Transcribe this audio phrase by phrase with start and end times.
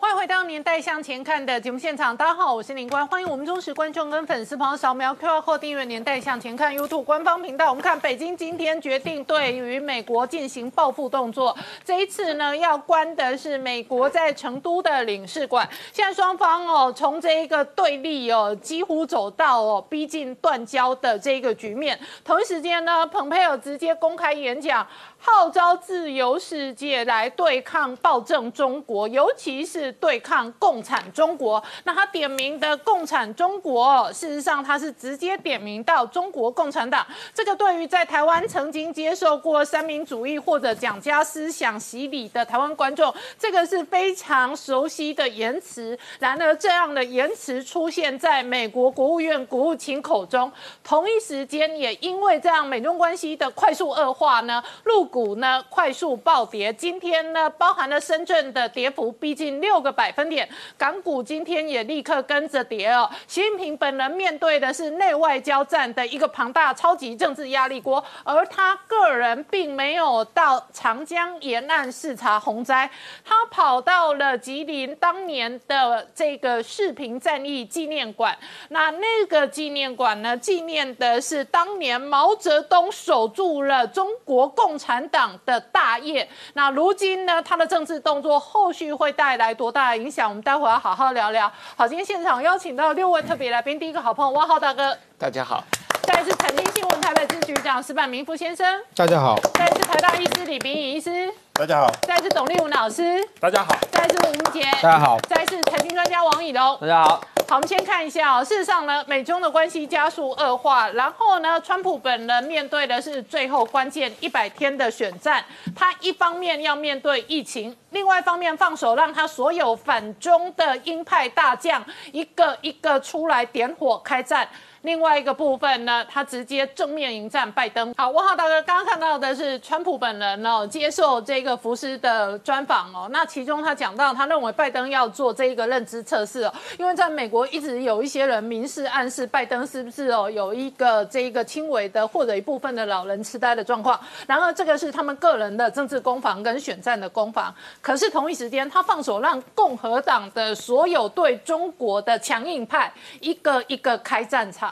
[0.00, 7.68] 欢迎回到《年代向前看》的节目现场，大家好，我是林官，欢迎我们忠实观众跟粉丝朋友扫描 QR Code 订阅《年代向前看》YouTube 官方频道。
[7.68, 15.68] 我们看北京今天决定对于美国进行报复动作，这一次呢要关的是美国在成都的领事馆。
[15.92, 21.98] 现在双方哦从这一个对立哦几乎走到哦逼近断交的这一个局面。
[22.24, 24.86] 同一时间呢，蓬佩尔直接公开演讲。
[25.20, 31.62] 号召自由世界来对抗暴政中国，尤其是对抗共产中国。
[31.82, 37.04] 那他点名的共产中国，事实上他是直接点名到中国共产党。
[37.34, 45.98] 这个对于在台湾曾经接受过三民主义或者蒋家思想洗礼的台湾观众，这个是非常熟悉的言辞。
[46.20, 50.50] 然而，这样的言辞出现在美国国务院国务卿口中，
[50.84, 55.07] 同一时间也因为这样美中关系的快速恶化呢，陆。
[55.08, 63.08] 股呢快速暴跌，今天呢包含了深圳的跌幅逼近六个百分点，港股今天也立刻跟着跌哦。
[63.26, 72.88] 习近平本人面对的是内外交战的一个庞大超级政治压力锅，而他个人并没有到长江沿岸视察洪灾，
[73.24, 78.36] 他跑到了吉林当年的这个视频战役纪念馆。
[78.68, 84.97] 那那个纪念馆呢，纪念的是当年毛泽东守住了中国共产。
[85.08, 87.42] 党的大业，那如今呢？
[87.42, 90.28] 他的政治动作后续会带来多大的影响？
[90.28, 91.50] 我们待会要好好聊聊。
[91.76, 95.62] 好，今天现场邀请到六位特别来宾，第一个好朋友汪浩大哥，大家好；
[96.02, 101.32] 再是财经新闻台北支局长石板明夫先生，大家好；再是台大医师李炳颖医师。
[101.52, 107.20] 大家好，再是董立武老师，大家好；再是吴明杰，大家好；再是财经专家王以龙，大家好。
[107.50, 108.44] 好，我们先看一下哦。
[108.44, 115.42] 事实上呢，美中的关系加速恶化，然后呢，川普本人面对的是最后关键一百天的选战。
[115.74, 121.82] 他一方面要面对疫情，另外一方面放手让他所有反中的鹰派大将
[122.12, 124.46] 一个一个出来点火开战。
[124.82, 127.92] 另外一个部分呢，他直接正面迎战拜登。
[127.96, 133.08] 好，汪浩大哥刚刚看到的是川普本人哦接受这个福斯的专访哦。
[133.10, 143.98] 那其中他讲到，他认为拜登要做这一个认知测试哦，因为在美国一直有一些人明示暗示拜登是不是哦有一个这一个轻微的或者一部分的老人痴呆的状况。
[144.26, 147.52] 然而这个是他们个人的政治攻防跟选战的攻防。
[147.82, 154.68] 可是同一时间，他放手让共和党的所有对中国的强硬派一个一个开战场。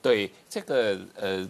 [0.00, 1.46] 对这个呃，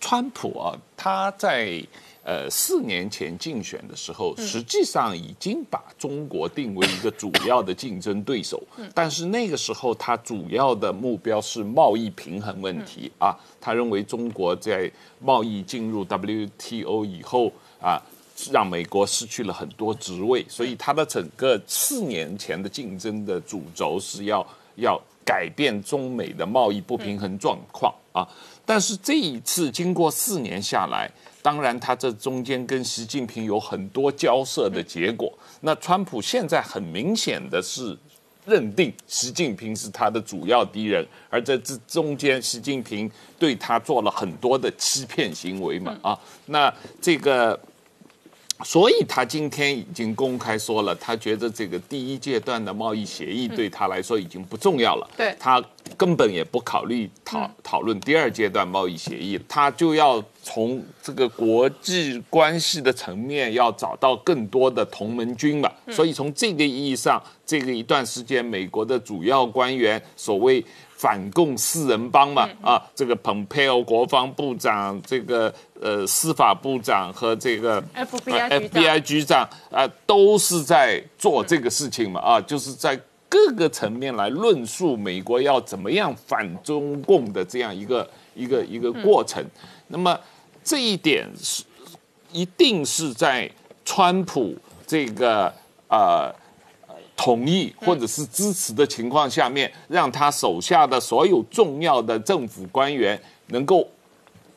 [0.00, 1.82] 川普啊，他在
[2.24, 8.62] 呃四年前竞选的时候，实际上已经把中国定为一个主 要的竞争对手。
[8.92, 13.34] 但是那个时候，他主要的目标是贸易平衡问题啊。
[13.60, 14.90] 他认为中国在
[15.20, 17.50] 贸易进入 WTO 以后
[17.80, 18.02] 啊，
[18.50, 24.46] 让美国失去了很多职位，所以他的整个四年前的竞争的主轴是要
[24.76, 25.00] 要。
[25.24, 28.26] 改变中美的贸易不平衡状况啊！
[28.64, 31.10] 但是这一次经过四年下来，
[31.42, 35.32] 当然他这中间跟习近平有很多交涉的结果。
[35.60, 37.96] 那川普现在很明显的是
[38.44, 46.18] 认定习近平是他的主要敌人，而在这中间，习近平对他做了很多的欺骗行为嘛啊！
[46.46, 47.58] 那这个。
[48.62, 55.10] 所以他今天已经公开说了，他觉得这个第一阶段的贸易协议对他来说已经不重要了。
[55.16, 55.62] 对，他
[55.96, 65.70] 根本也不考虑讨讨论第二阶段贸易协议，他就要从这个国际关系的层面要找到更多的同盟军嘛。
[65.90, 70.64] 所以从这个意义上，这个一段时间，美国的主要官员所谓。
[70.96, 75.52] 反共四人帮嘛，啊，这个蓬佩奥国防部长，这个
[75.84, 89.44] 呃司法部长和这个 FBI 局长啊，都是在做这个事情嘛，啊，就是在各个层面来论述美国要怎么样反中共的这样一个一个一个过程。
[89.88, 90.18] 那么
[90.64, 91.62] 这一点是
[92.32, 93.50] 一定是在
[93.84, 94.56] 川普
[94.86, 95.52] 这个
[95.88, 96.34] 呃。
[97.16, 103.88] 同意或者是支持的情况下面，让他手下的所有重要的政府官员能够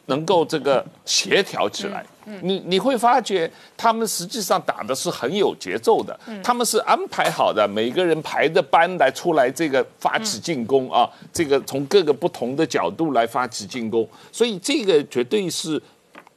[0.08, 2.06] 能够这个协调起来。
[2.42, 15.82] 你你会发觉，他们实际上打的是很有节奏的，他们是安排好的，每个人排着班来出来这个发起进攻啊，这个从各个不同的角度来发起进攻，所以这个绝对是。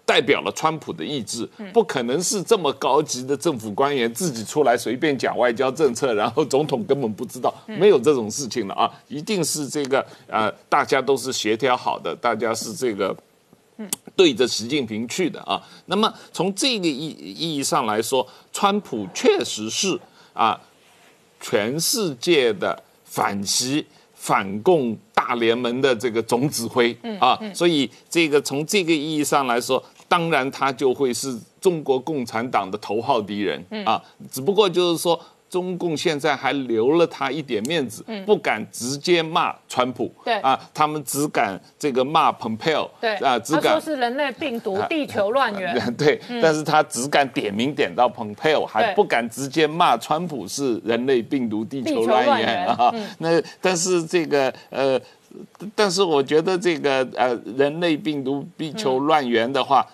[0.07, 8.91] 代表了川普的意志，不可能是这么高级的政府官员自己出来随便讲外交政策，然后总统根本不知道，没有这种事情了啊！
[9.07, 13.17] 一定是这个呃，大家都是协调好的，大家是这个
[14.17, 15.61] 对着习近平去的啊。
[15.87, 19.99] 那么从这个意意义上来说，川普确实是
[20.32, 20.61] 啊，
[21.41, 23.85] 全世界的反习
[24.15, 34.03] 反共大联盟的这个总指挥啊，所以这个从这个意义上来说，当然他就会是中国共产党的头号敌人啊。
[34.31, 35.21] 只不过就是说。
[35.50, 40.35] 中共现在还留了他一点面子，不敢直接骂川普，对。
[40.35, 43.17] 啊，他们只敢这个骂蓬佩奥，对。
[43.17, 52.94] 啊，只敢说是人类病毒、 地球乱源， 对，但是他只敢点名点到蓬佩奥，还不敢直接骂川普是人类病毒、地球乱源啊。
[53.19, 55.00] 那但是这个呃，
[55.75, 59.85] 但是我觉得这个呃，人类病毒、地球乱源的话。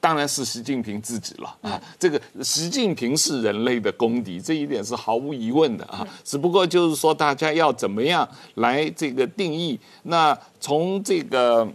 [0.00, 1.80] 当然是习近平自己了啊！
[1.98, 6.06] 这个习近平是人类的公敌，这一点是毫无疑问的啊。
[6.22, 9.78] 只不过就是说，大家要怎么样来这个定义？
[10.02, 11.68] 那从这个。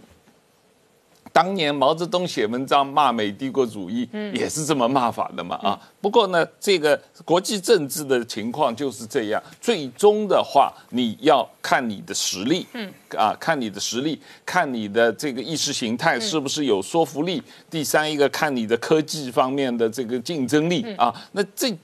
[1.40, 5.80] 当年毛泽东写文章骂美帝国主义，也是这么骂法的嘛啊。
[5.98, 9.42] 不过呢，这个国际政治的情况就是这样。
[9.58, 17.42] 最终的话，你要看你的实力，嗯啊，看你的实力，看你的这个意识形态是不是有说服力。
[17.70, 21.10] 第三一个，看你的科技方面的这个竞争力啊。
[21.32, 21.74] 那这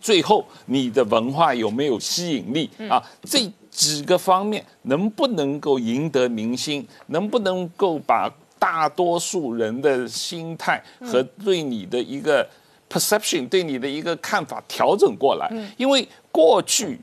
[0.00, 3.02] 最后你的文化有没有吸引力啊？
[3.24, 6.88] 这几个方面能不能够赢得民心？
[7.08, 8.32] 能不能够把？
[8.62, 12.48] 大多数人的心态和对你的一个
[12.88, 17.00] perception，对你的一个看法调整过来，因为过去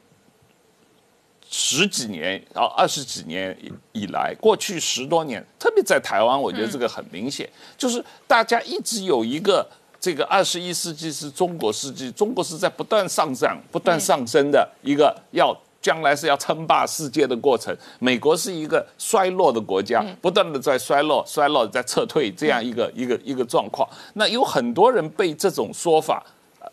[1.50, 3.54] 十几年啊二十几年
[3.92, 9.70] 以来，过去十多年，特别在台湾，我觉得这个很明显，就是大家一直有一个
[10.00, 15.54] 这个二十一世纪是中国世纪，中国是在不断上涨、不断上升的一个要。
[15.82, 17.76] 将来是要称霸世界的过程。
[18.00, 23.88] 美国是一个衰落的国家，不断的在衰落、衰落在撤退这样一个一个一个状况。
[24.14, 26.24] 那有很多人被这种说法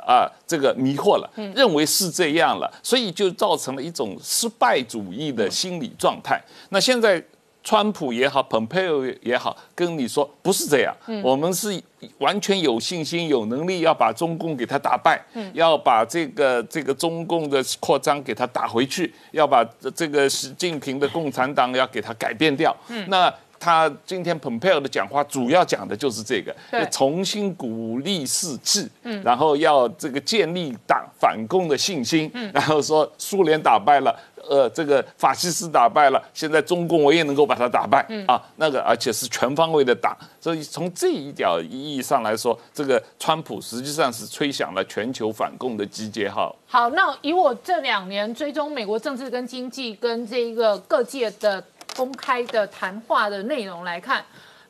[0.06, 6.43] 啊，这个迷惑了，认为是这样了，所以就造成了一种失败主义的心理状态。
[6.70, 7.25] 那现在。
[7.66, 11.82] 川普也好，蓬佩奥也好，跟你说不是这样，我们是
[12.18, 15.20] 完全有信心、有能力要把中共给他打败，
[15.52, 22.74] 要把这个这个中共的扩张给他打回去，要把这个习近平的共产党要给他改变掉。
[23.08, 26.54] 那他今天蓬佩奥的讲话主要讲的就是这个，
[26.88, 28.88] 重新鼓励士气，
[29.24, 34.16] 然后要这个建立党反共的信心，然后说苏联打败了。
[34.48, 38.40] 呃，这个法西斯打败了，现在中共我也能够把它打败啊！
[38.56, 46.54] 那个而且是全方位的打，所以从这一点意义上来说，这个川普实际上是吹响了全球反共的集结号。
[46.66, 51.62] 好，那以我这两年追踪美国政治跟经济跟这个各界的
[51.96, 54.25] 公开的谈话的内容来看。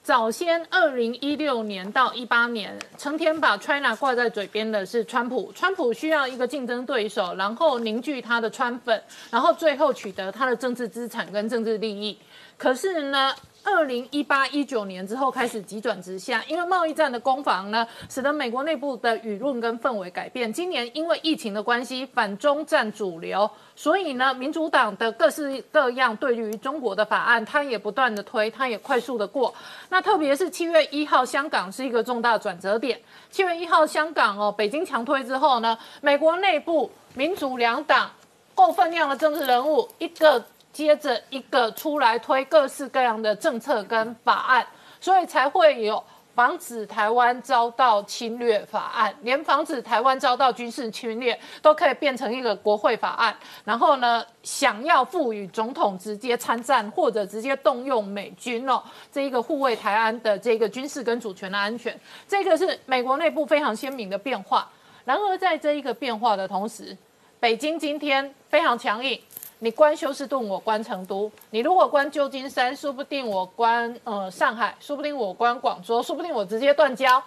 [0.07, 5.51] 早先，二零一六年到一八年，成天把 China 挂在嘴边的是川普。
[5.53, 12.17] 川普需要一个竞争对手，然后凝聚他的川粉，然后最后取得他的政治资产跟政治利益。
[12.57, 13.35] 可是呢？
[13.69, 20.51] 二零一八一九年之后开始急转直下，因为贸易战的攻防呢，使得美国内部的舆论跟氛围改变。
[20.53, 29.53] 今年因为疫情的关系，反中占主流，所以呢，民主党的各式各样对于中国的法案，他也不断的推，他也快速的过。
[29.89, 33.01] 那特别是七月一号，香港是一个重大转折点。
[33.33, 38.09] 七月一号，香港哦，北京强推之后呢，美国内部民主两党
[38.55, 40.45] 够分量的政治人物一个。
[40.77, 44.67] 接着一个出来推各式各样的政策跟法案，
[45.01, 46.05] 所以才会有
[46.35, 53.35] 防止台湾遭到侵略法案，连防止台湾遭到军事侵略都可以变成一个国会法案。
[53.65, 64.71] 然后呢，想要赋予总统直接参战或者直接动用美军哦，这一个护卫台湾的这个军事跟主权的安全，这个是美国内部非常鲜明的变化。
[65.07, 66.95] 然而在这一个变化的同时，
[67.41, 69.19] 北京今天非常强硬。
[69.61, 71.31] 你关休斯顿，我关成都。
[71.51, 77.23] 你如果关旧金山，说不定我关呃上海，说不定我关广州，说不定我直接断交。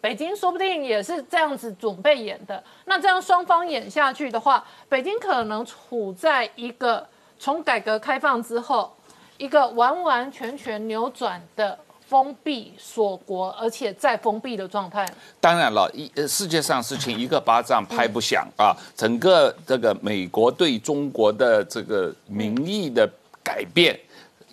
[0.00, 2.62] 北京说不定也是这样子准备演的。
[2.86, 7.06] 那这样双方演下去的话，北京可能处在一个
[7.38, 8.94] 从改革开放之后
[9.36, 11.78] 一个完完全全扭转的。
[12.06, 15.06] 封闭锁国，而且在封闭的状态。
[15.40, 18.76] 当然了，一世界上事情一个巴掌拍不响啊。
[18.96, 23.08] 整个这个美国对中国的这个民意的
[23.42, 23.98] 改变，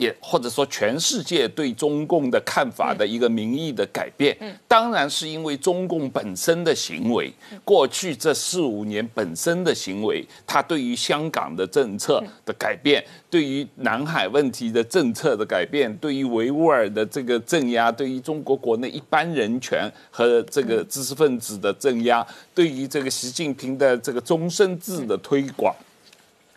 [0.02, 4.36] 也或者说全世界对中共的看法的一个民意的改变，
[4.68, 7.32] 当然是因为中共本身的行为，
[7.64, 25.76] 过去这四五年本身的行为，它对于香港的政策的改变，对于南海问题的政策的改变，对于维吾尔的这个镇压，对于中国国内一般人权和这个知识分子的镇压，对于这个习近平的这个终身制的推广。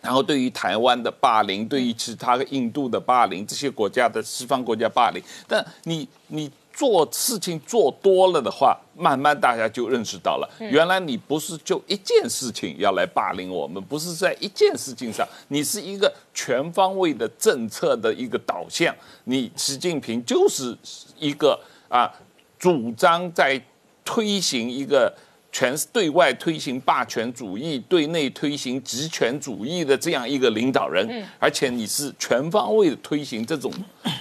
[0.05, 18.95] 然后对于台湾的霸凌，对于其他的印度的霸凌，这些国家的西方国家霸凌，但你你做事情做多了的话，慢慢大家就认识到了，原来你不是就一件事情要来霸凌我们，不是在一件事情上，你是一个全方位的政策的一个导向，
[19.25, 20.77] 你习近平就是
[21.19, 21.59] 一个
[21.89, 22.13] 啊，
[22.59, 23.59] 主张在
[24.05, 25.11] 推行一个。
[25.55, 33.73] 全是对外推行霸权主义，对内推行集权主义的这样一个领导人，而且你是全方位的推行这种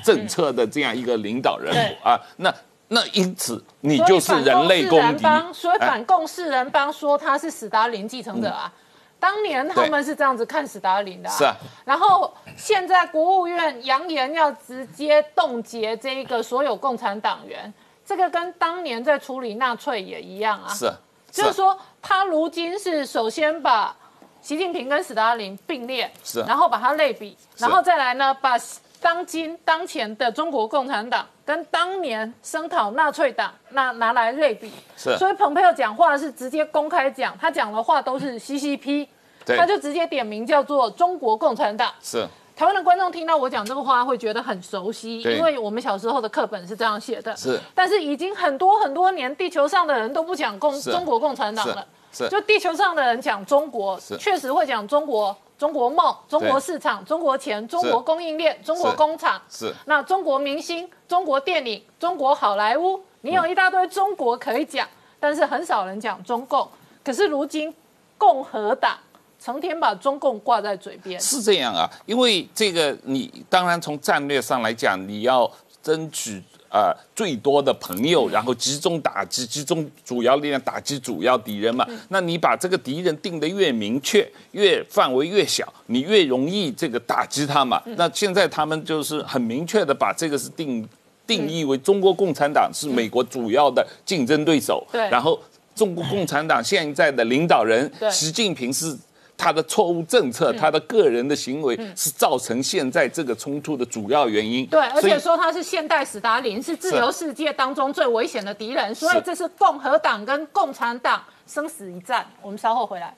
[0.05, 2.53] 政策的这样一个领导人物啊，那
[2.89, 5.23] 那因此你就是人类公敌。
[5.51, 8.71] 所以反共世人帮说他是史达林继承者啊，
[9.19, 11.29] 当年他们是这样子看史达林的。
[11.31, 17.73] 是啊，然后现在国务院扬言要直接冻结这个所有共产党员，
[18.05, 20.71] 这个跟当年在处理纳粹也一样啊。
[20.71, 20.93] 是。
[21.33, 23.95] 就是说，他如今是首先把
[24.39, 28.53] 习近平跟斯大林并列，是，然后把它类比，然后再来呢，把
[29.01, 35.17] 当今当前的中国共产党跟当年声讨纳粹党那拿来类比，是。
[35.17, 39.07] 所以蓬佩奥讲话是直接公开讲，他讲的话都是 CCP，
[39.45, 42.27] 他就直接点名叫做中国共产党，是。
[42.55, 47.35] 台湾的观众听到我讲这个话，会觉得很熟悉，因为我们小时候的课本是这样写的。
[47.35, 51.85] 是，但是已经很多很多年，地球上的人都不讲共中国共产党了。
[52.11, 59.41] 是，就地球上的人讲中国，确实会讲中国、中国梦、中国市场、中国钱、中国供应链、中国工厂。
[59.49, 64.87] 是，那中国明星、中国电影、中国好莱坞，你有一大堆中国可以讲，
[65.19, 66.69] 但是很少人讲中共。
[67.03, 67.73] 可是如今
[68.17, 68.95] 共和党。
[69.43, 81.85] 成天把中共挂在嘴边是这样啊，因为这个你当然从战略上来讲，你要争取呃最多的朋友，然后集中打击，集中主要力量打击主要敌人嘛。
[82.07, 87.83] 那你把这个敌人定得越明确，越范围越小，你越容易这个打击他嘛。
[87.97, 90.87] 那现在他们就是很明确的把这个是定
[91.27, 94.87] 定义为中国共产党是美国主要的竞争对手。
[94.89, 95.37] 对，然后
[95.75, 98.97] 中国共产党现在的领导人习近平是。
[99.37, 104.65] 他的错误政策，他的个人的行为是造成现在这个冲突的主要原因。
[104.67, 112.25] 对，而且说他是现代史达林，是自由世界当中最危险的敌人，所以这是共和党跟共产党生死一战。
[112.41, 113.15] 我们稍后回来。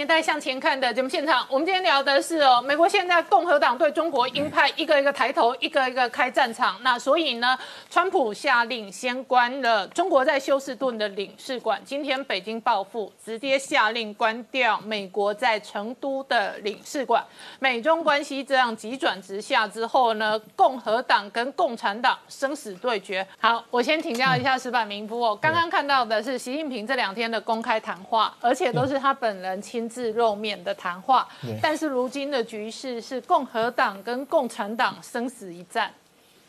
[0.00, 6.78] 年代向前看的节目现场，我们今天聊的是哦，美国现在共和党对中国鹰派一个一个抬头，一个一个开战场。
[6.80, 7.58] 那所以呢，
[7.90, 11.78] 川普下令先关了中国在休斯顿的领事馆。
[11.84, 17.22] 今天北京报复，直接下令关掉美国在成都的领事馆。
[17.58, 23.26] 美中关系这样急转直下之后呢，共和党跟共产党生死对决。
[23.38, 29.89] 好，我先请教一下石板明夫哦，刚刚看到的是习近平这两天的公开谈话，而且都是他本人亲。
[29.90, 31.28] 自露面的谈话，
[31.60, 35.92] 但是如今的局势是共和党跟共产党生死一战。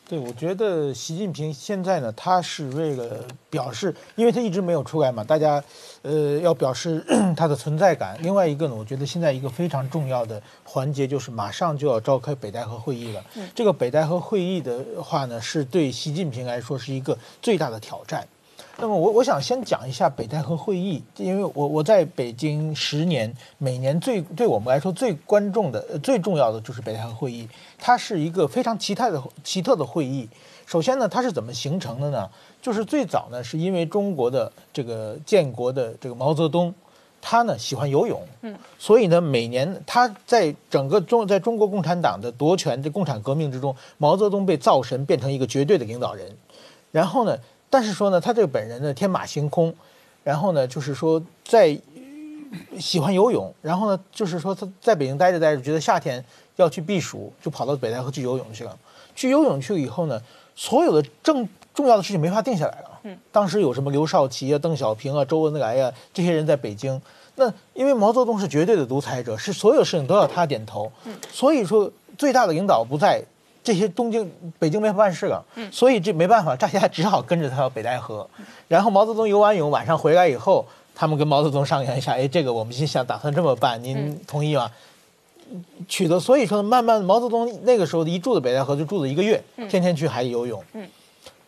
[0.10, 5.64] 对，我觉得习近平现在呢，他是为了表示，因为他一直没有出来嘛，大家
[6.02, 7.02] 呃要表示
[7.38, 8.18] 他的存在感。
[8.22, 13.24] 另外一个呢，我觉得现在一个非常重要的环节就是马上就要召开北戴河会议了。
[13.56, 18.28] 这个北戴河会议的话呢，是对习近平来说是一个最大的挑战。
[18.82, 27.48] 那么我我想先讲一下北戴河会议，因为我我在北京十年，每年最对我们来说最关重的、最重要的就是北戴河会议。
[27.78, 30.28] 它是一个非常奇特的奇特的会议。
[30.66, 32.28] 首先呢，它是怎么形成的呢？
[32.60, 36.74] 就是最早呢，是因为中国的这个建国的这个毛泽东，
[37.22, 46.36] 他呢喜欢游泳，嗯，所以呢，每年他在整个中在中国共产党的夺权的共产革命之中，毛泽东被造神，变成一个绝对的领导人，
[46.92, 47.38] 然后呢。
[47.72, 49.74] 但是说呢，他这个本人呢天马行空，
[50.24, 51.75] 然后呢就是说在
[52.78, 56.24] 喜欢游泳，然后呢就是说他在北京待着待着，觉得夏天
[56.58, 58.78] 要去避暑，就跑到北戴河去游泳去了。
[59.16, 60.22] 去游泳去了以后呢，
[60.56, 63.00] 所有的正重要的事情没法定下来了。
[63.04, 67.01] 嗯，当时有什么刘少奇啊、邓小平啊、周恩来呀这些人在北京，
[67.36, 70.92] 那因为毛泽东是绝对的独裁者，是所有事情都要他点头。
[71.06, 73.24] 嗯，所以说最大的领导不在
[73.63, 78.27] 这些东京、北京没法办事了，所以这没办法，大家只好跟着他到北戴河。
[78.68, 80.65] 然后毛泽东游完泳，晚上回来以后，
[80.96, 84.72] 他们跟毛泽东商量一下，哎，这个我们心想打算这么办，您同意吗？
[85.88, 90.63] 取得，所以说慢慢毛泽东那个时候一住的北戴河就住了一个月，天天去海里游泳。
[90.74, 90.88] 嗯，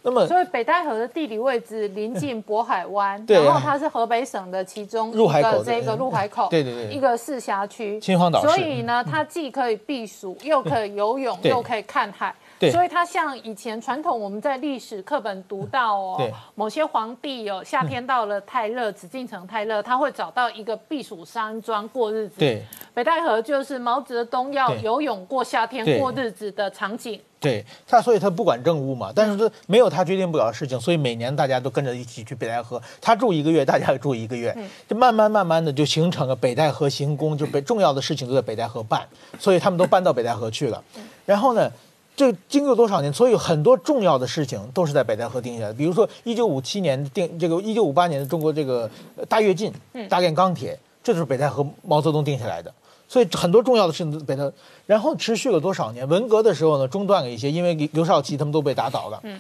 [0.05, 12.35] 那么所以北戴河的地理位置临近渤海湾，对然后它是河北省的其中一个这个入海口，对对对一个市辖区，秦皇岛所以呢，它既可以避暑，又可以游泳，又可以看海。
[12.63, 12.71] 对。
[12.71, 22.35] 所以它像以前传统我们在历史课本读到哦，某些皇帝哦，夏天到了太热，紫禁城太热，他会找到一个避暑山庄过日子。
[22.39, 22.63] 对。
[22.93, 27.19] 北戴河就是毛泽东要游泳过夏天过日子的场景。
[27.39, 27.65] 对。
[27.87, 34.55] 他，所以他不管政务嘛，但是他没有他决定不了的事情，所以每年大家都跟着一起去北戴河，他住一个月，大家也住一个月，
[34.87, 39.05] 就慢慢慢慢的就形成了北戴河行宫，就北重要的事情都在北戴河办，
[39.39, 40.81] 所以他们都搬到北戴河去了。
[41.25, 41.69] 然后呢，
[42.15, 49.73] 这经过多少年，所以很多重要的事情都是在北戴河定下来的，比如说一九五七年定这个一九五八年的中国这个呃大跃进，
[50.07, 52.71] 大炼钢铁，这就是北戴河毛泽东定下来的。
[53.07, 54.43] 所以很多重要的事情都北戴，
[54.85, 56.07] 然后持续了多少年？
[56.07, 59.19] 文革的时候呢，中断了一些，因为刘少奇他们都被打倒了。
[59.23, 59.39] 嗯，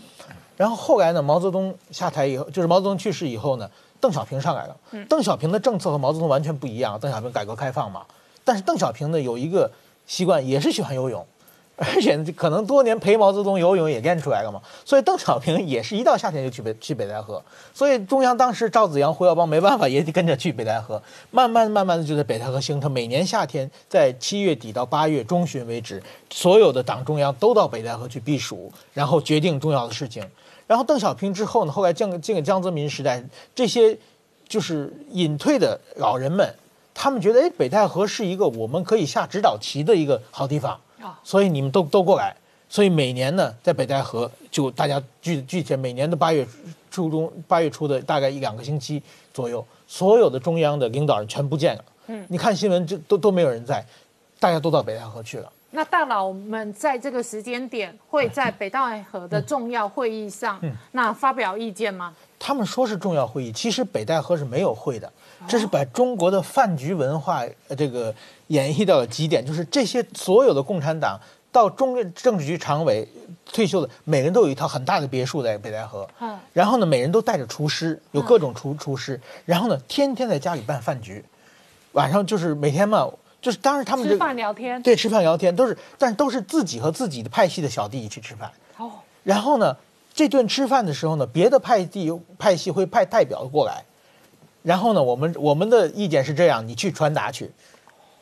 [0.57, 4.75] 然后后来呢，毛泽东下台以后，就是毛泽东去世以后呢，邓小平上来了。
[5.07, 6.99] 邓小平的政策和毛泽东完全不一样。
[6.99, 8.03] 邓小平改革开放嘛，
[8.43, 9.71] 但是邓小平呢有一个
[10.05, 11.25] 习惯，也是喜欢游泳。
[11.77, 21.01] 而且可能多年陪毛泽东游泳也练出来了嘛，所以邓小平也是一到夏天就去北去北戴河，所以中央当时赵子阳、胡耀邦没办法也得跟着去北戴河，
[21.31, 22.91] 慢慢慢慢的就在北戴河形成。
[22.91, 30.23] 每年夏天在七月底到八月中旬为止，所有的党中央都到北戴河去避暑，然后决定重要的事情。
[30.67, 33.23] 然后邓小平之后呢，后来进进了江泽民时代，
[33.55, 33.97] 这些
[34.47, 36.55] 就是隐退的老人们，
[36.93, 40.79] 他们觉得哎，北戴河是一个我们可以下指导棋的一个好地方。
[41.03, 42.35] 啊所以你们都都过来。
[42.69, 46.47] 所以每年呢，在北戴河就大家聚聚起来，每年的八月
[46.89, 48.99] 初中八月初的大概一两个星期
[49.31, 51.85] 左右，所有的中央的领导人全不见了。
[52.07, 53.85] 嗯，你看新闻，这都都没有人在，
[54.39, 55.51] 大家都到北戴河去了。
[55.75, 62.13] 那大佬们在这个时间点会在北戴河的重要会议上，嗯那发表意见吗？
[62.39, 65.11] 他们说是重要会议，其实北戴河是没有会的，
[65.47, 68.13] 这是把中国的饭局文化呃这个
[68.47, 71.19] 演绎到了极点，就是这些所有的共产党
[71.51, 73.07] 到中央政治局常委
[73.45, 81.23] 退休的，每人都有一套很大的别墅在北戴河，嗯然后呢，每人都带着厨师，有各种厨厨师，然后呢，天天在家里办饭局，
[81.93, 83.09] 晚上就是每天嘛，
[83.41, 84.81] 就是当时他们吃饭聊天。
[84.81, 88.51] 对吃饭聊天都是，但是都是自己和自己的派系的小弟一起吃饭。
[88.77, 88.91] 哦，
[89.23, 89.75] 然后呢，
[90.13, 93.83] 这顿吃饭的时候呢，别的派系派系会派代表过来，
[94.63, 97.51] 然后呢，我们我们的意见是这样，你去传达去。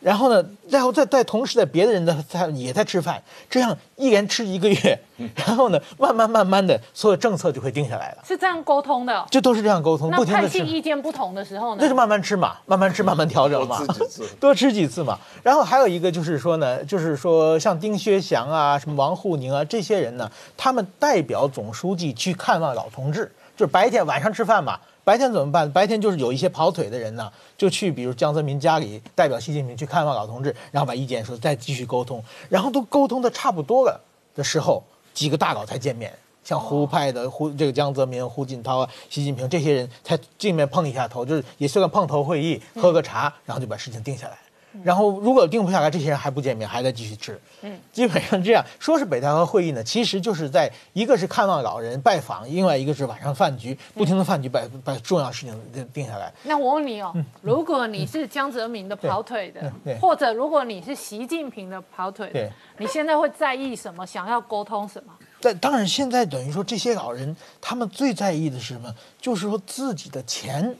[0.01, 4.99] 然后呢，然后再在同时在别的人的在也在吃饭，这样一连吃一个月，
[5.35, 9.23] 然后呢，慢慢慢慢的，所有政策就会定下来了，是这样沟通的。
[9.29, 11.87] 就都是这样沟通，那不停的吃，派系意见不同的时候呢那？
[11.87, 15.19] 就慢慢吃嘛，慢慢吃，慢慢调整嘛，多吃几次 多吃几次嘛。
[15.43, 24.79] 然后还有一个就是说呢，就是说像丁薛祥啊、什么王沪宁啊这些人呢，他们代表总书记去看望老同志，就是白天晚上吃饭嘛。
[25.03, 25.71] 白天怎么办？
[25.71, 33.99] 白天就是有一些跑腿的人呢，就去比如江泽民家里，代表习近平去看望老同志，然后把意见说再继续沟通，然后都沟通的差不多了
[34.35, 34.83] 的时候，
[35.13, 36.13] 几个大佬才见面。
[36.43, 44.37] 像胡派的胡这个江泽民、胡锦涛啊、习近平这些人才见面碰一下头，就是也算个碰头会议，喝个茶，然后就把事情定下来。
[44.83, 47.39] 然后如果定不下来，这些人还不见面，还在继续吃。
[47.61, 56.31] 嗯，基本上这样说是北戴河会议呢，其实就是在一个是看望老人拜访，另外一个是晚上饭局，不停的饭局把把重要事情定定下来。
[56.43, 64.05] 那我问你哦，如果你是江泽民的跑腿的或者如果你是习近平的跑腿的对，你现在会在意什么？
[64.05, 65.13] 想要沟通什么？
[65.43, 68.93] 但当然，现在等于说这些老人，他们最在意的是什么？
[69.19, 70.75] 就是说自己的钱，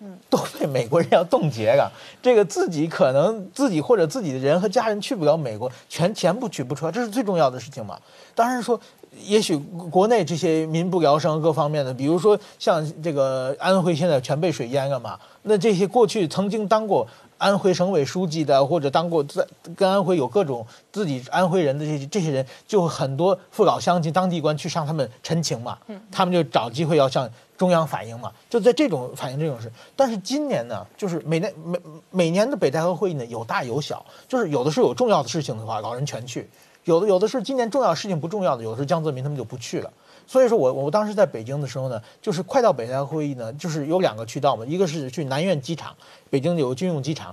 [0.00, 1.90] 嗯，都被美国人要冻结了。
[2.22, 7.98] 这个自己可能自己或者自己的人和家人去不了美国，全全部取不出来，这是最重要的事情嘛。
[8.34, 8.78] 当然说，
[9.24, 9.56] 也许
[9.90, 17.06] 国内这些民不聊生各方面的，比如说像这个安徽现在全被水淹了嘛，那这些过去曾经当过。
[17.38, 25.76] 安徽省委书记的，或者当过在跟安徽有各种自己安徽人的这些这些人，就很多父老乡亲、当地官去向他们陈情嘛，
[26.12, 27.28] 他们就找机会要向
[27.62, 29.70] 中央反应嘛，就在这种反映这种事。
[29.94, 36.42] 但是今年呢，就是每年每每年的北戴河会议呢有大有小，就是有的时候有重要的事情的话，老人全去；
[36.82, 39.88] 有的有的是今年重要事情不重要的，有的是江泽民他们就不去了。
[40.26, 45.94] 所以说我我当时在北京的时候呢，就是快到北戴河会议呢，就是有两个渠道嘛，一个是去南苑机场，
[46.28, 47.32] 北京有个军用机场，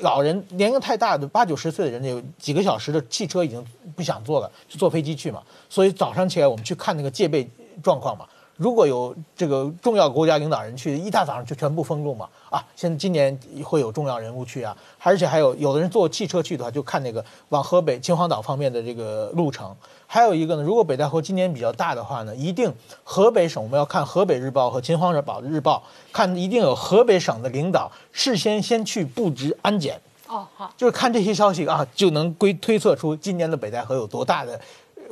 [0.00, 3.62] 老人年龄太大的八九十岁的人，有几个小时的汽车已经
[3.94, 5.42] 不想坐了，就坐飞机去嘛。
[5.68, 7.46] 所以早上起来我们去看那个戒备
[7.82, 8.24] 状况嘛。
[8.60, 12.28] 如果有这个重要国家领导人去，一大早上就全部封路嘛。
[12.50, 19.74] 啊，现在今年会有重要人物去啊，而且还有有的人坐汽车去的话，就看那个往河北秦皇岛方面的这个路程。
[20.06, 22.70] 还有一个呢，如果北戴河今年比较大的话呢，一定
[23.02, 29.98] 河北省我们要看河北日报和秦皇岛日报，看一定有河北省的领导事先先去布置安检。
[30.28, 34.60] 哦，好，就是看这些消息啊，就能归推测出今年的北戴河有多大的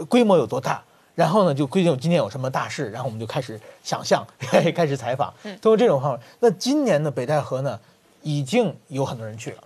[0.07, 0.85] 规模有多大。
[1.18, 4.24] 然后呢，就规定今年有什么大事，然后我们就开始想象，
[4.72, 6.22] 开始采访，通过这种方法。
[6.38, 7.76] 那今年的北戴河呢，
[8.22, 9.57] 已经有很多人去了，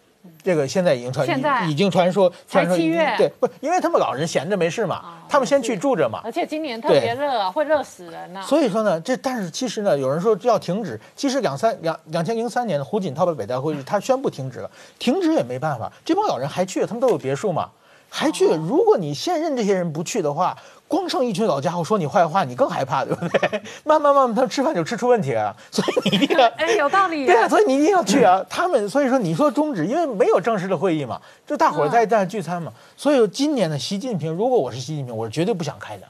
[0.42, 6.22] 这个现在已经传，已经传说，才七月，对，不，因为他们老人闲着没事嘛，他们先去住着嘛。
[6.24, 8.40] 而且今年特别热啊，会热死人呐。
[8.40, 17.68] 所以说呢，这但是其实呢，有人说要停止，其实两三两两千零三年的胡锦涛的北戴河，他宣布停止了，停止也没办法，这帮老人还去，他们都有别墅嘛，
[18.14, 18.46] 还去。
[18.54, 20.54] 如果你现任这些人不去的话。
[20.92, 23.62] 光剩一群老家伙说你坏话，你更害怕，对不对？
[23.82, 27.24] 慢慢慢慢，他们吃饭就吃出问题了， 所以你一定要哎，有道理。
[27.24, 28.44] 对啊，所以你一定要去啊。
[28.46, 32.70] 他们所以说你说终止，因为没有正式的会议嘛，就大伙儿在在聚餐嘛。
[32.94, 36.06] 所以今年的习近平，如果我是习近平，我是绝对不想开的，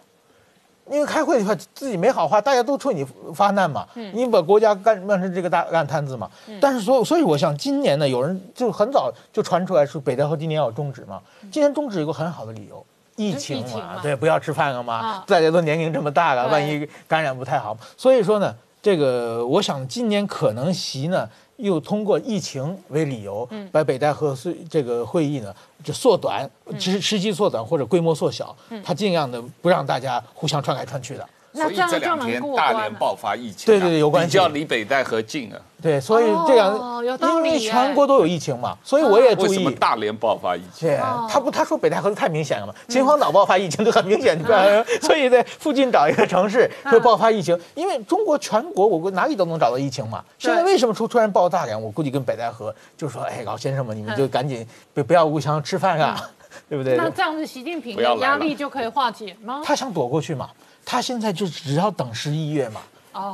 [0.90, 3.86] 因为开会的话自己没好话，大家都冲你发难嘛。
[3.94, 6.30] 嗯你把国家干乱成这个大烂摊子嘛。
[6.48, 11.20] 嗯但是所所以我想今年呢，有人就很早就传出来说北戴河今年要终止嘛。
[11.50, 12.84] 今年终止有个很好的理由。
[13.16, 17.76] 疫情嘛，对，不要吃饭了嘛，大家都年龄这么大了，万一感染不太好。
[17.94, 21.28] 所以说呢，这个我想今年可能习呢
[21.62, 24.36] 又通过疫情为理由，把北戴河
[24.68, 31.28] 这个会议呢就缩短，时时机缩短或者规模缩小，他尽量的不让大家互相串来串去的。
[31.52, 35.60] 所以这两天大连爆发疫情，对对对，有关系，比较离北戴河近啊。
[35.82, 39.48] 对，所以这样，因为全国都有疫情嘛，所以我也注意。
[39.48, 40.96] 为什么大连爆发疫情？
[41.28, 44.84] 他不，他说北戴河太明显了嘛，秦皇岛爆发疫情就很明显，你知道吗？
[45.02, 50.24] 所以在附近找一个城市会爆发疫情，因为中国全国我估哪里都能找到疫情嘛。
[50.38, 51.80] 现在为什么出突然爆大连？
[51.80, 56.30] 我估计跟北戴河就说，哎，老先生们，你们就赶紧不不要互相吃饭啊，
[56.68, 56.96] 对不对？
[56.96, 59.62] 那这样子，习近平的压力就可以化解吗？
[59.64, 60.48] 他想躲过去嘛。
[60.84, 62.80] 他现在就只要等十一月嘛，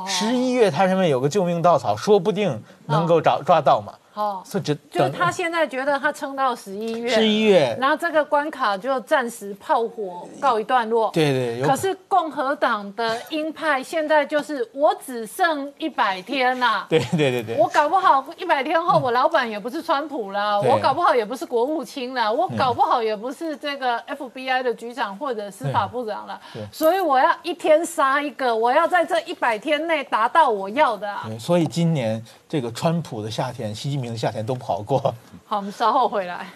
[0.07, 3.93] 十一月他上面有个救命稻草，说不定能够找抓到嘛。
[3.93, 4.08] 哦，
[4.45, 11.09] 是就就他现在觉得他撑到十一月，十一月，然后这个关卡就暂时炮火告一段落。
[11.11, 11.67] 对对。
[11.67, 16.85] 可是共和党的鹰派现在就是我只剩一百天呐。
[16.89, 17.57] 对对对对。
[17.57, 26.39] 我搞不好一百天后我老板也不是川普了，我搞不好也不是国务卿了，我搞不好也不是这个 FBI 的局长或者司法部长了。
[26.71, 31.09] 所以我要一天杀一个，我要在这一百天内达到我要的。
[31.09, 34.17] 啊所以今年这个川普的夏天，习近平的。
[34.17, 34.97] 夏天都不好过。
[35.45, 36.47] 好，我们稍后回来。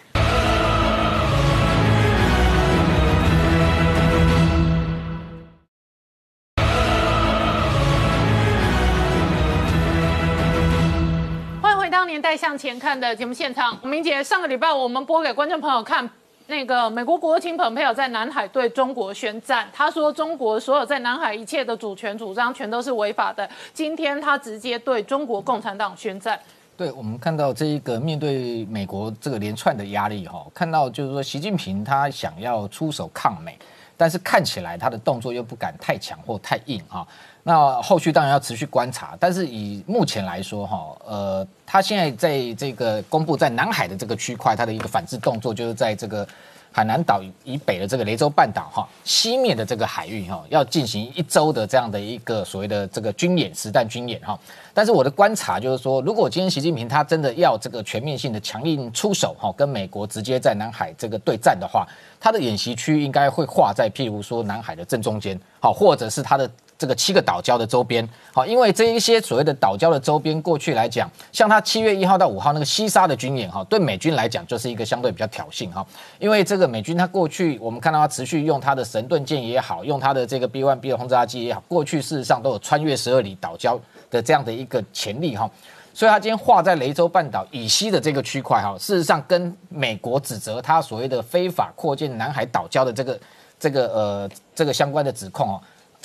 [11.62, 13.78] 欢迎回到《年代向前看》的节目现场。
[13.88, 16.10] 明姐，上个礼拜我们播给观众朋友看。
[16.48, 23.50] 那个美国国务卿蓬佩奥在南海对中国宣战，他说中国所有在南海一切的主权主张全都是违法的。
[23.74, 26.38] 今天他直接对中国共产党宣战。
[26.76, 33.58] 对，我们看到这一个面对美国这个连串的压力哈，看到就是说习近平他想要出手抗美，
[33.96, 37.08] 但是看起来他的动作又不敢太强或太硬哈。
[37.44, 46.28] 那后续当然要持续观察，但是以目前来说哈，呃，他现在在这个公布在南海的这个区块，他的一个反制动作就是在这个。
[46.76, 54.36] 海南岛以北的这个雷州半岛哈，西面的这个海域哈，要进行一周的这样的一个所谓的这个军演实弹军演哈。
[54.74, 61.88] 但是我的观察就是说，如果今天习近平他真的要这个全面性的强硬出手哈，跟美国直接在南海这个对战的话，
[62.20, 66.50] 他的演习区应该会划在譬如说南海的正中间，好，或者是他的。
[66.84, 75.86] 这个七个岛礁的周边，好，因为这一些所谓的岛礁的周边，过去来讲，像他七月一号到五号那个西沙的军演，哈，对美军来讲就是一个相对比较挑衅，哈，
[76.20, 83.80] 因为这个美军他过去我们看到他持续用他的神盾舰也好，用他的这个 B one B 的轰炸机也好，过去事实上都有穿越十二里岛礁
[84.12, 85.50] 的这样的一个潜力，哈，
[85.94, 93.20] 所以他今天划在雷州半岛以西的这个区块，哈，事实上跟美国指责他所谓的非法扩建南海岛礁的这个
[93.58, 95.62] 这个呃这个相关的指控，哦。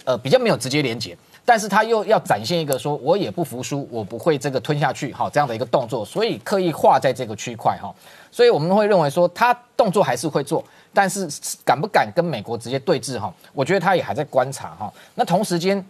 [0.08, 7.94] 呃，比较没有直接连接，但是他又要展现一个说，我也不服输，我不会这个吞下去，哈，这样的一个动作，所以刻意画在这个区块，哈，
[8.30, 11.28] 所以我们会认为说，他动作还是会做，但是
[11.62, 14.90] 敢不敢跟美国直接对峙，哈，我觉得他也还在观察，哈。
[15.14, 15.84] 那同时间，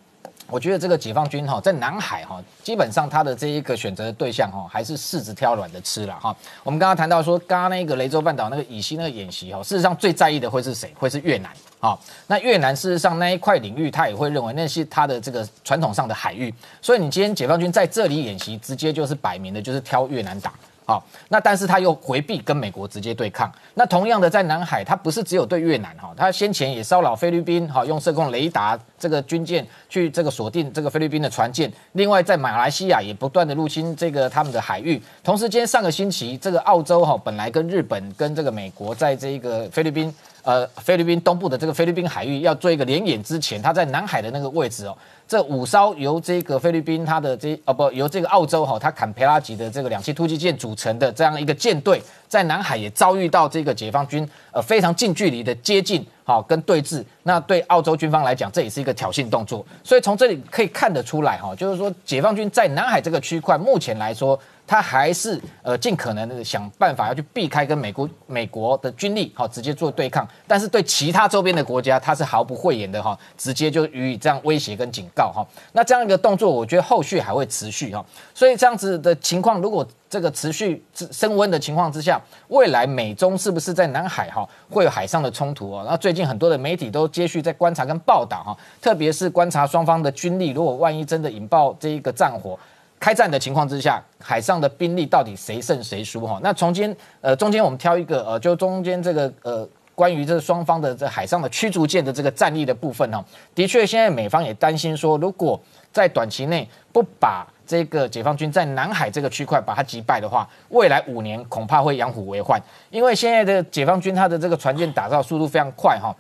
[0.51, 6.35] 我觉得这个解放军哈在南海哈，基本上他的这一个选择的对象哈，还是柿子挑软的吃了哈。
[6.65, 10.93] 我们刚刚谈到说，刚刚那个雷州半岛那个以西那个演习哈，事实上最在意的会是谁？
[10.99, 11.99] 会是越南啊。
[12.27, 20.53] 那越南事实上那一块领域，他也会认为那是他的这个传统上的海域，所以你今天解放军在这里演习，直接就是摆明的就是挑越南打。
[20.89, 23.53] 好，那但是他又回避跟美国直接对抗。
[23.75, 31.71] 那同样的，在南海，他不是只有对越南哈，他先前也骚扰菲律宾哈，用射控雷达这个军舰去这个锁定这个菲律宾的船舰。
[31.93, 34.99] 另外，在马来西亚也不断的入侵这个他们的海域。
[35.23, 40.11] 同时今天，上个星期这个澳洲哈，本来跟日本跟这个美国在这个菲律宾
[40.49, 44.97] 呃菲律宾东部的这个菲律宾海域要做一个联演之前，他在南海的那个位置哦。
[45.27, 57.05] 这五艘由这个菲律宾，它的这哦不，由这个澳洲哈，它坎培拉级的这个两栖突击舰组成的这样一个舰队，在南海也遭遇到这个解放军呃非常近距离的接近，好跟对峙。
[57.25, 59.63] 那对澳洲军方来讲，这也是一个挑衅动作。
[59.85, 64.41] 所以从这里可以看得出来哈，就是说解放军在南海这个区块，目前来说。
[64.69, 75.45] 他还是呃尽可能的想办法要去避开跟美国美国的军力好直接做对抗，但是对其他周边的国家他是毫不讳言的哈，直接就予以这样威胁跟警告哈。
[75.73, 78.05] 那这样一个动作，我觉得后续还会持续哈。
[78.35, 85.87] 所以这样子的情况，如果这个持续升温的情况之下，未来美中是不是在南海哈会有海上的冲突哦？
[85.89, 92.59] 那最近很多的媒体都接续在观察跟报道哈，特别是观察双方的军力，如果万一真的引爆这一个战火。
[93.01, 96.27] 开战的情况之下，海上的兵力到底谁胜谁输？
[96.27, 105.61] 哈，那中间呃中间我们挑一个呃，就中间这个呃关于这双方的这海上的驱逐舰的这个战力的部分哈，的确现在美方也担心说，如果
[105.93, 116.15] 在短期内不把这个解放军在南海这个区块把它击败的话，未来五年恐怕会养虎为患，因为现在的解放军它的这个船舰打造速度非常快哈。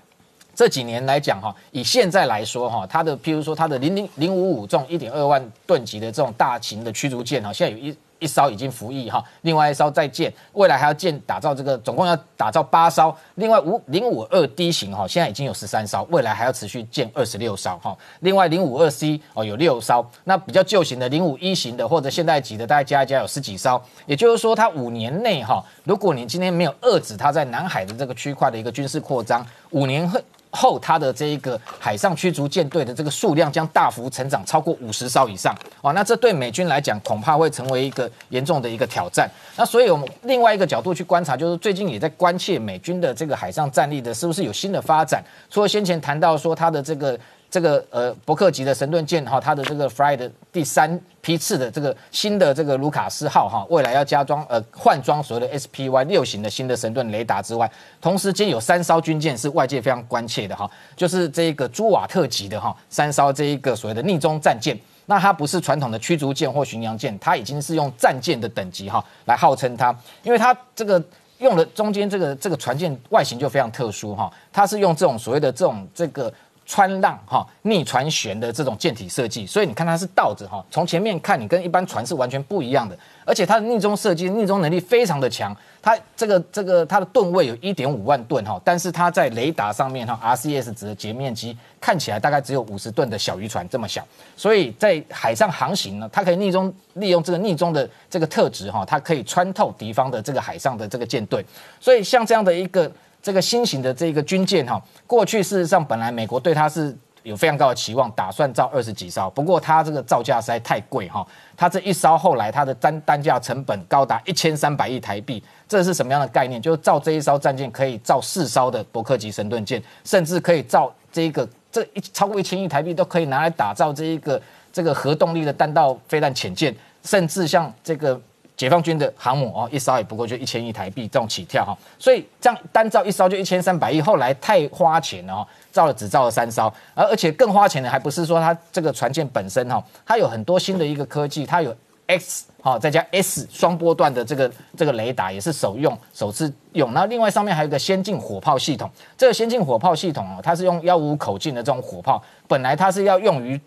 [0.59, 13.15] 这几年来讲哈，以现在来说哈，它的譬如说它的零零零五五这种一点二万吨级的这种大型的驱逐舰哈，现在有一一艘已经服役哈，另外一艘在建，未来还要建打造这个，总共要打造八艘。
[13.37, 17.97] 另外五零五二 D 型哈，现在已经有十三艘，未来还要持续建二十六艘哈。
[18.19, 23.81] 另外零五二 C 哦有六艘，那比较旧型的零五一型的或者现代级的，大概加一加有十几艘。
[24.07, 30.19] 也就是说，它五年内哈，如果你今天没有遏制它在南海的这个区块的一个军事扩张，五年后。
[30.51, 35.93] 后，它的这一个海上驱逐舰队的这个数量将大幅成长，超过五十艘以上哦。
[35.93, 39.31] 那这对美军来讲，恐怕会成为一个严重的一个挑战。
[39.57, 45.23] 那所以，我们另外一个角度去观察，就是最近也在关切美军的这个海上战力的是不是有新的发展。
[45.51, 47.19] 除了先前谈到说它的这个。
[47.51, 57.71] 这个呃伯克级的神盾舰哈，它的这个 Fly 的第三批次的这个新的这个卢卡斯号哈，未来要加装呃换装所谓的 SPY 六型的新的神盾雷达之外，
[58.03, 71.03] 同时间有三艘军舰是外界非常关切的哈，就是这个朱瓦特级的哈三艘这一个所谓的逆中战舰，那它不是传统的驱逐舰或巡洋舰，它已经是用战舰的等级哈来号称它，因为它这个
[71.39, 76.31] 用的中间这个这个船舰外形就非常特殊哈，它是用这种所谓的这种这个。
[76.69, 85.57] 穿浪哈逆船旋的这种舰体设计，所以你看它是倒着哈，从前面看你跟一般船是完全不一样的，而且它的逆中设计、逆中能力非常的强。
[85.81, 101.43] 它这个这个它的吨位有一点五万吨哈，但是它在雷达上面哈，RCS 值的截面积看起来大概只有五十吨的小渔船这么小，所以在海上航行呢，它可以逆中利用这个逆中的这个特质哈，它可以穿透敌方的这个海上的这个舰队，
[101.81, 102.93] 所以像这样的一个。
[103.21, 111.27] 这个新型的这个军舰哈，过去事实上本来美国对它是有非常高的期望，打算造二十几艘，不过它这个造价实在太贵哈，
[111.57, 116.63] 它这一艘后来它的单单价成本高达一千三百亿台币，这是什么样的概念？
[116.63, 124.41] 就是造这一艘战舰可以造四艘的伯克级神盾舰，甚至可以造这一个这一超过一千亿台币都可以拿来打造这一个
[124.73, 128.19] 这个核动力的弹道飞弹潜舰，甚至像这个。
[128.59, 141.73] 解放军的航母哦，一艘也不过就一千亿台币这种起跳哈，所以这样单造一艘就一千三百亿，后来太花钱了哈，造了只造了三艘，而而且更花钱的还不是说它这个船舰本身哈，它有很多新的一个科技，它有
[142.09, 153.61] X 哈再加 S 双波段的这个这个雷达也是首用首次用，然后另外上面还有一个先进火炮系统，这个先进火炮系统哦，它是用幺五口径的这种火炮，本来它是要用于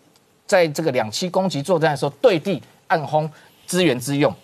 [0.45, 3.31] 在这个两栖攻击作战的时候对地暗轰
[3.65, 4.35] 支援之用。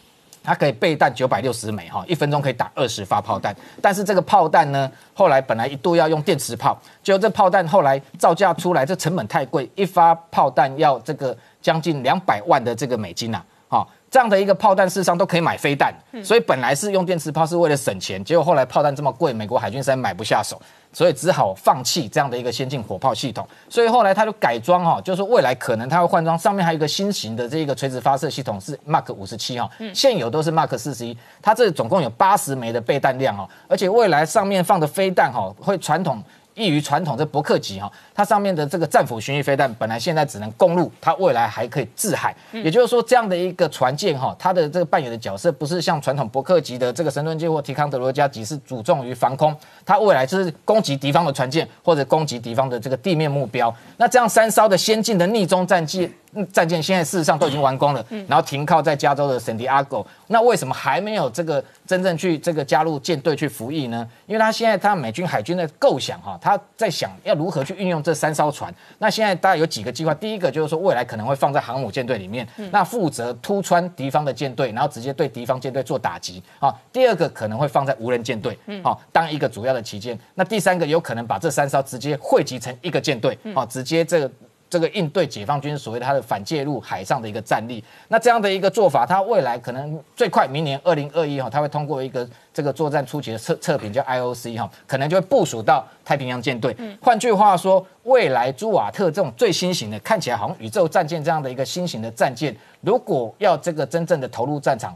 [0.47, 3.53] 它可以备弹九百六十枚哈，一分钟可以打二十发炮弹。
[3.81, 13.43] 但是这个炮弹呢，后来本来一度要用电磁炮，结果这炮弹后来造价出来，这成本太贵，一发炮弹要这个将近两百万的这个美金呐。
[13.67, 23.47] 好，这样的一个炮弹事实上都可以买飞弹，所以本来是用电磁炮是为了省钱，结果后来炮弹这么贵，美国海军实在买不下手，所以只好放弃这样的一个先进火炮系统。
[23.69, 36.21] 所以后来他就改装哈，就是未来可能他会换装，上面还有一个新型的这个垂直发射系统是 Mark 五十七哈，现有都是 Mark 四十一，它这总共有八十枚的备弹量哦，而且未来上面放的飞弹哈会传统。
[36.57, 42.35] 异于传统这伯克级哈，它上面的这个战斧巡弋飞弹本来现在只能攻陆，它未来还可以制海。
[42.51, 53.73] 也就是说，这样的一个船舰哈，它的这个扮演的角色不是像传统伯克级的这个神盾舰或提康德罗加级是主重于防空，它未来就是攻击敌方的船舰或者攻击敌方的这个地面目标。
[53.97, 56.11] 那这样三艘的先进的逆中战机。
[56.45, 60.05] 战舰现在事实上都已经完工了，然后停靠在加州的圣地亚哥。
[60.27, 64.07] 那为什么还没有这个真正去这个加入舰队去服役呢？
[64.25, 68.73] 因为他现在他美军海军的构想哈，他在想要如何去运用这三艘船。
[68.99, 76.73] 那现在大概有几个计划，第一个就是说未来可能会放在航母舰队里面，那负责突穿敌方的舰队，然后直接对敌方舰队做打击啊。
[76.91, 80.17] 第二个可能会放在无人舰队，好当一个主要的旗舰。
[80.35, 84.29] 那第三个有可能把这三艘直接汇集成一个舰队，啊，直接这个。
[84.69, 96.75] 这个应对解放军所谓的它的反介入海上的一个战力，那这样的一个做法，它未来可能最快明年二零二一哈，它会通过一个这个作战初期的测测评，叫 IOC 哈，可能就会部署到太平洋舰队。
[97.01, 104.95] 换句话说，未来朱瓦特这种最新型的，看起来好像宇宙战舰这样的一个新型的战舰，如果要这个真正的投入战场，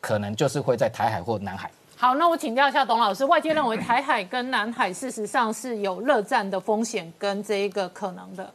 [0.00, 1.70] 可能就是会在台海或南海。
[1.96, 8.52] 好，那我请教一下董老师，外界认为台海跟南海事实上是有热战的风险跟这一个可能的。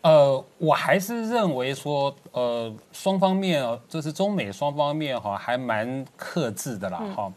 [0.00, 7.32] 呃，我还是认为说，呃，双方面，就是中美双方面哈，还蛮克制的啦哈。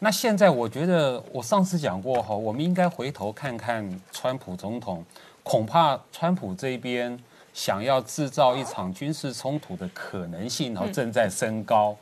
[0.00, 5.04] 那现在我觉得，我上次讲过哈，我们应该回头看看川普总统，
[5.42, 7.18] 恐怕川普这边
[7.52, 11.94] 想要制造一场军事冲突的可能性哈，正在升高。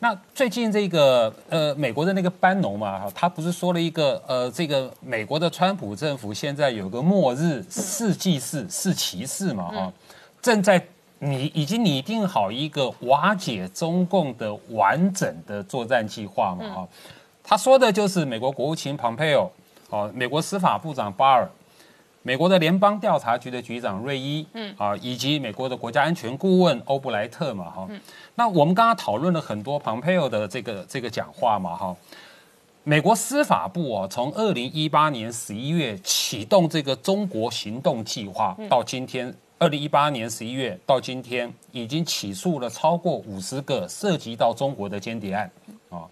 [0.00, 9.92] 那最近这个呃，美国的那个班农嘛，哈，他不是说了一个呃，这个美国的川普政府现在有个末日四骑士四骑士嘛，哈，
[10.40, 10.80] 正在
[11.18, 16.88] 拟已经拟定好一个瓦解中共的完整的作战计划嘛，哈，
[17.42, 19.50] 他说的就是美国国务卿蓬佩奥，
[19.90, 21.48] 哦，美国司法部长巴尔。
[22.22, 24.74] 美国的联邦调查局的局长瑞伊，嗯。
[24.76, 27.88] 啊，以及美国的国家安全顾问欧布莱特嘛，哈，
[28.38, 31.96] 那我们刚刚讨论了很多蓬佩奥的这个这个讲话嘛，哈，
[32.84, 45.50] 美国司法部啊，从二零一八年十一月启动这个中国行动计划，到今天二零一八年十一月到今天，已经起诉了超过五十个涉及到中国的间谍案，
[45.90, 46.06] 啊，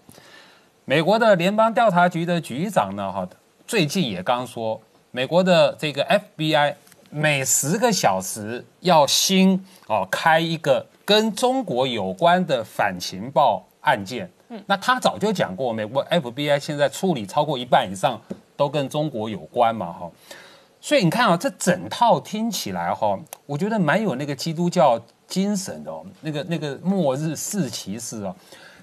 [0.83, 3.25] 美国的联邦调查局的局长呢，哈，
[3.65, 4.81] 最近也刚说。
[5.11, 6.05] 美国的这个
[6.37, 6.75] FBI
[7.09, 14.29] 每十个小时要新哦开一个跟中国有关的反情报案件。
[14.49, 18.19] 嗯，那他早就讲过，美国 FBI 现在处理超过一半以上
[18.57, 20.11] 都跟中国有关嘛，哈。
[20.81, 26.05] 所以你看啊，这整套听起来哈，我觉得蛮有那个基督教精神的哦。
[26.19, 28.35] 那个那个末日四骑士啊，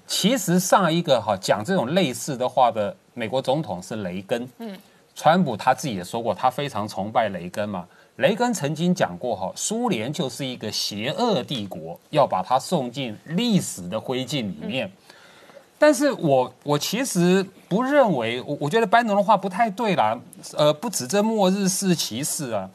[0.07, 4.49] 其实上一个哈讲这种类似的话的美国总统是雷根。
[4.57, 4.75] 嗯。
[5.13, 7.87] 川普他自己也说过，他非常崇拜雷根嘛。
[8.17, 14.89] 雷根曾经讲过，哈，苏联就是一个邪恶帝国，要把它送进历史的灰烬里面。
[15.77, 20.17] 但是我我其实不认为，我我觉得班农的话不太对啦。
[20.55, 22.69] 呃，不止这末日是歧视啊，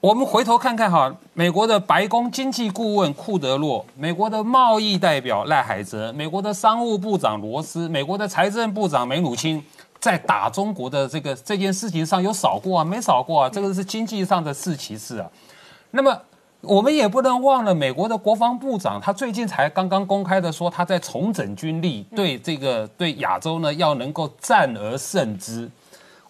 [0.00, 9.64] 我们回头看看哈，美国的白宫经济顾问库德洛，美国的贸易代表赖海泽，美国的商务部长罗斯，美国的财政部长梅努钦。
[10.00, 12.84] 在打中国的这个这件事情上有少过啊？
[12.84, 13.48] 没少过啊！
[13.48, 15.30] 这个是经济上的四骑士啊。
[15.90, 16.16] 那么
[16.60, 25.70] 我们也不能忘了，美国的国防部长他最近才刚刚公开的说，他在重整军力，对这个对亚洲呢要能够战而胜之。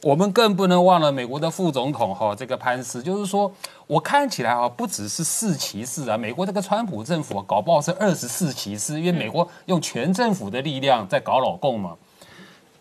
[0.02, 3.52] 我们更不能忘了美国的副总统哈，这个潘斯，就是说
[3.87, 11.96] 我看起来啊，不只是四骑士啊，美国这个川普政府啊搞不好是二十四骑士，因为美国用全政府的力量在搞老共嘛。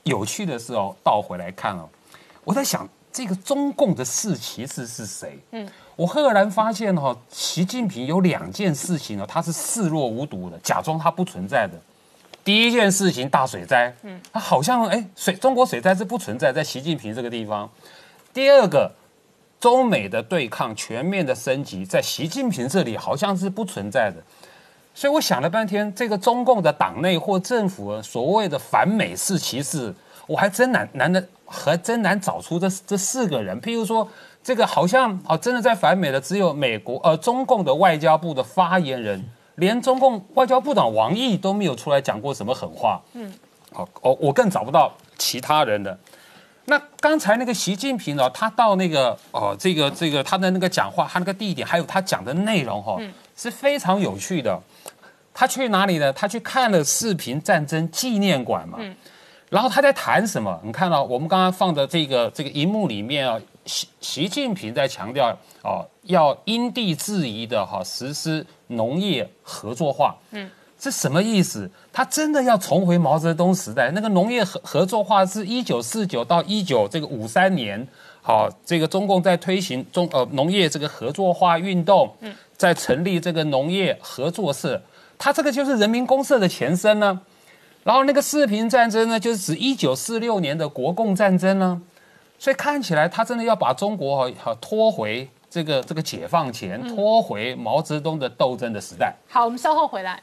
[0.07, 1.87] 有趣的是哦，倒回来看哦，
[2.43, 5.39] 我在想这个中共的四骑士是谁？
[5.51, 11.73] 嗯，我赫然发现哈，习近平有两件事情呢，他是视若无睹的，假装他不存在的。
[12.43, 17.69] 第一件事情大水灾，嗯，他好像哎水中国水灾是不存在在习近平这个地方。
[18.33, 18.91] 第二个，
[19.59, 24.23] 中美的对抗全面的升级，在习近平这里好像是不存在的。
[24.97, 29.93] 所以我想了半天，这个中共的党内或政府所谓的反美式歧视，
[30.25, 33.61] 我还真难难的，还真难找出这这四个人。
[33.61, 34.09] 譬如说，
[34.43, 39.23] 这个好像哦，真的在反美的只有美国呃中共的外交部的发言人
[39.57, 42.99] 连中共外交部长王毅都没有出来讲过什么狠话。
[43.13, 43.31] 嗯，
[43.71, 45.95] 好，我我更找不到其他人的。
[46.65, 52.97] 那刚才那个习近平呢，他到那个哦，这个这个他的那个讲话，他那个地点，还有他讲的内容哈，
[53.35, 54.59] 是非常有趣的。
[55.39, 56.11] 他去哪里呢？
[56.13, 58.79] 他去看了视频战争纪念馆嘛。
[59.51, 60.59] 然后他在谈什么？
[60.63, 65.29] 你看到我们刚刚放的这个这个荧幕里面啊，习习近平在强调
[65.61, 70.15] 哦，要因地制宜的哈实施农业合作化。
[70.31, 71.69] 嗯，这什么意思？
[71.93, 73.91] 他真的要重回毛泽东时代？
[73.91, 77.87] 那个农业合合作化是一九四九到一九这个五三年，
[78.23, 84.81] 好，这个中共在推行中呃农业这个合作化运动，嗯，在成立这个农业合作社，
[85.17, 87.21] 它这个就是人民公社的前身呢。
[87.83, 91.81] 然后那个四平战争呢，就是指一九四六年的国共战争呢，
[92.37, 99.15] 所以看起来他真的要把中国哈拖回这个这个解放前，拖回毛泽东的斗争的时代。
[99.29, 100.21] 好，我们稍后回来。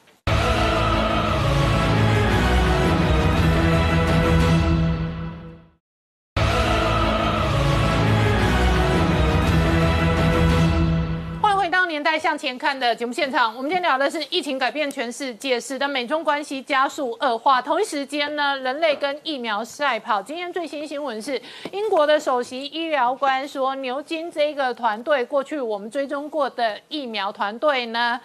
[12.14, 17.60] 在向前看的节目现场，我们今天聊的是疫情改变全世界，使得美中关系加速恶化。
[17.60, 20.22] 同一时间呢，人类跟疫苗赛跑。
[20.22, 21.42] 今天最新新闻是，
[21.72, 28.20] 英国的首席医疗官说，牛津这个团队过去我们追踪过的疫苗团队呢。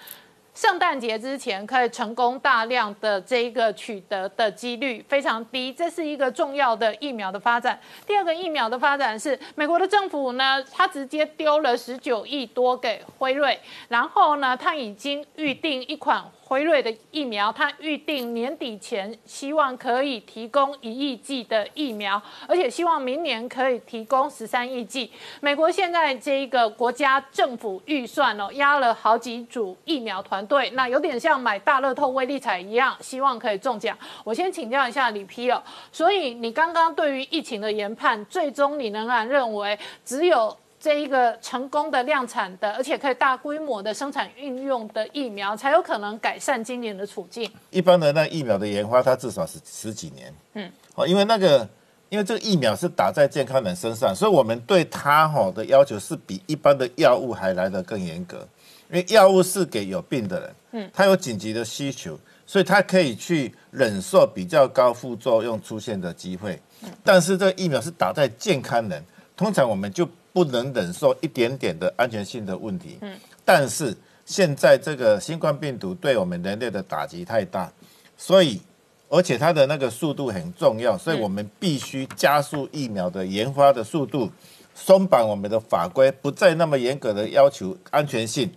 [0.60, 7.80] 圣诞节之前可以成功大量的这个取得的几率非常低，这是一个重要的疫苗的发展。
[8.06, 13.58] 第二个疫苗的发展是美国的政府呢，他直接丢了十九亿多给辉瑞，
[13.88, 16.22] 然后呢，他已经预定一款。
[16.50, 25.12] 辉瑞的疫苗，它预定年底前希望可以提供一亿剂的疫苗，而且希望明年可以提供十三亿剂。
[25.42, 33.96] 美国现在这一个国家政府预算哦，压了好几组疫苗团队，那有点像买大乐透威力彩一样，希望可以中奖。
[34.24, 40.58] 我先请教一下李批哦，所以你刚刚对于疫情的研判，最终你仍然认为只有？
[40.80, 47.52] 这一个成功的量产的，而且可以大规模的生产运用的疫苗，才有可能改善今年的处境。
[47.70, 50.34] 一般的那疫苗的研发，它至少是十几年。
[50.54, 51.68] 嗯，哦，因为那个，
[52.08, 58.48] 因为这个疫苗是打在健康人身上，所以我们对它哈的要求是比一般的药物还来得更严格。
[58.90, 66.58] 因为药物是给有病的人，嗯，他有紧急的需求，所以他可以去忍受比较高副作用出现的机会。
[66.84, 69.04] 嗯，但是这个疫苗是打在健康人，
[69.36, 70.08] 通常我们就。
[70.32, 72.98] 不能忍受一点点的安全性的问题。
[73.02, 77.72] 嗯，但是现在这个新冠病毒对我们人类的打击太大，
[78.16, 78.62] 所以
[79.10, 84.32] 而且它的那个速度很重要，所以我们必须加速疫苗的研发的速度，
[84.76, 88.52] 松绑我们的法规，不再那么严格的要求安全性，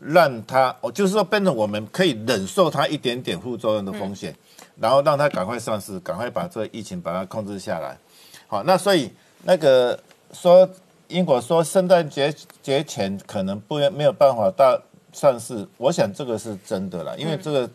[0.00, 4.34] 让它哦，就是说变成我们可以忍受它一点点副作用的风险，
[4.80, 7.96] 然后让它赶快上市，赶快把这个疫情把它控制下来。
[8.48, 9.08] 好，那所以
[9.44, 9.96] 那个
[10.32, 10.68] 说。
[11.12, 14.80] 英国说圣诞节节前可能不没有办法到
[15.12, 17.70] 上市，我想这个是真的了，因为这个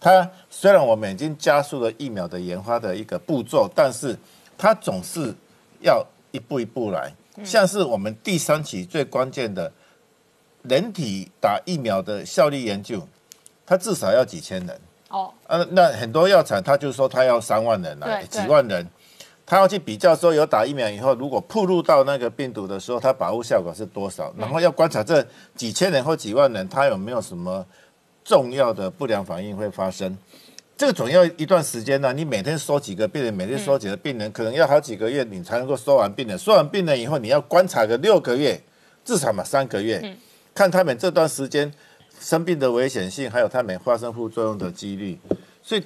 [0.00, 4.18] 它虽然我们已经加速了疫苗的研发的一个步骤，但是
[4.58, 5.32] 它总是
[5.80, 7.12] 要一步一步来。
[7.44, 9.72] 像是我们第三期最关键的
[10.62, 13.06] 人体打疫苗的效力研究，
[13.64, 14.80] 它至少要几千人。
[15.10, 18.84] 哦，呃，那很多药厂他就说他要三万人来，几万人。
[19.46, 24.34] 他要去比较说，有打疫苗以后，如果暴露到那个病毒的时候，它保护效果是多少？
[24.38, 25.22] 然后要观察这
[25.54, 27.64] 几千人或几万人，他有没有什么
[28.24, 30.16] 重要的不良反应会发生？
[30.78, 32.10] 这个总要一段时间呢。
[32.14, 36.38] 你每天收几个病人，每天收几个病人，可能要好几个月你才能够收完病人。
[36.38, 38.58] 收完病人以后，你要观察个六个月，
[39.04, 40.16] 至少嘛三个月，
[40.54, 41.70] 看他们这段时间
[42.18, 45.18] 生病的危险性，还有他们发生副作用的几率。
[45.62, 45.84] 所以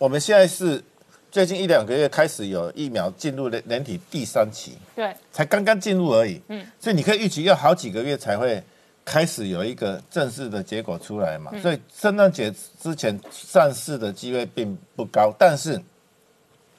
[0.00, 0.82] 我们现在是。
[1.30, 6.40] 最近一两个月开始有疫苗进入人人体第三期，对，才刚刚进入而已。
[6.48, 8.62] 嗯，所以你可以预期要好几个月才会
[9.04, 11.52] 开始有一个正式的结果出来嘛。
[11.60, 12.50] 所以圣诞节
[12.80, 15.78] 之前上市的机会并不高，但是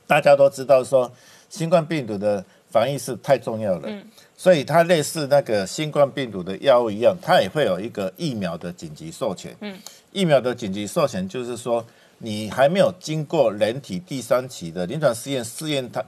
[0.07, 1.11] 大家都知道说
[1.47, 3.87] 新冠病毒的防疫是太重要了。
[3.87, 4.03] 嗯，
[4.35, 9.55] 所以它类似那个新冠病毒的药物一样，它也会有一个疫苗的紧急授权。
[9.61, 9.77] 嗯，
[10.11, 11.85] 疫苗的紧急授权就是说。
[12.19, 16.03] 你还没有经过人体第三期的临床试验试验，它，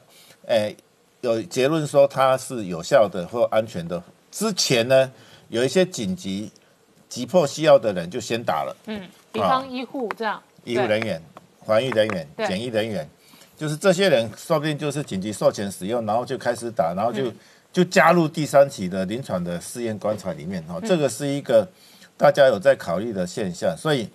[0.45, 0.75] 诶，
[1.21, 5.11] 有结论说它是有效的或安全的之前呢，
[5.49, 6.51] 有一些紧急、
[7.09, 8.75] 急迫需要的人就先打了。
[8.85, 9.01] 嗯，
[9.31, 11.21] 比方医护这样，医护人员、
[11.65, 13.09] 防疫人员、检疫人员，
[13.57, 17.31] 就是这些人，说不定就是紧急授权使用，然后就开始打，然后就
[17.73, 20.61] 就加入第三期的临床的试验观察里面。
[20.63, 21.67] 哈，这个是一个。
[22.17, 24.07] 大家有在考虑的现象，所以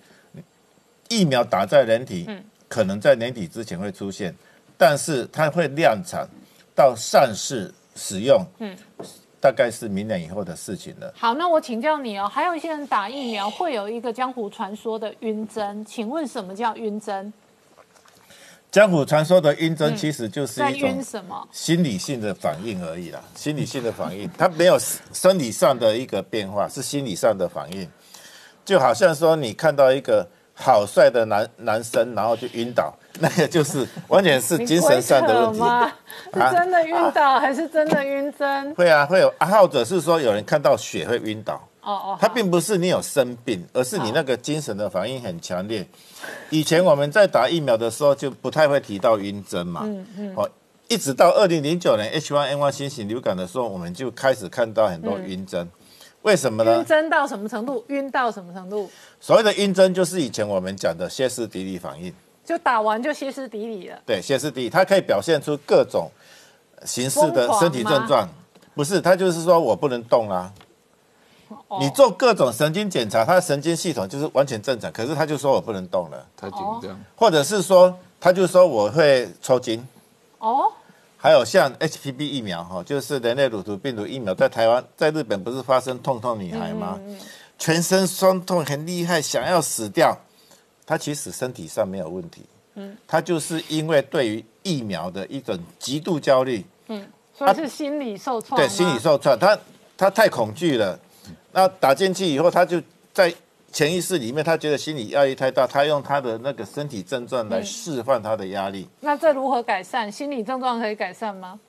[1.09, 4.35] 疫苗打在人体，嗯可能在年底之前会出现，
[4.77, 6.27] 但是它会量产
[6.75, 8.75] 到上市使用，嗯
[9.39, 11.13] 大概是明年以后的事情了。
[11.15, 17.31] 好，那我请教你哦，还有一些人打疫苗会有一个江湖传说的晕针，请问什么叫晕针？
[18.69, 21.47] 江湖传说的晕针其实就是在一种晕什么？
[21.53, 24.77] 心理性的反应而已啦，心理性的反应，它没有
[25.13, 27.89] 生理上的一个变化，是心理上的反应。
[28.65, 30.27] 就好像说你看到一个
[30.59, 32.91] 好帅的男男生，然后就晕倒，
[33.21, 35.59] 那个就是完全是精神上的问题。
[36.33, 36.51] 是啊？
[36.51, 38.73] 真的晕倒还是真的晕针？
[38.73, 45.87] 会啊，会有啊，或者是说有人看到血会晕倒，哦哦，他并不是你有生病，而是你那个精神的反应很强烈。
[46.49, 50.49] 以前我们在打疫苗的时候就不太会提到晕针嘛，嗯嗯，哦，
[50.87, 55.69] 一直到二零零九年 H1N1 新型流感的时候，我们就开始看到很多晕针。
[56.23, 56.85] 为什么呢晕？
[56.85, 57.83] 针到什么程度？
[57.87, 58.89] 晕到什么程度？
[59.19, 62.13] 所谓的晕针就是以前我们讲的歇斯底里反应。
[62.43, 63.99] 就打完就歇斯底里了。
[64.05, 66.09] 对，歇斯底里，它可以表现出各种
[66.85, 68.27] 形式的身体症状。
[68.73, 76.99] 不是，它就是说我不能动啊、哦你做各种神经检查，他的神经系统就是完全正常，可是他就说我不能动了，太紧张。
[77.15, 79.85] 或者是说他就说我会抽筋。
[80.39, 80.69] 哦，
[81.17, 86.99] 还有像 HPV 疫苗哈，就是人类乳头病毒疫苗，在台湾、在日本不是发生痛痛女孩吗？
[87.57, 90.15] 全身酸痛很厉害，想要死掉。
[90.85, 92.43] 她其实身体上没有问题，
[92.75, 96.63] 嗯，她就是因为对于疫苗的一种极度焦虑，
[97.33, 98.65] 所以是心理受创吗。
[98.65, 99.57] 对，心理受创，她
[99.97, 100.97] 她太恐惧了。
[101.51, 103.33] 那打进去以后，她就在
[103.71, 108.87] 潜意识里面，他觉得心理压力太大，他用他的那个身体症状来释放他的压力。
[109.01, 110.11] 那这如何改善？
[110.11, 111.59] 心理症状可以改善吗？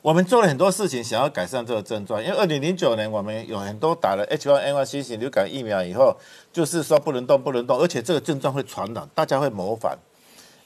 [0.00, 2.22] 我们做了很多事情，想要改善这个症状。
[2.22, 6.16] 因为二零零九年我们有很多打了 H1N1 新型流感疫苗以后，
[6.52, 9.96] 就是说不能动，不能动，而且这个症状会传染，大家会模仿。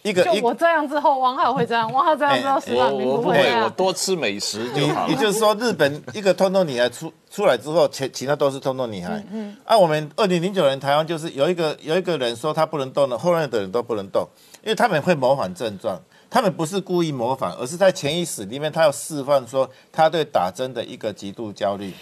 [0.09, 3.68] 一个就我这样之后，王浩会这样， 王浩这样之后，哎石板明我我不会，我。
[3.70, 5.11] 多吃美食就好了。
[5.11, 9.20] 也就是说，日本一个通通女孩出出来之后，其其他都是通通女孩。
[9.32, 14.26] 嗯啊，我们二零零九年台湾就是有一个有一个人说他不能动了，后面的人都不能动，
[14.62, 16.00] 因为他们会模仿症状，
[16.30, 21.92] 他们不是故意模仿，而是在潜意识里面他要释放说他对打针的一个极度焦虑。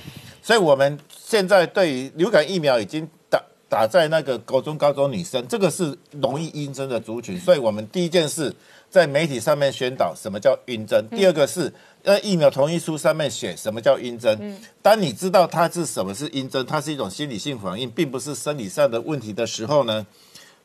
[0.42, 3.40] 所以我们现在对于流感疫苗已经打
[3.75, 8.55] 打在那个高中高中女生，这个是容易晕针的族群，所以我们第一件事
[8.89, 11.72] 在媒体上面宣导什么叫晕针，第二个是
[12.05, 14.57] 呃疫苗同意书上面写什么叫晕针。
[14.81, 20.07] 当你知道它是什么是晕针，它是一种心理性反应，并不是生理上的问题的时候呢，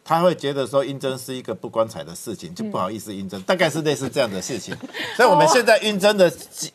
[0.04, 4.78] 他会觉得说晕针是一个不光彩的事情，就不好意思晕针，大概是类似这样的事情。
[5.18, 6.32] 所以我们现在晕针的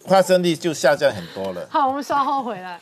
[0.08, 1.64] 发生率就下降很多了。
[1.70, 2.80] 好，我们稍后回来。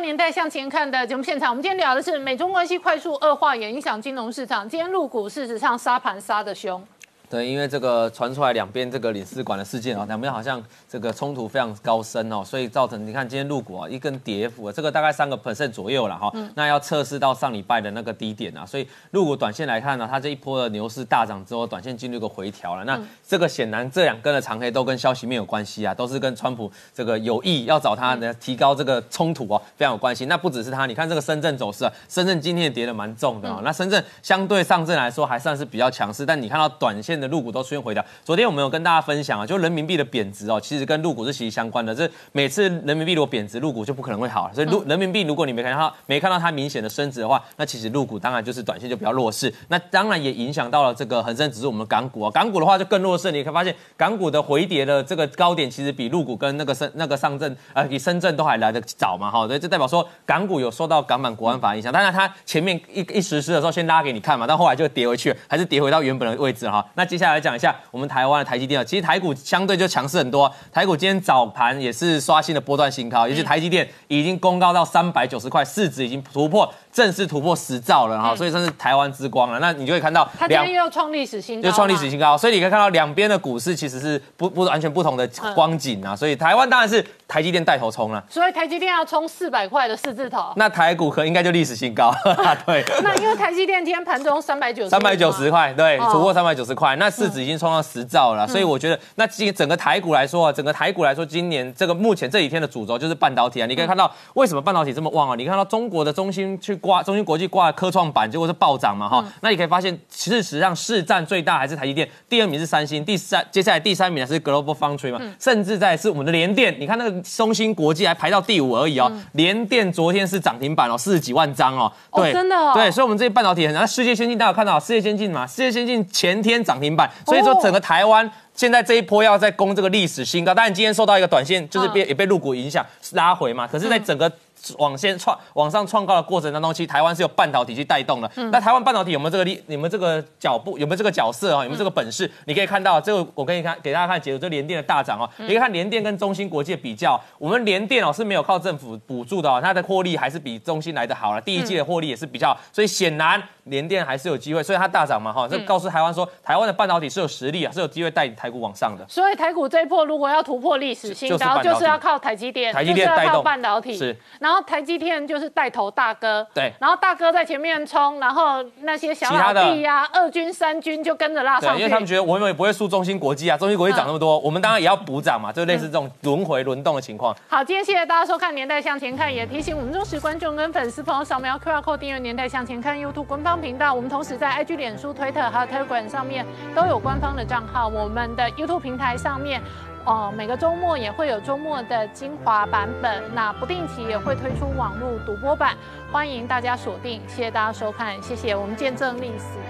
[0.02, 4.66] 《年代向前看》的节目现场，我们今天聊的是美中关系快速恶化，也影响金融市场。
[4.66, 6.82] 今天入股事实上杀盘杀的凶，
[7.30, 22.82] 对，因为这个传出来两边这个领事馆的事件哦，两边好像这个冲突非常高深哦，所以造成你看今天入股啊一根跌幅啊，这个大概三个 percent 左右了哈、那要测试到上礼拜的那个低点啊，所以入股短线来看呢，它这一波的牛市大涨之后，短线进入一个回调了。
[22.82, 30.26] 那这个显然这两根的长黑都跟消息面有关系啊，都是跟川普这个有意要找他呢提高这个冲突哦，非常有关系。
[30.26, 38.04] 那不只是他，你看这个深圳走势啊，深圳今天也跌得蛮重的啊、那深圳相对上证来说还算是比较强势，但你看到短线的入股都出现回调。
[38.24, 41.94] 昨天我们有跟大家分享啊，就人民币的贬值哦，其实跟入股是息息相关的。
[41.94, 44.50] 这每次人民币如果贬值，入股就不可能会好。
[44.54, 49.52] 所以入人民币如果你没看到没看到它明显的升值的话，那其实入股当然就是短线就比较弱势。
[49.68, 53.30] 那当然也影响到了这个恒生指数，我们港股啊，港股的话就更弱势。
[53.30, 61.92] 你可以发现港股的回跌的这个高点，其实比入股跟那个深那个上证呃比深圳都还来得早嘛，哈，所以这代表说港股有受到港版国安法影响。
[61.92, 66.84] 当然它前面一一实施的时候先拉给你看嘛，但后来就跌回去，还是跌回到原本的位置哈。
[66.94, 79.58] 那接下来讲一下我们台湾的台积电啊，其实台股相对就强势很多，台股今天早盘也是刷新了波段新高，尤其台积电已经公告到三百九十块，市值已经突破正式突破十兆了哈，所以算是台湾之光了。
[79.60, 86.16] 那你就会看到它今天又创历史新高嘛，就创历史新高，所以你可以看到两边的股市其实是不不完全不同的光景啊。
[86.16, 90.52] 所以台湾当然是台积电带头冲了，所以台积电要冲四百块的四字头。
[90.56, 92.12] 那台股可应该就历史新高，
[92.66, 92.84] 对。
[93.02, 105.36] 那因为台积电今天盘中三百九十，三百九十块，对，哦突破三百九十块，那市值已经冲到十兆了，所以我觉得，那今整个台股来说啊，整个台股来说，今年这个目前这几天的主轴就是半导体啊，你可以看到为什么半导体这么旺啊？
[105.36, 109.24] 你看到中国的中心去挂中芯国际挂科创板，结果是暴涨嘛哈。
[109.40, 119.10] 那你可以发现，事实上市占最大还是台积电，第二名是三星，第三接下来第三名是 Global Foundry 嘛，甚至在是我们的联电，你看那个中芯国际还排到第五而已哦。
[119.32, 121.92] 联电昨天是涨停板哦，四十几万张哦。
[122.10, 125.46] 哦真的哦对，所以我们这些半导体很，那世界先进大家有看到世界先进嘛？
[125.46, 128.30] 世界先进前天涨停板，所以说整个台湾。
[128.52, 133.66] 现在这一波要在攻这个历史新高，当然今天受到一个短线，就是被、也被入股影响拉回嘛。
[133.66, 134.30] 可是，在整个
[134.78, 138.30] 往先创往上创高的过程当中，其实台湾是有半导体去带动的。
[138.52, 139.62] 那台湾半导体有没有这个力？
[139.66, 140.78] 有没有这个脚步？
[140.78, 141.62] 有没有这个角色啊？
[141.62, 142.30] 有没有这个本事？
[142.46, 145.28] 你可以看到这个，我可以看给大家看解读这联电的大涨哦。
[145.38, 151.40] 你可以看联电跟中芯国际的比较，我们联电哦是没有靠政府补助的哦，它的获利还是比中芯来的好了。
[151.40, 159.04] 第一季的获利也是比较好，所以显然联电还是有机会，所以它大涨嘛哈，这告诉台湾说，台湾的半导体是有实力啊，是有机会带领台股往上的。
[159.08, 164.16] 所以台股这一波如果要突破历史新高，就是就是要靠台积电，台积电带动半导体，是。
[164.50, 171.78] 然后台积电就是带头大哥，对然后大哥在前面冲，然后那些小老弟呀、二军、三军就跟着拉上，去。
[171.80, 177.32] 因为他们觉得我们也不会输中芯国际啊，中芯国际涨那么多，我们当然也要补涨嘛，就类似这种轮回轮动的情况。
[177.46, 183.94] 好，今天谢谢大家收看《年代向前看》，也提醒我们忠实观众跟粉丝朋友扫描 QR code 订阅《年代向前看》YouTube 官方频道。
[183.94, 186.44] 我们同时在 IG、脸书、推特还有 Telegram 上面
[186.74, 187.86] 都有官方的账号。
[187.86, 189.62] 我们的 YouTube 平台上面。
[190.04, 195.76] 哦，每个周末也会有周末的精华版本，那不定期也会推出网络独播版，
[196.10, 197.20] 欢迎大家锁定。
[197.28, 199.69] 谢谢大家收看，谢谢我们见证历史。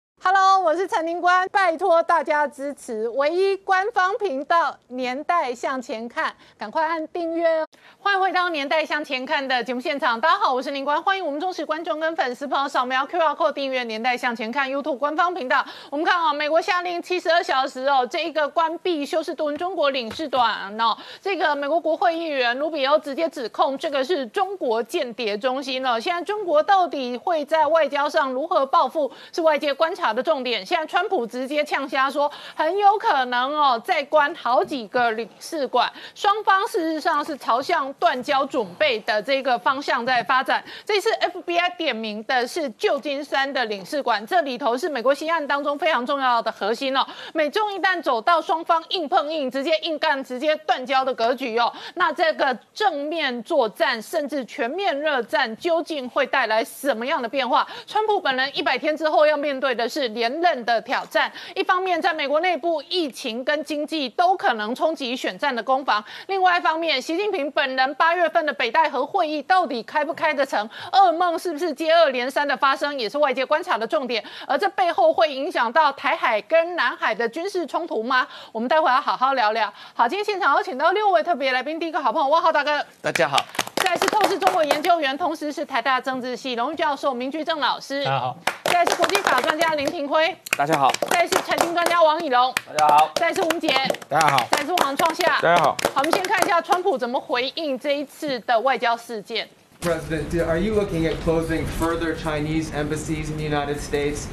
[0.23, 7.67] Hello，我是陈宁官，拜托大家支持唯一官方频道《年代向前看》，赶快按订阅哦。
[7.99, 15.65] 欢迎回到《年代向前看》的节目现场，大家好，我是宁官，欢迎我们忠实观众跟粉丝朋友扫描 QR code 订阅《年代向前看》YouTube 官方频道。
[15.89, 25.99] 我们看啊、美国下令七十二小时哦，这一个关闭休斯顿中国领事馆哦，这个美国国会议员卢比欧直接指控这个是中国间谍中心了。
[25.99, 30.65] 现在中国到底会在外交上如何报复，是外界观察的重点。
[30.65, 40.63] 现在川普直接呛瞎说，很有可能哦再关好几个领事馆，双方事实上是朝向断交准备的这个方向在发展。
[40.85, 47.05] 这次 FBI 点名的是旧金山的领事馆，这里头是美国西岸当中非常重要的核心哦。
[47.33, 57.67] 美中一旦走到双方硬碰硬，直接硬干，直接断交的格局哦，那这个正面作战甚至全面热战，究竟会带来什么样的变化？
[57.85, 70.69] 川普本人一百天之后要面对的是连任的挑战，一方面在美国内部疫情跟经济都可能冲击选战的攻防，另外一方面，习近平本人八月份的北戴河会议到底开不开得成？
[70.91, 74.23] 噩梦是不是接二连三的发生，也是外界观察的重点。
[74.47, 78.27] 而这背后会影响到台海跟南海的军事冲突吗？
[78.51, 79.71] 我们待会要好好聊聊。
[79.93, 83.37] 好，今天现场有请到六位特别来宾，第一个好朋友汪浩大哥，大家好，
[83.83, 93.69] 再是透视中国研究员，同时是台大政治系荣誉教授明居正老师，大家好，再是国际法专家林庭辉，大家好，再是财经专家王以龙，大家好，再是吴杰，
[94.07, 94.47] 大家好。
[94.51, 95.39] 再是王创夏。
[95.41, 95.77] 大家好。
[95.93, 99.47] 好，我们先看一下川普怎么回应这一次的外交事件。
[99.81, 104.27] President, are you looking at closing further Chinese embassies in the United States?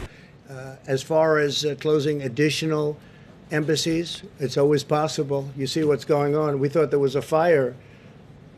[0.87, 2.97] As far as uh, closing additional
[3.51, 5.47] embassies, it's always possible.
[5.57, 6.59] You see what's going on.
[6.59, 7.75] We thought there was a fire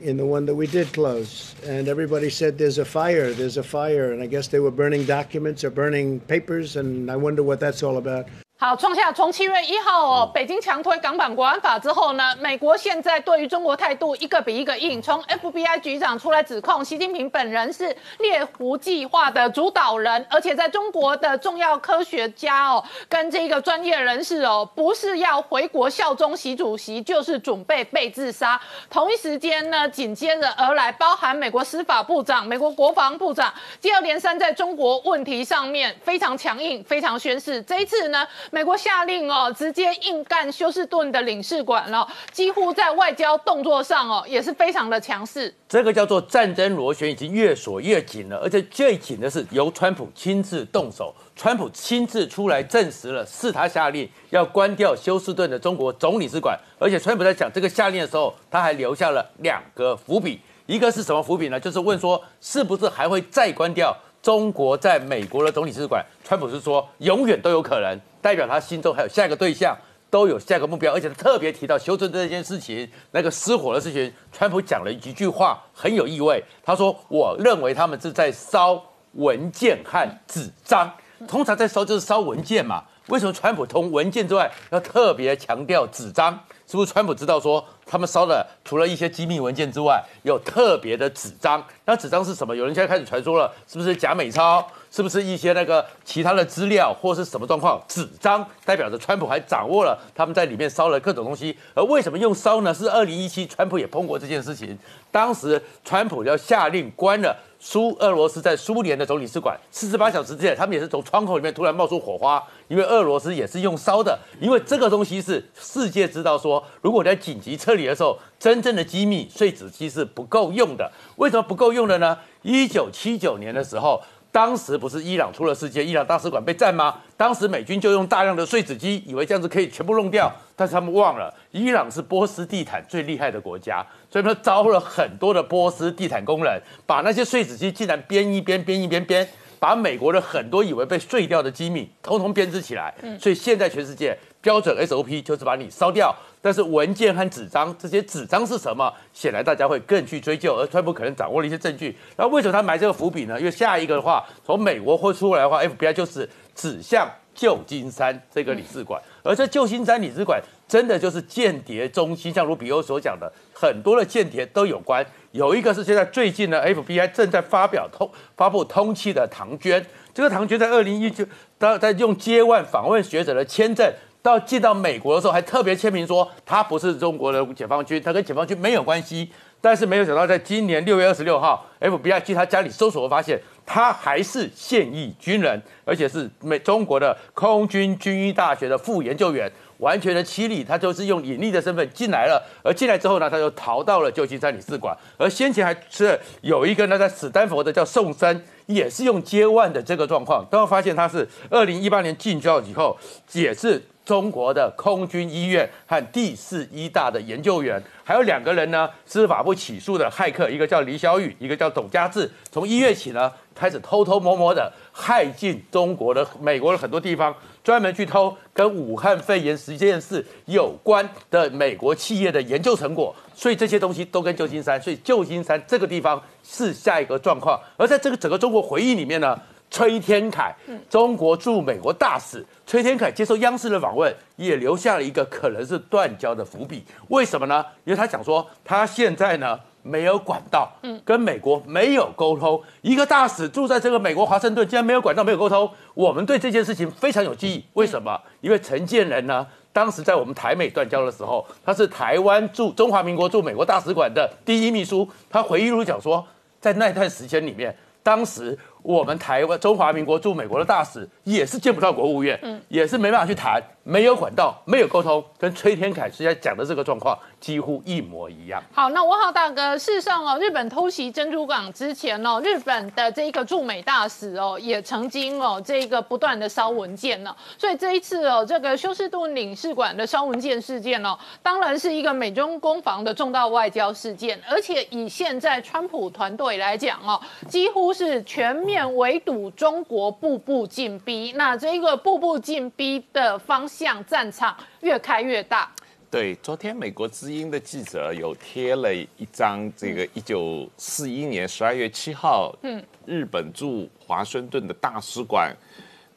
[0.00, 3.62] in the one that we did close, and everybody said there's a fire, there's a
[3.62, 7.60] fire, and I guess they were burning documents or burning papers, and I wonder what
[7.60, 8.28] that's all about.
[8.62, 15.00] 好，创下从七月一号哦，北京强推港版国安法之后呢，美国现在对于中国态度一个比一个硬。
[15.00, 28.60] 从 FBI 局长出来指控习近平本人是猎狐计划的主导人，而且在中国的重要科学家哦，跟这个专业人士哦，不是要回国效忠习主席，就是准备被自杀。
[28.90, 33.50] 同一时间呢，紧接着而来，包含美国司法部长、美国国防部长，
[33.80, 37.62] 接二连三在中国问题上面非常强硬、非常宣誓。
[37.62, 45.54] 这一次呢，美国下令哦，直接硬干休斯顿的领事馆了、几乎在外交动作上哦，也是非常的强势。
[45.68, 61.60] 这个叫做战争螺旋已经越锁越紧了，而且最紧的是由川普亲自动手，川普亲自出来证实了是他下令要关掉休斯顿的中国总领事馆，而且川普在讲这个下令的时候，他还留下了两个伏笔，一个是什么伏笔呢？
[61.60, 69.76] 就是问说是不是还会再关掉中国在美国的总领事馆，川普是说永远都有可能，代表他心中还有下一个对象，
[70.10, 80.92] 都有下一个目标，而且他特别提到修正这件事情，那个失火的事情，川普讲了几句话很有意味，他说我认为他们是在烧文件和纸张，
[81.26, 86.38] 通常在烧就是烧文件嘛，为什么川普从文件之外要特别强调纸张？
[86.66, 91.60] 是不是川普知道说他们烧的除了一些机密文件之外，有特别的纸张？
[91.84, 92.54] 那纸张是什么？
[92.54, 94.64] 有人现在开始传说了，是不是假美钞？
[94.90, 97.80] 是不是一些那个其他的资料，或是什么状况？
[97.86, 101.56] 纸张代表着川普还掌握了他们在里面烧了各种东西。
[101.74, 102.74] 而为什么用烧呢？
[102.74, 104.76] 是二零一七川普也碰过这件事情，
[105.10, 107.36] 当时川普要下令关了。
[107.62, 120.90] 苏俄罗斯在苏联的总领事馆，四十八小时之内，他们也是从窗口里面突然冒出火花，因为俄罗斯也是用烧的，因为这个东西是世界知道说，如果在紧急撤离的时候，真正的机密碎纸机是不够用的。
[121.16, 122.16] 为什么不够用的呢？
[122.40, 124.00] 一九七九年的时候。
[124.32, 127.00] 当时不是伊朗出了事件，伊朗大使馆被占吗？
[127.16, 139.28] 当时美军就用大量的碎纸机，以为这样子可以全部弄掉，但是他们忘了，伊朗是波斯地毯最厉害的国家，所以他招了很多的波斯地毯工人，把那些碎纸机竟然编一编，编一编编，
[139.58, 142.94] 把美国的很多以为被碎掉的机密，通通编织起来。
[143.18, 146.14] 所以现在全世界标准 SOP 就是把你烧掉。
[146.42, 148.90] 但是文件和纸张，这些纸张是什么？
[149.12, 151.94] 显然大家会更去追究，而川普可能掌握了一些证据。
[152.16, 153.38] 那为什么他埋这个伏笔呢？
[153.38, 165.04] 因为下一个的话，从美国会出来的话，FBI 就是指向旧金山这个领事馆，而这旧金山领事馆真的就是间谍中心，像卢比欧所讲的，很多的间谍都有关。
[165.32, 169.84] 有一个是现在最近的 FBI 正在发表通发布通气的唐娟，
[170.14, 171.22] 这个唐娟在二零一九，
[171.58, 173.92] 当在用接万访问学者的签证。
[174.22, 179.30] 到进到美国的时候，还特别签名说他不是中国的解放军，他跟解放军没有关系。
[179.62, 190.64] 但是没有想到，在今年六月二十六号，FBI 去他家里搜索，发现他还是现役军人，而且是美中国的空军军医大学的副研究员，完全的欺力。
[190.64, 194.96] 他就是用隐匿的身份进来了，而进来之后呢，他就逃到了旧金山领事馆。
[195.18, 202.96] 而先前还是有一个呢，在史丹佛的叫宋森，也是用接万的这个状况，都发现他是二零一八年进校以后，
[203.32, 203.82] 也是。
[204.10, 217.32] 中国的空军医院和第四医大的研究员，还有两个人呢，司法部起诉的骇客，一个叫李小雨，一个叫董家志，从一月起呢，开始偷偷摸摸的害进中国的美国的很多地方，
[217.62, 229.40] 专门去偷跟武汉肺炎实验室有关的美国企业的研究成果，所以这些东西都跟旧金山，所以旧金山这个地方是下一个状况，而在这个整个中国回忆里面呢。
[229.70, 230.52] 崔天凯，
[230.88, 236.84] 中国驻美国大使崔天凯接受央视的访问，也留下了一个可能是断交的伏笔。
[237.08, 237.64] 为什么呢？
[237.84, 242.60] 因为他讲说，他现在呢没有管道，嗯，跟美国没有沟通。
[242.82, 245.70] 一个大使住在这个美国华盛顿，竟然没有管道，没有沟通。
[245.94, 247.64] 我们对这件事情非常有记忆。
[247.74, 248.20] 为什么？
[248.40, 255.08] 因为陈建仁呢，当时在我们台美断交的时候，他是台湾驻中华民国驻美国大使馆的第一秘书。
[255.30, 256.26] 他回忆录讲说，
[256.60, 258.58] 在那段时间里面，当时。
[258.82, 268.62] 我们台湾中华民国驻美国的大使也是见不到国务院，嗯，也是没办法去谈，没有管道，没有沟通，跟崔天凯现在讲的这个状况几乎一模一样。
[268.72, 288.60] 好，那我好大哥，事实上哦，日本偷袭珍珠港之前哦，日本的这一个驻美大使哦，也曾经哦，这个不断的烧文件呢，所以这一次哦，这个休斯顿领事馆的烧文件事件哦，当然是一个美中攻防的重大外交事件，而且以现在川普团队来讲哦，几乎是全。
[288.60, 291.19] 面围堵中国，步步进逼。
[291.36, 295.70] 那这个步步进逼的方向，战场越开越大。
[296.10, 305.54] 对，昨天美国之音的记者有贴了一张这个一九四一年十二月七号，嗯，日本驻华盛顿的大使馆，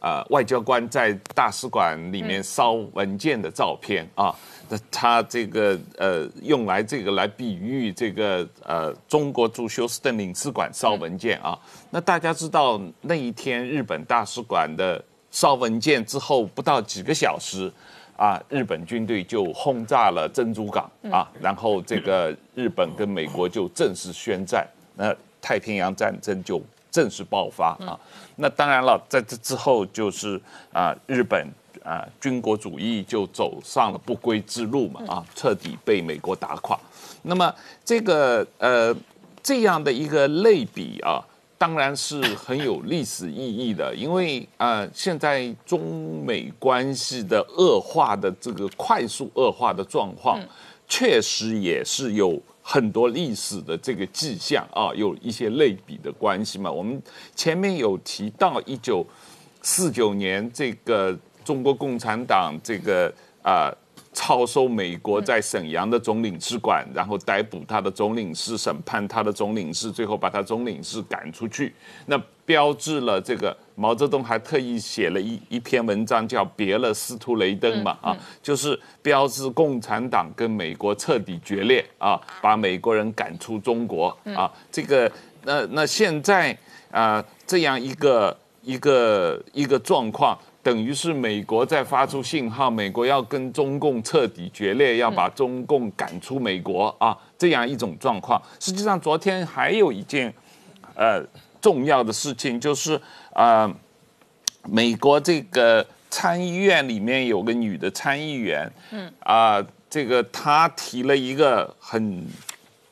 [0.04, 4.36] 呃，外交官在大使馆里面烧文件的照片啊。
[4.68, 11.58] 那他这个呃，用来这个来比喻这个呃，中国驻休斯顿领事馆烧文件啊。
[11.90, 15.02] 那大家知道那一天日本大使馆的
[15.32, 17.72] 烧文件之后，不到几个小时
[18.18, 26.62] 啊，日本军队就轰炸了珍珠港啊，然后这个日本跟美国就正式宣战，那太平洋战争就
[26.94, 28.00] 正式爆发啊。
[28.38, 30.40] 那当然了，在这之后就是
[30.72, 31.46] 啊，日本。
[31.84, 36.80] 啊，军国主义就走上了不归之路嘛，啊，彻底被美国打垮。
[37.24, 38.96] 那么这个呃
[39.42, 41.20] 这样的一个类比啊，
[41.58, 50.40] 当然是很有历史意义的，因为啊，现在中美关系的恶化的这个快速恶化的状况，
[50.88, 56.72] 确实也是有很多历史的这个迹象啊，有一些类比的关系嘛。
[56.72, 57.00] 我们
[57.36, 59.06] 前面有提到一九
[59.62, 63.72] 四九年这个中国共产党这个啊。
[64.16, 71.74] 超收美国在沈阳的总领事馆，然后逮捕他的总领事，审判他的总领事，最后把他总领事赶出去。
[72.06, 84.52] 那标志了这个毛泽东还特意写了一一篇文章，叫《别了司徒雷登》嘛，啊，就是标志共产党跟美国彻底决裂啊，把美国人赶出中国啊。
[84.72, 85.12] 这个
[85.44, 86.58] 那那现在
[86.92, 90.38] 啊，这样一个一个一个状况。
[90.62, 98.42] 等于是美国在发出信号，美国要跟中共彻底决裂，要把中共赶出美国啊，这样一种状况。
[98.62, 100.34] 实际上，昨天还有一件
[100.96, 101.22] 呃
[101.60, 102.98] 重要的事情，就是
[103.34, 103.72] 啊，
[104.66, 112.26] 美国这个参议院里面有个女的参议员，嗯啊，这个她提了一个很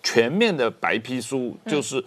[0.04, 2.04] 全面的白皮书，就是。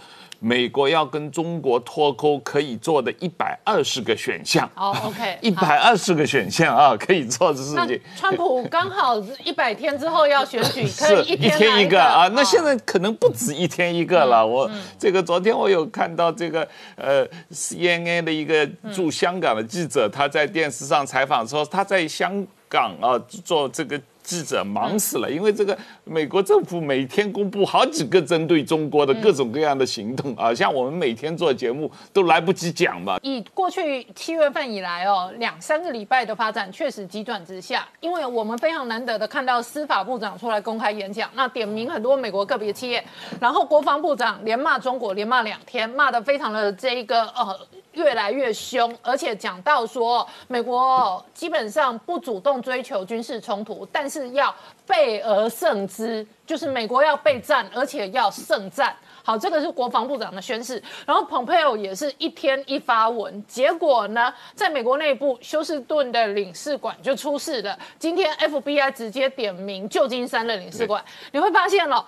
[0.47, 4.71] 美国要跟中国脱钩，可以做的一百二十个选项。
[4.77, 7.99] 哦，OK， 一百二十个选项啊，可以做的事情。
[8.15, 12.29] 川普刚好一百天之后要选举， 可以一天一个啊。
[12.35, 14.47] 那现在可能不止一天一个了。
[14.47, 23.99] 我这个昨天我有看到这个呃 CNN 的一个驻香港的记者，他在电视上采访说他在香港啊做这个。
[24.25, 33.19] 记者忙死了，因为这个美国政府每天公布好几个针对中国的各种各样的行动啊，像我们每天做节目都来不及讲嘛。
[33.23, 43.05] 以过去七月份以来哦，两三个礼拜的发展确实急转直下，因为我们非常难得的看到司法部长出来公开演讲，那点名很多美国个别企业，
[43.39, 47.55] 然后国防部长连骂中国，连骂两天，骂的非常的这一个呃。
[47.95, 54.55] 越来越凶，而且讲到说，美国基本上不主动追求军事冲突，但是要
[54.87, 58.95] 备而胜之，就是美国要备战，而且要胜战。
[59.23, 60.83] 好，这个是国防部长的宣誓。
[61.07, 67.79] 然后蓬佩奥也是一天一发文，结果呢，在美国内部休斯顿的领事馆就出事了。
[67.99, 72.05] 今天 FBI 直接点名旧金山的领事馆，你会发现了。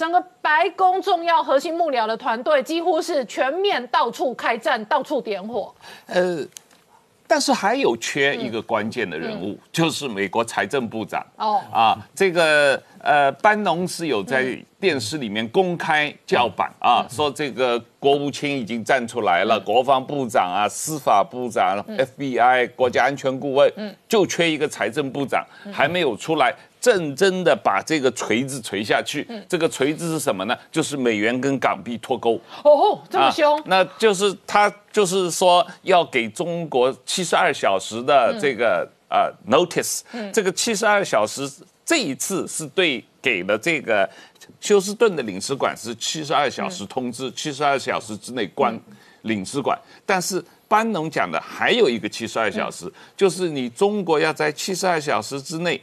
[0.00, 5.74] 整个白宫重要核心幕僚的团队几乎是全面到处开战，到处点火。
[6.06, 6.38] 呃，
[7.26, 11.22] 但是还有缺一个关键的人物，就是美国财政部长。
[11.36, 26.54] 哦，啊，这个呃，班农是有在电视里面公开叫板啊，说这个国务卿已经站出来了，国防部长啊，司法部长，FBI 国家安全顾问，嗯，就缺一个财政部长，还没有出来。
[26.80, 30.56] 正真的把这个锤子锤下去，这个锤子是什么呢？
[30.72, 32.40] 就是美元跟港币脱钩。
[32.64, 33.62] 哦，这么凶？
[33.66, 40.00] 那就是他就是说要给中国七十二小时的这个呃 notice。
[40.32, 41.46] 这个七十二小时
[41.84, 44.08] 这一次是对给了这个
[44.58, 48.74] 休斯顿的领事馆是七十二小时通知，七十二小时之内关
[49.22, 49.78] 领事馆。
[50.06, 55.78] 但是班农讲的还有一个七十二小时，就是你中国要在七十二小时之内。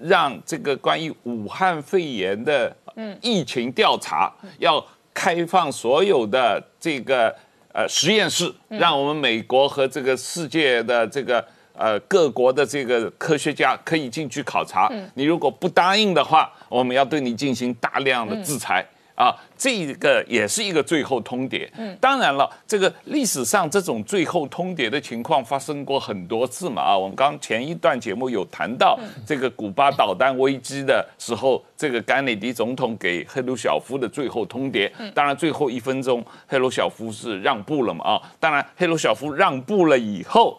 [0.00, 2.74] 让这个关于武汉肺炎的
[3.20, 7.34] 疫情调查要开放所有的这个
[7.72, 11.44] 呃实验室，让我们美国和这个世界的这个
[11.74, 14.90] 呃各国的这个科学家可以进去考察。
[15.14, 18.86] 你如果不答应的话，我们要对你进行大量的制裁。
[19.20, 21.68] 啊，这个也是一个最后通牒。
[21.76, 26.80] 嗯，当然了，这个历史上这种最后通牒的情况发生过很多次嘛。
[26.80, 34.90] 啊，我们刚前一段节目有谈到这个古巴导弹危机的时候，这个甘乃迪总统给赫鲁晓夫的最后通牒。
[34.98, 38.02] 嗯，当然最后一分钟赫鲁晓夫是让步了嘛。
[38.02, 40.58] 啊，当然赫鲁晓夫让步了以后，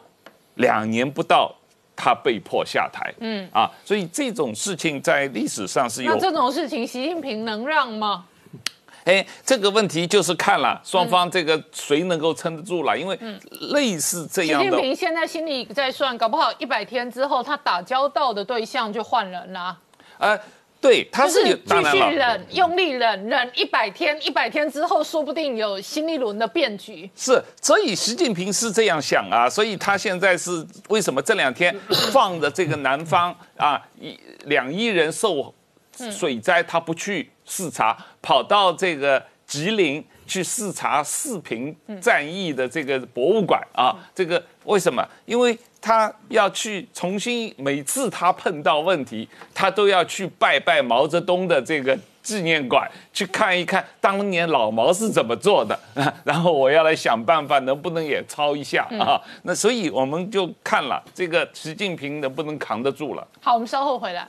[0.56, 1.52] 两年不到
[1.96, 3.12] 他被迫下台。
[3.22, 6.14] 嗯，啊，所以这种事情在历史上是有。
[6.14, 8.26] 那这种事情，习近平能让吗？
[9.04, 13.18] 哎，这个问题就是看了双方这个谁能够撑得住了，因为
[13.74, 14.66] 类似这样的。
[14.66, 19.78] 习近平现在心里在算，搞不好一百天之后他打交道的对象就换人了。
[20.20, 20.40] 呃，
[20.80, 27.10] 对，他是继续忍，用力忍，忍一百天，一百天之后说不定有新一轮的变局。
[27.16, 31.76] 是，所以习近平是这样想啊，所以他现在是为什么这两天
[32.14, 35.52] 放着这个南方啊一两亿人受
[36.12, 37.32] 水灾，他不去。
[37.52, 45.06] 视察跑到这个吉林去视察四平战役的这个博物馆啊，这个为什么？
[45.26, 55.78] 因为他要去重新，每次他碰到问题，他都要去拜拜毛泽东的这个纪念馆，去看一看当年老毛是怎么做的，
[56.24, 59.22] 然后我要来想办法，能不能也抄一下啊？
[59.44, 63.28] 那所以我们就看了这个习近平能不能扛得住了。
[63.42, 64.26] 好，我们稍后回来。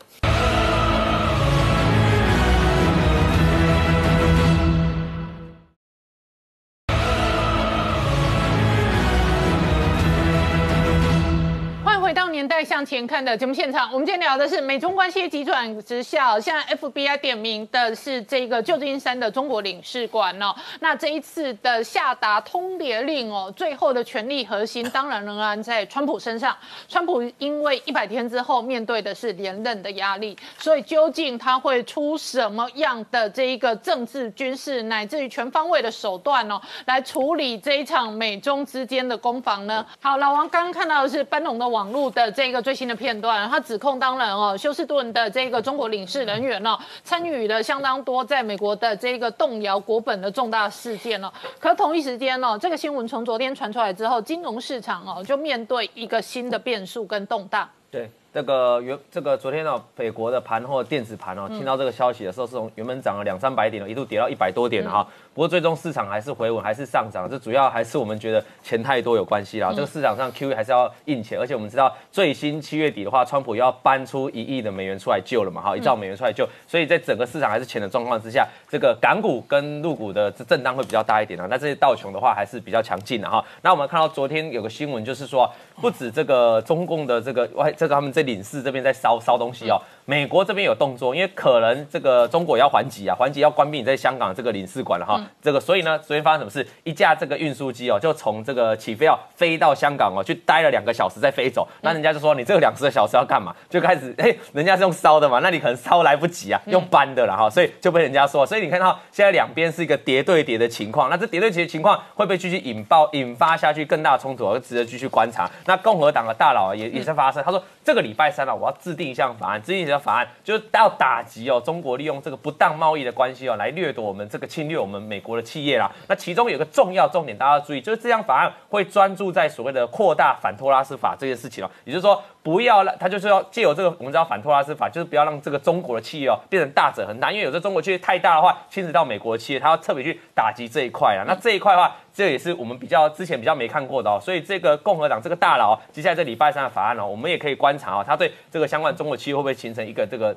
[12.65, 20.55] 向前看的节目现场，我们今天聊的是美中关系急转直下，现在 FBI 点名的是这个旧金山的中国领事馆哦。
[20.81, 26.57] 那这一次的下达通牒令哦，最后的权力核心当然仍然在川普身上。
[26.89, 39.85] 川普因为一百天之后面对的是连任的压力，所以究竟他会出什么样的这一个政治、军事乃至于全方位的手段哦，来处理这一场美中之间的攻防呢？
[40.01, 51.33] 好，老王刚刚看到的是班农的网络的这一个最新的片段，他指控当然哦，休斯顿的这个中国领事人员哦，参与了相当多在美国的这个动摇国本的重大事件哦。
[51.59, 57.67] 可同一时间哦，这个新闻从昨天传出来之后，金融市场哦就面对一个新的变数跟动荡。
[57.93, 65.07] 对，这个原这个昨天呢，美国的盘后电子盘哦，听到这个消息的时候，是从原本涨了两三百点，一度跌到一百多点的哈。
[65.35, 67.29] 不过最终市场还是回稳，还是上涨。
[67.29, 69.73] 这主要还是我们觉得钱太多有关系啦。
[69.75, 76.49] 这个市场上 QE 还是要印钱，而且我们知道最新七月底的话，川普要搬出一亿的美元出来救了嘛，哈，一兆美元出来救。
[76.67, 81.47] 所以在整个市场还是钱的状况之下，这个港股跟陆股的震荡会比较大一点啊。
[81.51, 83.45] 那这些道琼的话还是比较强劲的哈。
[83.61, 85.51] 那我们看到昨天有个新闻，就是说
[85.83, 95.21] 不止这个中共的这个外这个他们在领事这边在烧烧东西哦，美国这边有动作，因为可能这个中国要还击啊，还击要关闭你在香港这个领事馆了哈。
[95.41, 96.67] 这个所以呢，昨天发生什么事？
[96.85, 101.67] 一架这个运输机哦，就从这个起飞要，飞到香港哦，去待了两个小时再飞走。
[101.83, 103.55] 那人家就说你这个两个小时要干嘛？
[103.71, 107.49] 就开始哎，人家是用烧的嘛，那你可能烧来不及啊，用搬的了哈。
[107.49, 111.09] 所以就被人家说，所以你看到现在两边是一个叠对叠的情况。
[111.09, 114.59] 那这叠对叠的情况会不会继续引爆引发下去更大的冲突？
[114.59, 115.49] 值得继续观察。
[115.67, 125.91] 那共和党的大佬也也在发声，他说这个礼拜三啊，我要制定一项法案，制定的法案就是要打击哦，中国利用这个不当贸易的关系哦，来掠夺我们这个侵略我们美国的企业啦。
[126.09, 141.25] 那其中有个重要重点，大家要注意，就是这项法案会专注在所谓的扩大反托拉斯法这件事情哦，也就是说，不要让他就是要借由这个我们知道反托拉斯法，就是不要让这个中国的企业哦变成大者恒大，因为有的中国企业太大的话，牵扯到美国的企业，他要特别去打击这一块啊。
[141.27, 150.37] 那这一块的话，这也是我们比较之前比较没看过的哦，所以这个共和党这个大佬接下来这礼拜三的法案呢，我们也可以观察哦，他对这个相关中国企业会不会形成一个这个。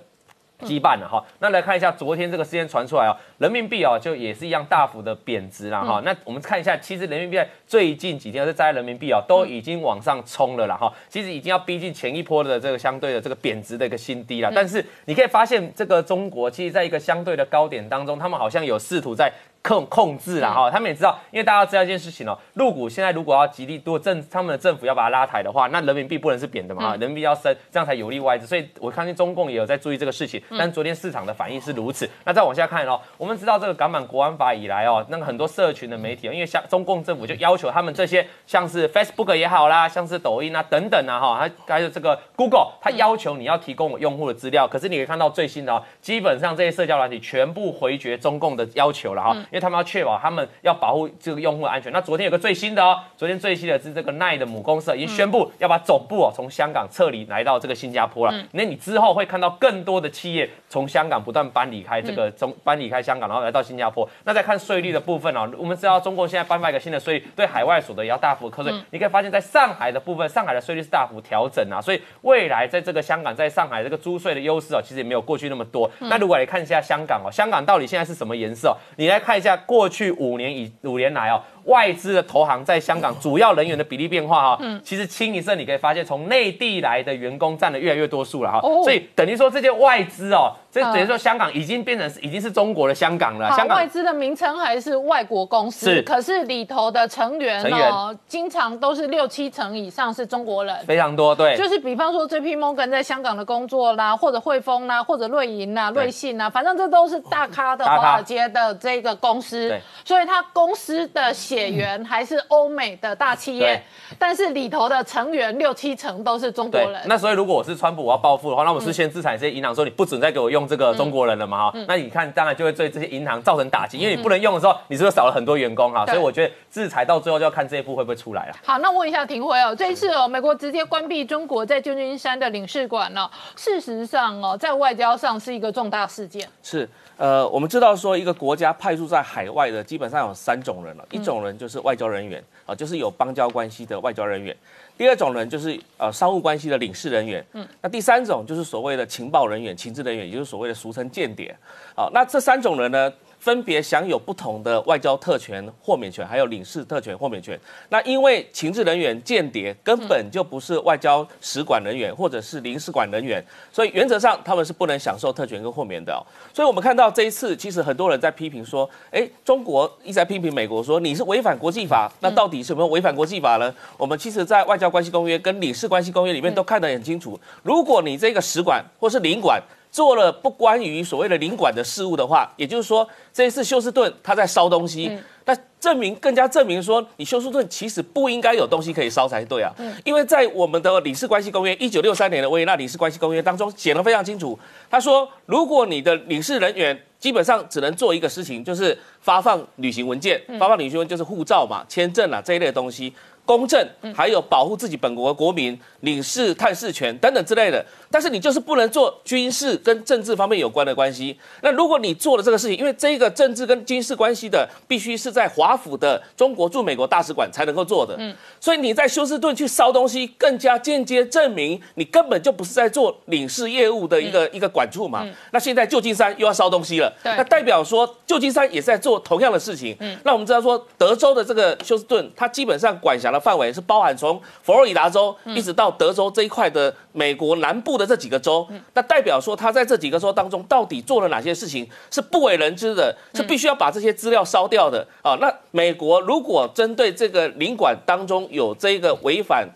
[0.61, 6.01] 羁绊了哈，那来看一下昨天这个事件传出来哦，人民币啊就也是一样大幅的贬值了哈。
[6.05, 7.37] 那我们看一下，其实人民币
[7.67, 14.51] 最近几天是在人民币啊都已经往上冲了了哈，其实已经要逼近前一波的这个相对的这个贬值的一个新低了。
[14.55, 19.31] 但是你可以发现，这个中国其实在一个相对的高点当中，他们好像有试图在。
[19.67, 28.45] 控控制了哈，他们也知道，因为大家知道一件事情哦，入股现在如果要极力，如果政他们的政府要把它拉抬的话，那人民币不能是贬的嘛，人民币要升，这样才有利外资。
[28.45, 32.07] 所以我看见中共也有在注意这个事情，但昨天市场的反应是如此。
[32.23, 50.47] 那再往下看哦，我们知道这个港版国安法以来哦，那个很多社群的媒体，因为像中共政府就要求他们这些像是 Facebook 也好啦，像是抖音啊等等啊哈，还还有这个 Google，它要求你要提供我用户的资料，可是你可以看到最新的哦，基本上这些社交软体全部回绝中共的要求了哈，因为他们要确保他们。
[50.61, 51.91] 要保护这个用户的安全。
[51.91, 58.33] 那昨天有个最新的哦，昨天最新的是这个奈的母公司已经宣布要把总部哦从香港撤离来到这个新加坡了。
[58.51, 64.09] 那你之后会看到更多的企业从香港不断搬离开这个中搬离开香港，然后来到新加坡。
[64.23, 68.73] 那再看税率的部分哦，我们知道中国现在颁发一个新的税率，对海外所得也要大幅扣税。
[68.89, 75.89] 你可以发现在上海的部分，上海的税率是大幅调整啊，所以未来在这个香港在上海这个租税的优势哦，其实也没有过去那么多。
[75.99, 78.75] 那如果来看一下香港哦，香港到底现在是什么颜色？
[78.95, 81.39] 你来看一下在过去五年以五年来哦。
[81.65, 93.49] 外资的投行在香港主要人员的比例变化哈，嗯，其实清一色你可以发现，从内地来的员工占了越来越多数了哈，所以等于说这些外资哦，这等于说香港已经变成已经是中国的香港了。
[93.55, 102.55] 香港外资的名称还是外国公司，是，可是里头的成员哦，经常都是六七成以上是中国人，非常多，对，就是比方说 J.P.
[102.55, 112.35] Morgan 在香港的工作啦，或者汇丰啦，或者瑞银啦、瑞信啦，反正这都是大咖的华尔街的这个公司，所以他公司的血缘还是。
[112.35, 113.81] 是欧美的大企业，
[114.19, 117.01] 但是里头的成员六七成都是中国人。
[117.05, 121.71] 那所以如果我是川普，我要报复的话，那我是先制裁这些银行，说你不准再给我用这个中国人了嘛？
[121.71, 126.05] 哈，那你看，当然就会对这些银行造成打击，因为你不能用的时候，你是不是少了很多员工哈？
[126.07, 128.55] 所以我觉得制裁到最后就要看这一步会不会出来了。
[128.65, 133.29] 好，那问一下廷辉哦，这一次哦，美国直接关闭中国在旧金山的领事馆呢？
[133.55, 136.45] 事实上哦，在外交上是一个重大事件。
[136.61, 136.89] 是。
[137.17, 144.53] 呃，我们知道说一个国家派驻在海外的基本上有三种人了，一种人就是外交人员啊，就是有邦交关系的外交人员；
[144.97, 151.55] 第二种人就是呃商务关系的领事人员，嗯，那第三种就是所谓的情报人员、情治人员，也就是所谓的俗称间谍。
[151.95, 153.11] 好，那这三种人呢？
[153.45, 157.55] 分别享有不同的外交特权、豁免权，还有领事特权、豁免权。
[157.89, 163.39] 那因为情治人员、间谍根本就不是外交使馆人员或者是领事馆人员，
[163.71, 166.25] 所以原则上他们是不能享受特权跟豁免的、哦。
[166.51, 173.71] 所以我们看到这一次，其实很多人在批评说，哎，中国一直在批评美国说你是违反国际法，那到底是有没有违反国际法呢？
[173.95, 179.61] 我们其实，在外交关系公约跟领事关系公约里面都看得很清楚，如果你这个使馆或是领馆，
[179.95, 185.09] 做了不关于所谓的领馆的事务的话，也就是说，这一次休斯顿他在烧东西，
[185.45, 189.71] 那证明更加证明说，你休斯顿其实不应该有东西可以烧才对啊。
[190.03, 203.13] 因为在我们的领事关系公约一九六三年的维也纳领事关系公约当中写得非常清楚，他说，如果你的领事人员基本上只能做一个事情，就是发放旅行文件，发放旅行文就是护照嘛、签证啊这一类的东西。
[203.45, 211.37] 公正，还有保护自己本国的国民、领事探视权等等之类的，但是你就是不能做军事跟政治方面有关的关系。
[211.61, 218.15] 那如果你做了这个事情，因为这个政治跟军事关系的，必须是在华府的中国驻美国大使馆才能够做的。
[218.17, 225.27] 嗯，所以你在休斯顿去烧东西，更加间接证明你根本就不是在做领事业务的一个一个管处嘛。
[225.51, 229.95] 那现在旧金山又要烧东西了，那代表说旧金山也是在做同样的事情。
[229.99, 245.05] 嗯，那我们知道说德州的这个休斯顿，它基本上管辖的范围是包含从佛罗里达州一直到德州这一块的美国南部的这几个州，那代表说他在这几个州当中到底做了哪些事情是不为人知的，是必须要把这些资料烧掉的。
[245.21, 245.35] 啊。
[245.41, 249.67] 那美国如果针对这个领馆当中有这个违反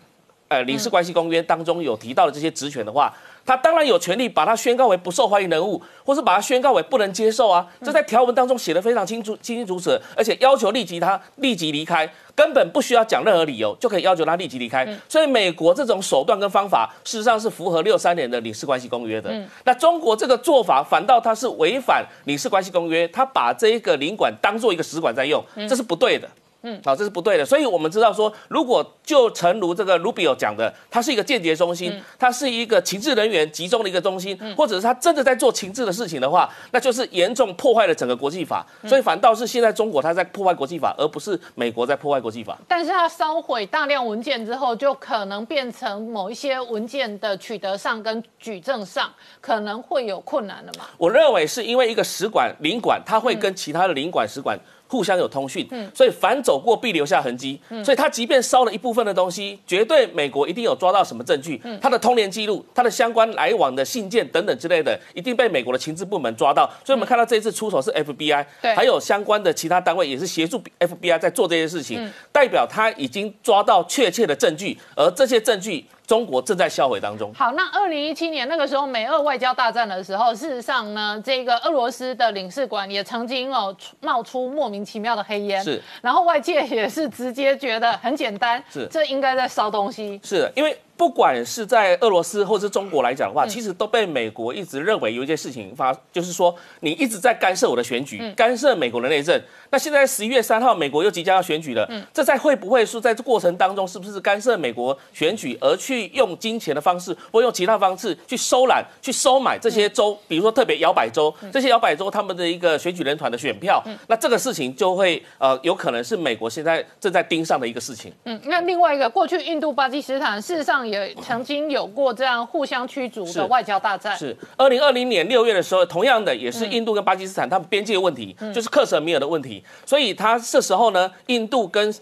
[0.48, 3.12] 呃领事关系公约当中有提到的这些职权的话，
[3.44, 7.66] 他当然有权利把他宣告为不受欢迎人物，或是把他宣告为不能接受啊。
[7.82, 14.86] 这在条文当中写的非常清楚、清清楚楚，而且要求立即他立即离开，根本不需要讲任何理由就可以要求他立即离开。
[15.08, 19.30] 所以美国这种手段跟方法，事实上是符合六三年的领事关系公约的。
[19.64, 26.28] 那中国这个做法，反倒他是违反领事关系公约，他把这一个领馆当做一个使馆在用，这是不对的。
[26.62, 27.44] 嗯，好，这是不对的。
[27.44, 38.66] 所以我们知道说，如果就诚如这个 Rubio 讲的，它是一个间谍中心，它是一个情治人员集中的一个中心，或者是他真的在做情治的事情的话，那就是严重破坏了整个国际法。
[38.86, 42.58] 所以反倒是现在中国他在破坏国际法，而不是美国在破坏国际法。
[42.68, 50.84] 但是它烧毁大量文件之后，就可能变成某一些文件的取得上跟举证上可能会有困难了嘛？
[50.98, 54.58] 我认为是因为一个使馆领馆，它会跟其他的领馆使馆。
[54.90, 57.58] 互相有通讯，所以凡走过必留下痕迹。
[57.84, 66.68] 所以他即便烧了一部分的东西，绝对美国一定有抓到什么证据，他的通联记录、他的相关来往的信件等等之类的，一定被美国的情治部门抓到。
[66.84, 75.86] 所以我们看到这一次出手是 FBI，还有相关的其他单位也是协助 FBI 在做这些事情，代表他已经抓到确切的证据，而这些证据。
[76.10, 77.32] 中国正在销毁当中。
[77.32, 85.62] 好，那二零一七年那个时候美俄外交大战的时候，事实上呢，这个俄罗斯的领事馆也曾经哦冒出莫名其妙的黑烟。
[85.62, 90.20] 是，然后外界也是直接觉得很简单，是，这应该在烧东西。
[90.24, 90.76] 是，因为。
[91.00, 99.40] 不管是在俄罗斯或是中国来讲的话，其实都被美国一直认为有一件事情发，就是说你一直在干涉我的选举，干涉美国的内政。
[99.70, 118.12] 那现在十一月三号，美国又即将要选举了，这在会不会是在这过程当中，是不是干涉美国选举，而去用金钱的方式，或用其他方式去收揽、去收买这些州，比如说特别摇摆州，这些摇摆州他们的一个选举人团的选票，那这个事情就会呃有可能是美国现在正在盯上的一个事情。
[118.24, 120.89] 嗯，那另外一个过去印度、巴基斯坦，事实上。
[120.90, 124.16] 也曾经有过这样互相驱逐的外交大战。
[124.18, 129.62] 是二零二零年六月的时候，同样的也是印度跟巴基斯坦他们边界问题，就是克什米尔的问题。
[129.86, 131.94] 所以他这时候呢，印度跟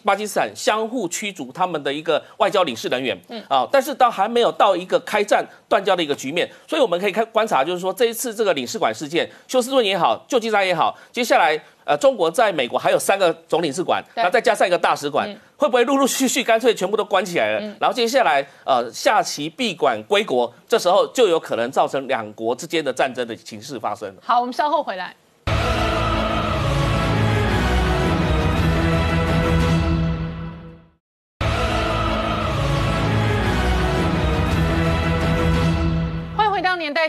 [0.00, 3.18] 巴基斯坦相互驱逐他们的一个外交领事人员。
[3.28, 6.48] 嗯啊，但是到还没有到一个开战断交的一个局面。
[6.66, 11.60] 所以我们可以看观察，就是说这一次这个领事馆事件，休斯顿也好，旧金山也好，接下来。
[11.84, 17.76] 呃，中国在美国还有三个总领事馆，然后再加上一个大使馆，会不会陆陆续续干脆全部都关起来了？
[17.80, 24.14] 然后接下来呃下棋闭馆归国，这时候就有可能造成两国之间的战争的情势发生。
[24.22, 25.12] 好，我们稍后回来。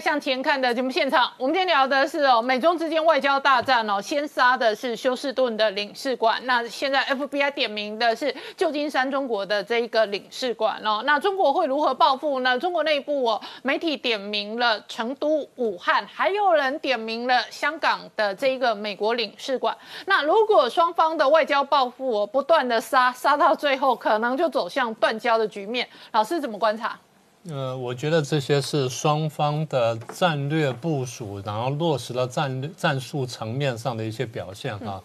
[0.04, 12.60] 向前看的节目现场，我们今天聊的是哦，美中之间外交大战哦，先杀的是休斯顿的领事馆，那现在 FBI 点名的是旧金山中国的这一个领事馆哦，那中国会如何报复呢？
[12.60, 19.74] 中国内部哦，媒体点名了成都、武汉，还有人点名了香港的这一个美国领事馆。
[20.06, 25.88] 那如果双方的外交报复哦，不断的杀，杀到最后，可能就走向断交的局面。
[26.12, 27.00] 老师怎么观察？
[27.50, 35.04] 呃，我觉得这些是双方的战略部署，然后落实了战略战术层面上的一些表现哈。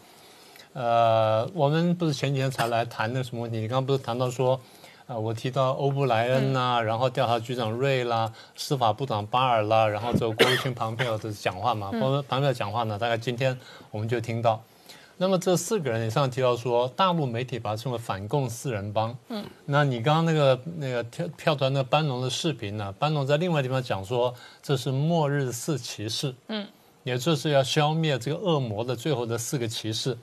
[0.72, 3.58] 呃，我们不是前几天才来谈那什么问题？
[3.58, 4.60] 你刚刚不是谈到说，
[5.08, 13.58] 呃，我提到欧布莱恩呐、然后调查局长瑞啦、司法部长巴尔啦，然后这个国务卿庞佩奥的讲话嘛，嗯庞庞佩奥讲话呢，大概今天
[13.90, 14.62] 我们就听到。
[15.20, 19.14] 那么这四个人，你上提到说，大陆媒体把它称为反共四人帮。
[19.28, 22.92] 嗯那你刚刚那个那个票票团那个班农的视频呢？
[22.98, 24.32] 班农在另外地方讲说，
[24.62, 26.64] 这是末日四骑士，嗯，
[27.02, 30.16] 也就是要消灭这个恶魔的最后的四个骑士。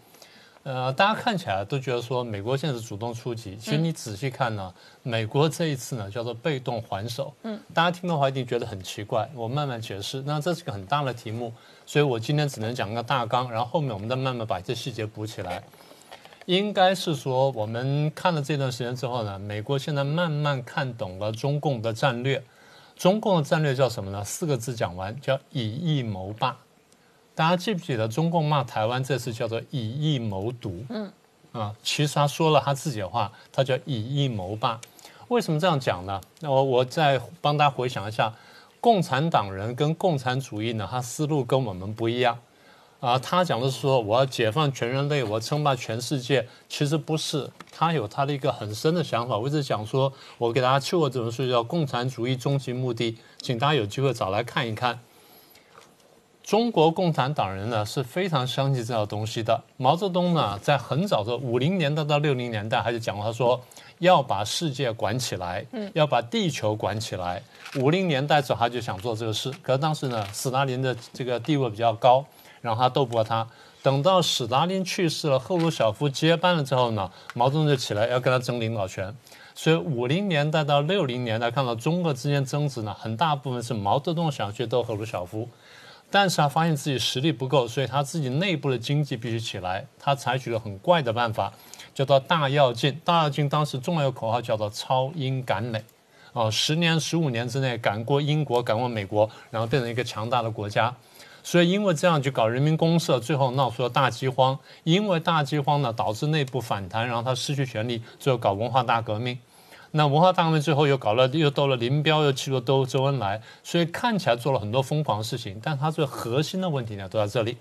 [0.66, 4.74] 呃，大家看起来都觉得说美国现在是主动出击，其实你仔细看呢，
[5.04, 7.32] 美国这一次呢叫做被动还手。
[7.44, 10.24] 嗯大家听的话一定觉得很奇怪，我慢慢解释。
[10.26, 11.54] 那这是个很大的题目，
[11.86, 15.62] 所以我今天只能讲个大纲，然后后面我们再慢慢把这细节补起来。
[16.48, 22.44] 应该是说，我们看了这段时间之后呢，美国现在慢慢看懂了中共的战略。
[22.96, 24.24] 中共的战略叫什么呢？
[24.24, 26.58] 四个字讲完，叫以夷谋霸。
[27.36, 30.86] 大家记不记得中共骂台湾这次叫做以夷谋独？
[30.90, 31.12] 嗯
[31.52, 34.80] 啊，其实他说了他自己的话，他叫以夷谋霸。
[35.28, 36.20] 为什么这样讲呢？
[36.40, 38.34] 那我我再帮大家回想一下，
[38.80, 42.38] 共产党人跟共产主义呢，他思路跟我们不一样。
[43.00, 49.38] 啊，他讲的是说我要解放全人类，我要称霸全世界，其实不是，他有他的一个很深的想法。
[49.38, 55.00] 我一直讲说，我给大家去过这本书叫《共产主义终极目的》，请大家有机会找来看一看。
[56.46, 59.60] 中国共产党人呢是非常相信这套东西的。
[59.78, 63.60] 毛泽东呢在很早的五零年代到六零年代，他就讲过，他说
[63.98, 67.42] 要把世界管起来，嗯要把地球管起来。
[67.80, 72.24] 五零年代时候他就想做这个事，可是当时呢，斯大林的这个地位比较高，
[72.62, 73.48] 然后他斗不过他。
[73.82, 79.16] 等到斯大林去世了，赫鲁晓夫接班了之后呢，毛泽东就起来要跟他争领导权。
[79.56, 85.48] 所以五零年代到六零年代，看到中俄之间争执呢，很大部分是毛泽东想去斗赫鲁晓夫，
[86.10, 89.86] 但是他发现自己实力不够，所以他自己内部的经济必须起来。
[90.00, 91.52] 他采取了很怪的办法，
[91.94, 93.00] 叫做大跃进。
[93.04, 95.84] 大跃进当时重要的口号叫做超英赶美，
[96.32, 100.96] 哦，十年、十五年之内赶过英国，赶过美国，然后变成一个强大的国家。
[101.44, 104.58] 所以因为这样就搞人民公社，最后闹出了大饥荒。
[104.84, 109.38] 因为大饥荒呢，导致内部反弹，然后他失去权力，最后搞文化大革命。
[109.92, 117.58] 那文化大革命最后又搞了，又斗了林彪，又去了周周恩来，所以看起来做了很多疯狂的事情，但他最核心的问题呢都在这里。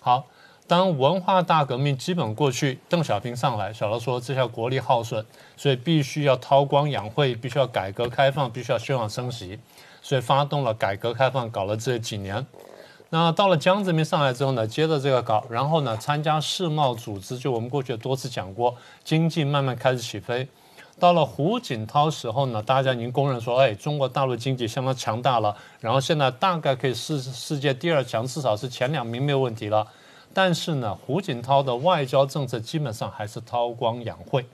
[0.00, 0.24] 好，
[0.66, 5.24] 当文化大革命基本过去，邓小平上来，小罗说这下国力耗损，
[5.56, 9.58] 所以必须要韬光养晦，必须要改革开放，必须要休养生息，
[10.02, 12.44] 所以发动了改革开放，搞了这几年。
[13.10, 18.74] 那到了江泽民上来之后呢，接着这个搞，然后呢参加世贸组织，就我们过去多次讲过，
[19.04, 20.48] 经济慢慢开始起飞。
[20.98, 29.86] 到了胡锦涛时候呢，大家已经公认说，哎，中国大陆经济相当强大了，然后现在大概可以是世界第二强，至少是前两名没有问题了。
[30.32, 34.46] 但是呢，胡锦涛的外交政策基本上还是韬光养晦。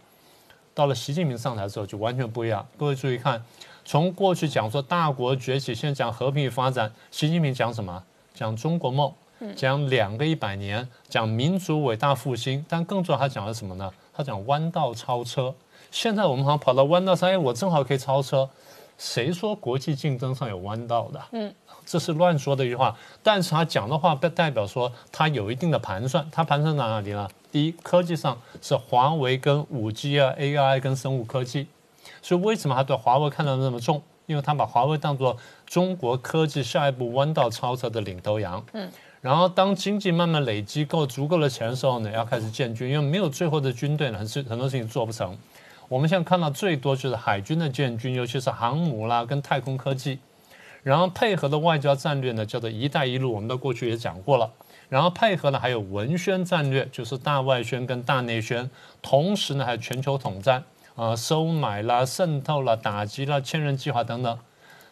[0.74, 2.66] 到了习近平上台之后就完全不一样。
[2.76, 3.44] 各位注意看，
[3.84, 8.02] 从过去讲说大国崛起，现在讲和平与发展，习近平讲什么？
[8.34, 9.12] 讲中国梦，
[9.54, 12.64] 讲两个一百年，讲民族伟大复兴。
[12.68, 13.92] 但更重要，他讲了什么呢？
[14.12, 15.54] 他讲弯道超车。
[15.92, 18.48] 现在我们好像跑到弯道上，哎，我正好可以超车。
[18.96, 21.20] 谁说国际竞争上有弯道的？
[21.32, 21.54] 嗯，
[21.84, 22.96] 这是乱说的一句话。
[23.22, 26.26] 但是他讲的话，不代表说他有一定的盘算。
[26.32, 27.28] 他盘算在哪里呢？
[27.50, 31.66] 第一，科技上是华为跟五 G 啊、AI 跟生物科技。
[32.22, 34.00] 所以为什么他对华为看得那么重？
[34.24, 35.36] 因为他把华为当做
[35.66, 38.64] 中国科技下一步弯道超车的领头羊。
[38.72, 38.90] 嗯。
[39.20, 45.36] 然后当经济慢慢累积够足够的钱的时候呢，要开始建军，因为没有最后的军队呢，很很多事情做不成。
[45.92, 50.18] 我们现在看到最多就是海军的建军，尤其是航母啦，跟太空科技，
[50.82, 54.50] 然后配合的外交战略呢，叫做“一带一路”，我们到过去也讲过了。
[54.88, 58.70] 然后配合呢还有文宣战略，就是大外宣跟大内宣，
[59.02, 60.64] 同时呢还有全球统战
[60.94, 64.38] 啊、收买啦、渗透啦、打击啦、千人计划等等。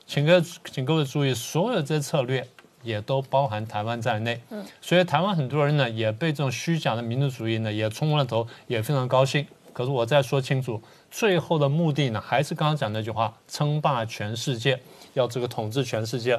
[0.05, 2.47] 请各请各位注意，所有这些策略
[2.83, 4.39] 也都包含台湾在内。
[4.51, 9.47] 嗯，所以台湾很多人呢也被这种虚假的民族主义呢也冲昏了头，也非常高兴。
[9.81, 10.79] 可是我再说清楚，
[11.11, 14.79] 最后的目的呢，还是刚刚讲那句话：称霸全世界，
[15.15, 16.39] 要这个统治全世界。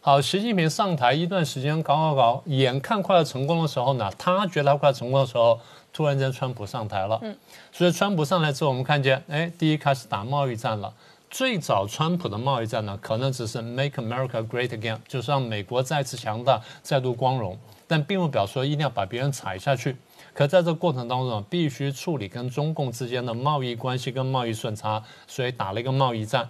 [0.00, 5.58] 好，习近平上台一段时间搞搞搞，眼看快要成功的时候呢，他觉得他快要成功的时候，
[5.92, 7.18] 突然间川普上台了。
[7.22, 7.36] 嗯，
[7.72, 10.94] 所以川普上来之后，我们看见，哎，第一开始打贸易战了。
[11.28, 17.58] 最早川普的贸易战呢，可能只是 Make America Great Again，就是让美国再次强大、再度光荣，
[17.88, 19.96] 但并不表示说一定要把别人踩下去。
[20.36, 26.46] 可在这过程当中啊，必须处理跟中共之间的贸易关系跟贸易顺差，所以打了一个贸易战。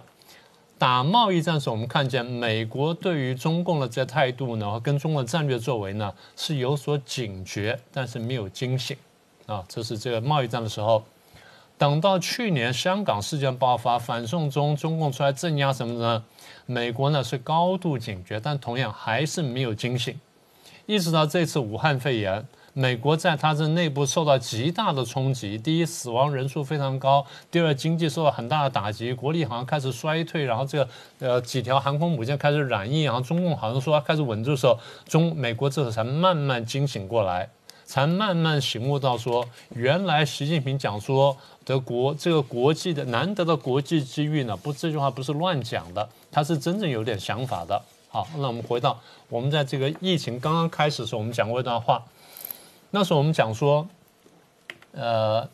[0.77, 8.97] 打贸易战的时候，我们看见美国对于中共的这态度呢，跟中国的战略作为呢是有所警觉，但是没有惊醒
[9.45, 9.63] 啊。
[9.69, 11.01] 这是这个贸易战的时候。
[11.77, 16.23] 等到去年香港事件爆发，反送中，中共出来镇压什么呢？
[16.65, 20.19] 美国呢是高度警觉，但同样还是没有惊醒。
[20.87, 22.45] 一直到这次武汉肺炎，
[22.77, 25.57] 美国在它这内部受到极大的冲击。
[25.57, 30.43] 第一，死亡人数非常高；第二，经济受到很大的打击，国力好像开始衰退。
[30.43, 34.77] 然后这个呃几条航空母舰开始染疫，然后中共好像说开始稳住的时候，
[35.07, 37.49] 中美国这时候才慢慢惊醒过来。
[37.83, 41.35] 才慢慢醒悟到，说原来习近平讲说
[41.65, 47.81] 德国这个国际的难得的国际机遇呢，不这句话不是乱讲的，他是真正有点想法的。
[48.09, 48.99] 好，那我们回到
[49.29, 52.03] 我们在这个疫情刚刚开始的时候，我们讲过一段话，
[52.97, 53.87] 那时候我们讲说，
[54.93, 55.47] 呃，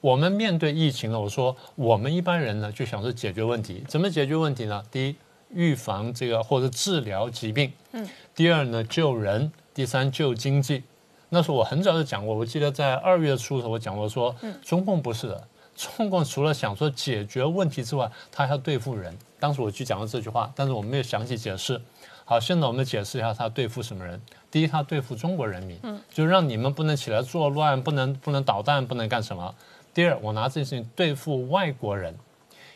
[0.00, 4.80] 我们面对疫情呢，我说我们一般人呢就想说解决问题，怎么解决问题呢？
[4.88, 5.16] 第一，
[5.50, 10.84] 预防这个或者治疗疾病，嗯，第二呢救人，第三救经济。
[11.30, 14.32] 那时候我很早就讲过，我记得在二月初的时候，我讲过说，
[14.62, 19.12] 中共不是的，中共除了想说解决问题之外，他还要对付人。
[19.40, 21.82] 当时我去讲了这句话，但是我没有详细解释。
[22.24, 24.20] 好，现在我们解释一下他对付什么人。
[24.56, 29.54] 第一，他对付中国人民，嗯，就让你们不能起来作乱，不能不能捣蛋，不能干什么。
[29.92, 32.16] 第二，我拿这件事情对付外国人。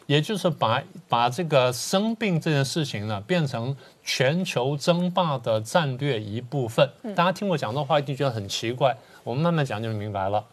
[0.05, 3.75] 也就是把把这个生病这件事情呢，变成
[4.05, 6.87] 全球争霸的战略一部分。
[7.17, 8.95] 大家听我讲这话，一定觉得很奇怪。
[9.25, 10.45] 我们慢慢讲就明白了。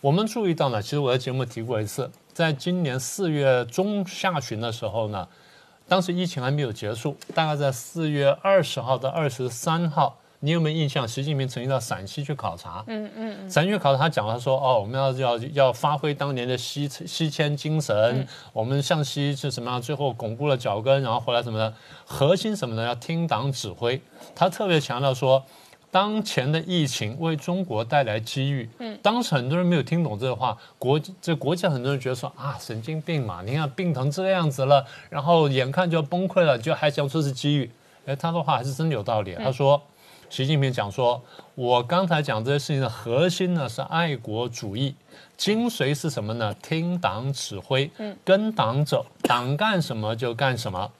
[0.00, 5.28] 我们注意到呢，其实我在节目提过一次，在今年四月中下旬的时候呢，
[5.86, 10.16] 当时疫情还没有结束，大概在四月二十号到二十三号。
[10.42, 11.06] 你有没有印象？
[11.06, 12.82] 习近平曾经到陕西去考察。
[12.86, 19.80] 嗯嗯陕西考察，他讲他说：“哦，我们要要要发挥当年的西西迁精神，我们向西是什么样？
[19.80, 21.74] 最后巩固了脚跟，然后回来什么的？
[22.06, 22.82] 核心什么呢？
[22.84, 24.00] 要听党指挥。
[24.34, 25.44] 他特别强调说，
[25.90, 28.66] 当前的疫情为中国带来机遇。
[28.78, 33.42] 嗯，当时很多人没有听懂这话，国这国际很多人觉得说啊，神经病嘛！
[33.44, 37.70] 你看病成这样子了，然后眼看就要崩溃了，就还想说是机遇。
[38.06, 39.34] 哎，他的话还是真的有道理。
[39.34, 39.78] 他说。
[40.30, 41.20] 习近平讲说
[41.56, 44.94] ：“我刚才讲这些事情的核心呢是爱国主义，
[45.36, 46.54] 精髓是什么呢？
[46.62, 47.90] 听党指挥，
[48.24, 50.92] 跟党走，党干什么就干什么。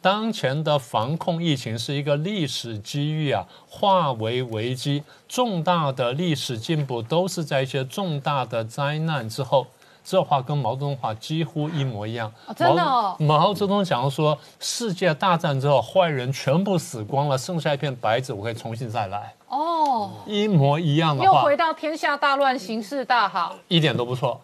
[0.00, 9.68] 当前的防控疫情是一个历史机遇啊，化为危机，重大的历史进步都是在一些重大的灾难之后。”
[10.04, 12.32] 这话跟毛泽东话几乎一模一样。
[12.56, 13.16] 真的哦。
[13.18, 19.34] 毛泽东讲说，世界大战之后，坏人全部死光了，剩下一片白纸，我可以重新再来。
[19.48, 21.38] 哦，一模一样的话。
[21.38, 23.54] 又回到天下大乱，形势大好。
[23.68, 24.40] 一点都不错，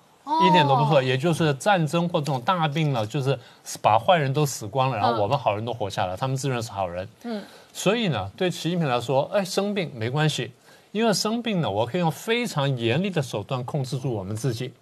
[0.47, 1.03] 一点都不错。
[1.03, 3.39] 也就是战争或这种大病了，就是
[3.81, 7.09] 把坏人都死光了，然后我们好人都活下来，他们自认是好人。
[7.25, 7.43] 嗯。
[7.73, 10.53] 所以呢，对习近平来说，哎，生病没关系，
[10.93, 14.73] 因为生病呢，我可以用非常严厉的手段控制住我们自己。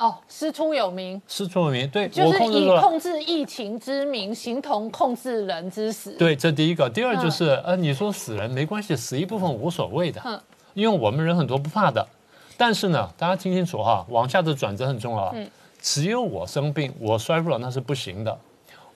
[0.00, 6.12] 哦，师出有名，师出有名，对，就是以控制疫情之名，形同控制人之死。
[6.12, 10.40] 对，这第一个，第二就是，呃，你说死人没关系，死一部分无所谓的，嗯，
[10.72, 12.04] 因为我们人很多不怕的。
[12.56, 15.30] 但是呢，大家听清楚哈，往下的转折很重要。
[15.34, 15.46] 嗯，
[15.82, 18.34] 只有我生病，我衰弱那是不行的，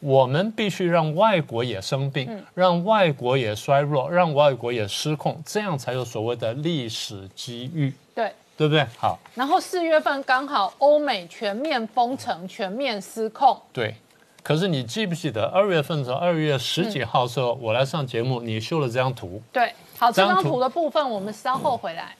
[0.00, 7.92] 我们必须让外国也生病，让外国也衰弱，让外国也失控，这样才有所谓的历史机遇。
[8.14, 8.32] 对。
[8.56, 8.86] 对不对？
[8.98, 13.60] 好，然后四月份刚好欧美全面封城、全面失控。
[13.72, 13.94] 对，
[14.42, 19.42] 可是你记不记得二月份的时候，二月十几号的时候，我来上节目，你秀了这张图。
[19.52, 22.14] 对，好，这张图的部分我们稍后回来。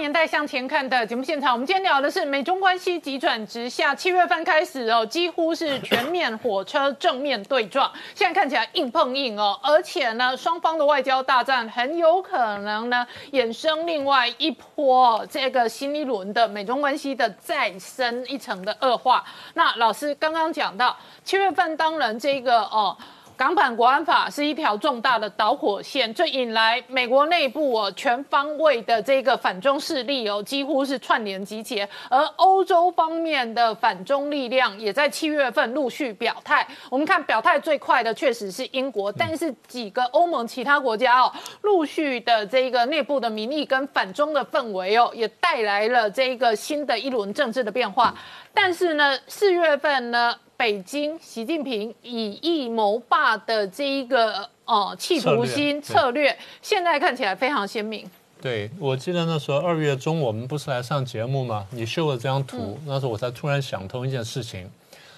[0.00, 3.94] 年代向前看的节目现场，我们今天聊的是美中关系急转直下。
[3.94, 19.22] 七月份开始哦，几乎是全面火车正面对撞，现在看起来硬碰硬哦，而且呢，双方的外交大战很有可能呢衍生另外一波这个新一轮的美中关系的再深一层的恶化。
[19.52, 22.96] 那老师刚刚讲到七月份，当然这个哦。
[23.40, 36.68] 港版国安法是一条重大的导火线，这引来美国内部哦全方位的这个反中势力哦，几乎是串联集结，而欧洲方面的反中力量也在七月份陆续表态。
[36.90, 48.14] 我们看表态最快的确实是英国，但是几个欧盟其他国家哦，陆续的这个内部的民意跟反中的氛围哦，也带来了这个新的一轮政治的变化。
[48.52, 50.36] 但是呢，四月份呢？
[50.60, 58.06] 北京习近平以夷谋霸的这一个呃企图心策略策略，现在看起来非常鲜明。
[58.42, 61.66] 对，我记得那时候二月中我们不是来上节目吗？
[61.70, 64.70] 你秀了这张图，那时候我才突然想通一件事情。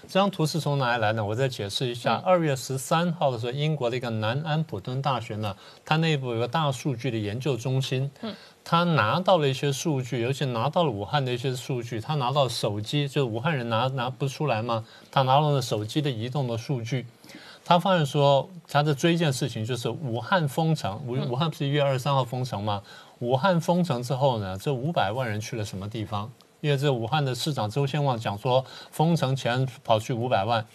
[0.03, 1.25] 这张图是从哪里来呢？
[1.25, 2.23] 我再解释一下。
[2.25, 8.33] 二、月十三号的时候，英国的一个南安普敦大学呢，它内部有个大数据的研究中心，嗯，
[8.65, 17.07] 他拿到了一些数据，尤其拿到了武汉的一些数据，他拿到手机，就是武汉人拿拿不出来嘛，他拿到了手机的移动的数据。
[17.65, 21.01] 他发现说，他在追一件事情，就是武汉封城。
[21.07, 22.83] 武武汉不是一月二十三号封城吗？
[23.21, 26.31] 武汉封城之后呢，这五百万人去了什么地方？
[26.61, 30.67] 因为这武汉的市长周先旺讲说，封城前跑去五百万。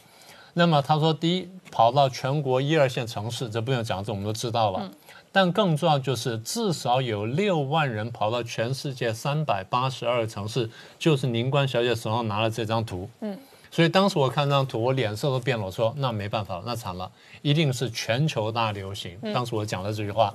[0.53, 4.89] 那么他说，第一跑到全国一二线城市，这不用讲，这我们都知道了。
[5.31, 13.09] 但更重要就是，至少有六万人跑到全世界三百八十二个城市，就是宁官小姐手上拿了这张图。
[13.21, 13.37] 嗯。
[13.69, 15.65] 所以当时我看这张图，我脸色都变了。
[15.65, 20.33] 我说：“那没办法了，那惨了，一定是全球大流行。”当时我讲了这句话。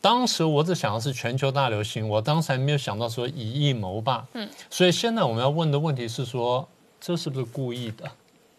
[0.00, 4.26] 当时我只想的是全球大流行，我当时还没有想到说以疫谋霸。
[4.32, 4.48] 嗯。
[4.70, 6.66] 所以现在我们要问的问题是说，
[6.98, 8.10] 这是不是故意的？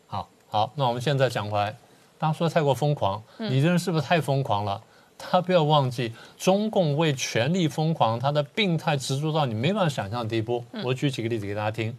[0.08, 1.76] 好，好，那我们现在讲回来，
[2.20, 4.82] 大家说太过疯狂，你这人是不是太疯狂了？
[5.18, 10.64] 他不要忘记，中共为权力疯狂，他的病态执着到你没办法想象的地步。
[10.84, 11.98] 我举几个例子给大家听。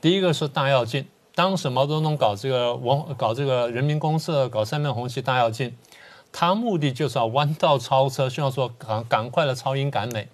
[0.00, 5.76] 第一个是大跃进，当时毛泽东搞这个文搞这个人民公社，搞三面红旗大跃进，
[6.32, 10.28] 他目的就是要弯道超车，希望说赶赶快的超英赶美。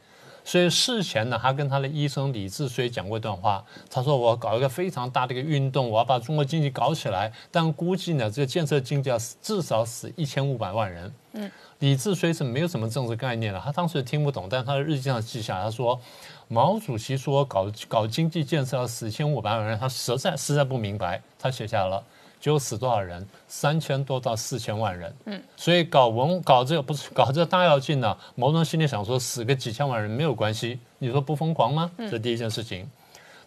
[0.46, 11.12] 所以事前呢，他跟他的医生李志虽讲过一段话，他说我搞一个非常大的一个运动，我要把中国经济搞起来，但估计呢，这个建设经济要死至少死一千五百万人。
[11.32, 11.50] 嗯，
[11.80, 16.00] 李志虽是没有什么政治概念的，他当时听不懂，但他的日记上记下，他说。
[16.48, 21.20] 毛主席说搞搞经济建设要死一千五百万人，他实在实在不明白。
[21.36, 22.00] 他写下了，
[22.46, 23.26] 结果死多少人？
[23.48, 25.12] 三千多到四千万人。
[25.24, 28.16] 嗯，所以搞文搞这个不是搞这个大跃进呢？
[28.36, 31.90] 毛泽东心里想说，死个几千万人没有关系，你说不疯狂吗？
[31.98, 32.88] 这是第一件事情。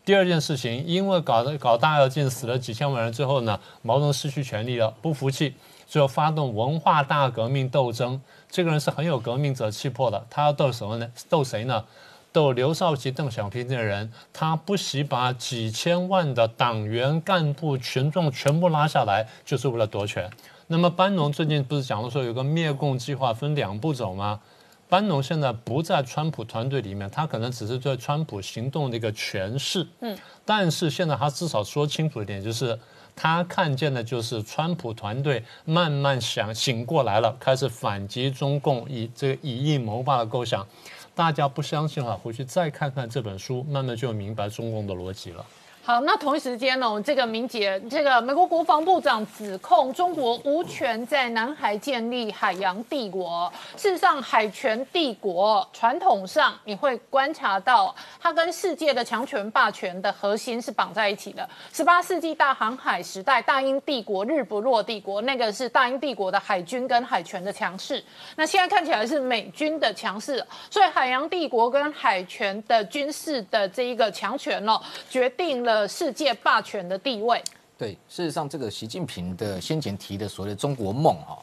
[0.04, 5.56] 第二件事情，因为搞的搞大跃进死了几千万人之后呢，毛泽东失去权力了，不服气，
[5.88, 8.22] 最后发动文化大革命斗争。
[8.52, 11.10] 这个人是很有革命者气魄的，他要斗什么呢？
[11.30, 11.86] 斗谁呢？
[12.32, 20.30] 斗刘少奇、邓小平这些人，他不惜把几千万的党员、干部、群众全部拉下来，就是为了夺权。
[20.68, 24.40] 那么班农最近不是讲了说有个灭共计划分两步走吗？
[24.88, 29.88] 班农现在不在川普团队里面，他可能只是对川普行动的一个诠释。
[30.02, 32.78] 嗯，但是现在他至少说清楚一点，就是
[33.16, 40.66] 他看见的就是川普团队慢慢想醒过来了，开始反击中共以这个以夷谋霸的构想。
[41.20, 45.46] 大家不相信了，回去再看看这本书，慢慢就明白中共的逻辑了。
[45.90, 53.52] 好，那同一时间呢，这个明姐，这个美国国防部长指控中国无权在南海建立海洋帝国。
[53.76, 61.50] 事实上，海权帝国传统上你会观察到，它跟世界的强权霸权的核心是绑在一起的。
[61.74, 68.04] 十八世纪大航海时代，大英帝国日不落帝国，那个是大英帝国的海军跟海权的强势。
[68.36, 74.80] 那现在看起来是美军的强势，所以海洋帝国跟海权的军事的这一个强权哦，
[75.10, 75.79] 决定了。
[75.88, 77.44] 世界霸权的地位。
[77.78, 81.40] 对，事实上，这个习近平的先前提的所谓的中国梦，哈，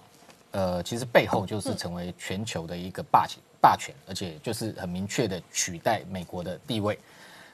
[0.50, 6.98] 呃，其实背后就是成为全球的一个霸权，霸权，而且就是很明确的取代美国的地位。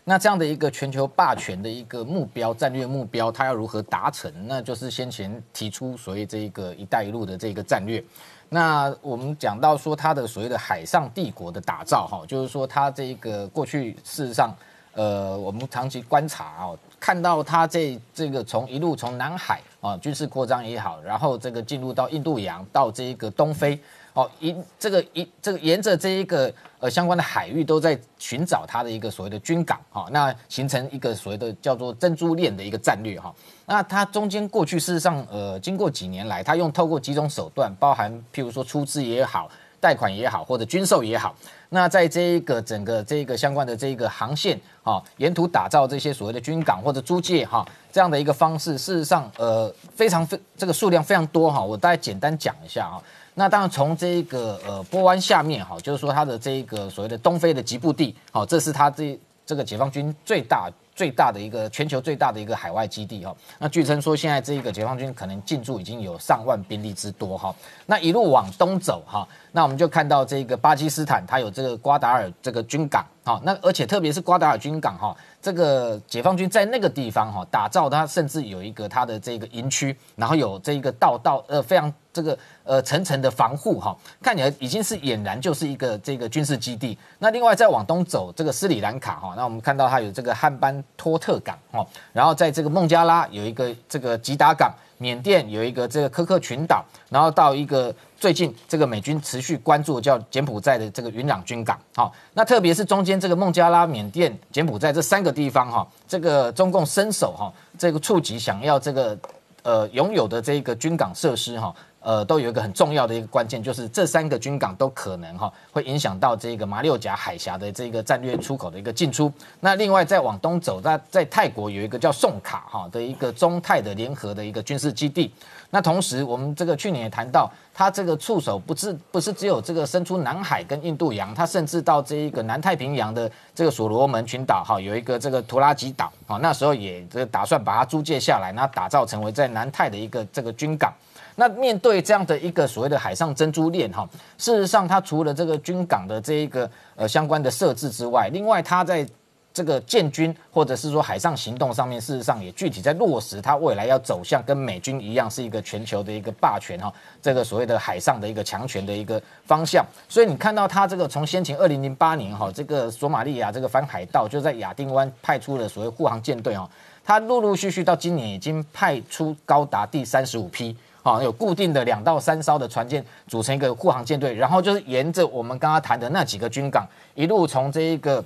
[0.03, 4.33] 那这样的一个全球霸权的一个目标，战略目标，它要如何达成？
[4.49, 8.03] 那就是先前提出所谓这一个“一带一路”的这个战略。
[8.49, 14.53] 那我们讲到说，它的所谓的海上帝国的打造，哈，就是说它这个过去事实上。
[14.95, 23.79] 呃，我们长期观察哦，看到它这这个从一路从南海啊军事扩张也好，然后这个进入到印度洋，到这一个东非，
[24.13, 33.35] 哦一这个一这个沿着这一个呃相关的海域都在寻找它的一个所谓的军港哈，那形成一个所谓的叫做珍珠链的一个战略哈。
[33.65, 39.51] 那它中间过去事实上呃经过几年来，它用透过几种手段，包含譬如说出资也好。
[39.83, 41.35] 贷款也好，或者军售也好，
[41.75, 53.01] 那在这一个整个这一个相关的这一个航线啊，沿途打造这些所谓的军港或者租界哈，这样的一个方式，事实上呃非常非这个数量非常多哈，我大概简单讲一下啊。
[53.35, 60.71] 那当然从这一个呃波湾下面哈，就是说它的这一个所谓的东非的吉布地，好，这是它这这个解放军最大。
[60.95, 67.55] 最大的一个全球最大的一个海外基地哈，那据称说现在这一个解放军可能进驻已经有上万兵力之多哈，
[67.87, 86.97] 那一路往东走哈，那我们就看到这个巴基斯坦它有这个瓜达尔这个军港哈，那而且特别是瓜达尔军港哈，这个解放军在那个地方哈打造，它甚至有一个它的这个营区，然后有这一个道道呃非常这个呃层层的防护哈，看起来已经是俨然就是一个这个军事基地。
[87.19, 94.73] 那另外再往东走，这个斯里兰卡哈，那我们看到它有这个汉班托特港哈，然后在这个孟加拉有一个这个吉达港。
[95.03, 109.19] 缅甸有一个这个科克群岛，然后到一个最近这个美军持续关注叫柬埔寨的这个云壤军港，好，那特别是中间这个孟加拉、缅甸、柬埔寨这三个地方哈，这个中共伸手哈，这个触及想要这个
[109.65, 111.75] 呃拥有的这个军港设施哈。
[112.03, 119.33] 呃，都有一个很重要的一个关键，就是这三个军港都可能哈会影响到这个马六甲海峡的这个战略出口的一个进出。
[119.61, 125.33] 那另外再往东走，那在泰国有一个叫宋卡哈的一个中泰的联合的一个军事基地。
[125.71, 140.93] 那同时，我们这个去年也谈到，它这个触手不是不是只有这个伸出南海跟印度洋，它甚至到这一个南太平洋的这个所罗门群岛哈，有一个这个图拉吉岛啊，那时候也这打算把它租借下来，那打造成为在南太的一个这个军港。
[141.37, 149.07] 那面对这样的一个所谓的海上珍珠链哈，事实上它除了这个军港的这一个呃相关的设置之外，另外它在
[149.55, 156.91] 这个建军或者是说海上行动上面，事实上也具体在落实它未来要走向跟美军一样是一个全球的一个霸权哈，
[157.21, 159.85] 这个所谓的海上的一个强权的一个方向。
[160.09, 166.67] 所以你看到它这个从先前二零零八年哈，这个索马利亚这个反海盗就在亚丁湾派出了所谓护航舰队哈，
[167.05, 170.75] 它陆陆续续到今年已经派出高达第三十五批。
[171.05, 178.25] 好，有固定的两到三艘的船舰组成一个护航舰队，然后就是沿着我们刚刚谈的那几个军港，一路从这一个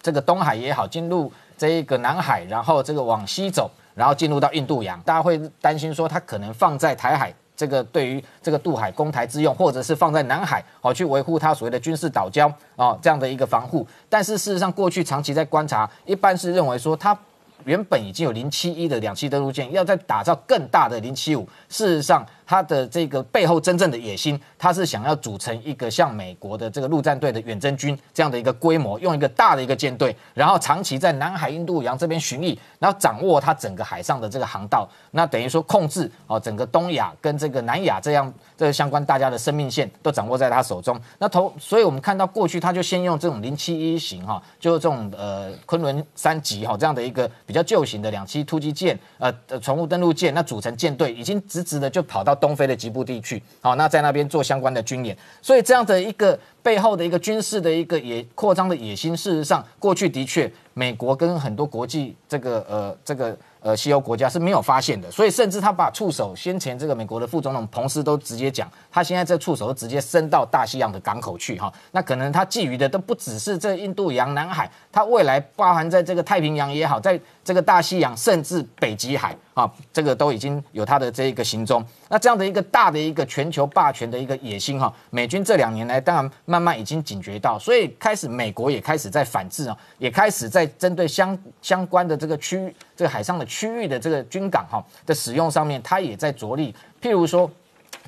[0.00, 4.98] 这个东海也好，进入这一个南海，然后这个往西走，然后进入到印度洋。
[5.02, 13.86] 大家会担心说，它可能放在台海这个对于这个渡海攻台之用，或者是放在南海，好去维护它所谓的军事岛礁啊这样的一个防护。
[14.08, 17.14] 但是事实上，过去长期在观察，一般是认为说它。
[17.64, 21.48] 原本已经有零七一的两栖登陆舰，要再打造更大的零七五。
[21.68, 41.00] 事实上，他的这个背后真正的野心，他是想要组成一个像美国的这个陆战队的远征军这样的一个规模，用一个大的一个舰队，然后长期在南海、印度洋这边巡弋，然后掌握它整个海上的这个航道，那等于说控制哦整个东亚跟这个南亚这样这个相关大家的生命线都掌握在他手中。
[41.18, 47.30] 那头，所以我们看到过去他就先用这种零七一型哈，就是这种呃昆仑三级哈这样的一个。
[47.46, 63.38] 比较旧型的两栖突击舰，呃，船坞登陆舰，那组成舰队已经直直的就跑到东非的吉布地区，好，那在那边做相关的军演，所以这样的一个背后的一个军事的一个野扩张的野心，事实上过去的确，美国跟很多国际这个呃这个。
[63.64, 71.72] 呃，西欧国家是没有发现的，所以甚至他把触手，先前这个美国的副总统彭斯都直接讲，他现在这触手都直接伸到大西洋的港口去哈。
[71.92, 81.84] 那可能他觊觎的都不只是这印度洋、南海，他未来包含在这个太平洋也好，在这个大西洋，甚至北极海啊，这个都已经有它的这一个行踪。
[82.08, 92.74] 那这样的一个大的一个全球霸权的一个野心哈，美军这两年来当然慢慢已经警觉到，所以开始美国也开始在反制啊，也开始在针对相相关的这个区域。
[92.96, 96.72] 这个海上的区域的这个军港哈的使用上面，它也在着力。
[97.00, 97.50] 譬如说，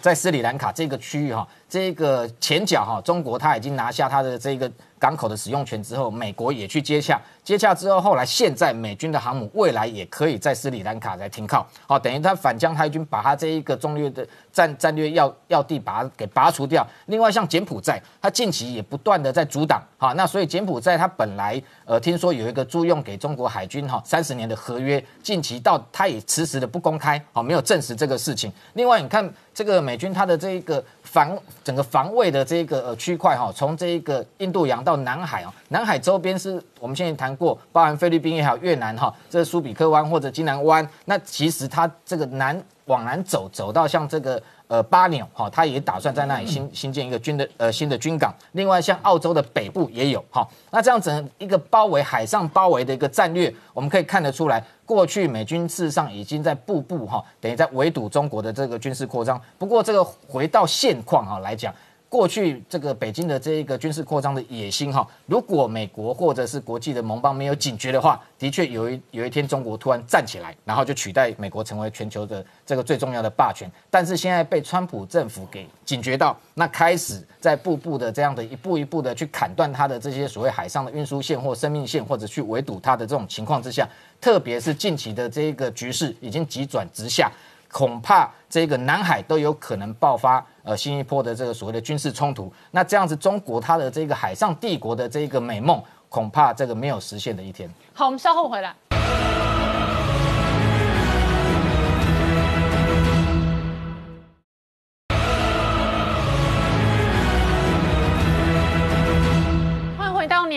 [0.01, 4.70] 在斯里兰卡这个区域哈，这个前脚哈，中国它已经拿下它的这个。
[5.05, 16.86] 港口的使用权之后，美国也去接洽，接洽之后，后来现在美军的航母未来也可以在斯里兰卡来停靠，好，等于他反将太军把他这一个中略的战战略要要地把它给拔除掉。
[17.05, 28.51] 另外，像柬埔寨，他近期也不断的在阻挡，好，那所以柬埔寨他本来呃听说有一个租用给中国海军哈三十年的合约，近期到他也迟迟的不公开，好，没有证实这个事情。
[28.72, 30.82] 另外，你看这个美军他的这一个
[31.15, 40.85] 防整个防卫的这个呃区块哈，从这一个印度洋到南海哦，南海周边是我们现在谈过，包含菲律宾也好，越南哈，这是苏比克湾或者金南湾。
[41.05, 48.35] 那其实它这个南往南走，走到像这个呃巴纽哈，他也打算在那里新新建一个军的呃新的军港。
[48.53, 59.41] 另外像澳洲的北部也有哈，那这样子一个包围海上包围的一个战略，我们可以看得出来，过去美军事实上已经在步步哈，等于在围堵中国的这个军事扩张。
[59.59, 61.74] 不过这个回到现况哈来讲。
[62.15, 73.69] 过去这个北京的这一个军事扩张的野心哈，如果美国或者是国际的盟邦没有警觉的话，的确有一有一天中国突然站起来，然后就取代美国成为全球的这个最重要的霸权。
[73.91, 83.89] 但是现在被川普政府给警觉到，那开始在步步的这样的一步一步的去砍断它的这些所谓海上的运输线或生命线，或者去围堵它的这种情况之下，
[84.20, 87.28] 特别是近期的这一个局势已经急转直下。
[87.75, 97.69] 恐怕这个南海都有可能爆发呃新一波的这个所谓的军事冲突，那这样子中国它的这个海上帝国的这个美梦恐怕这个没有实现的一天。
[97.93, 98.73] 好，我们稍后回来。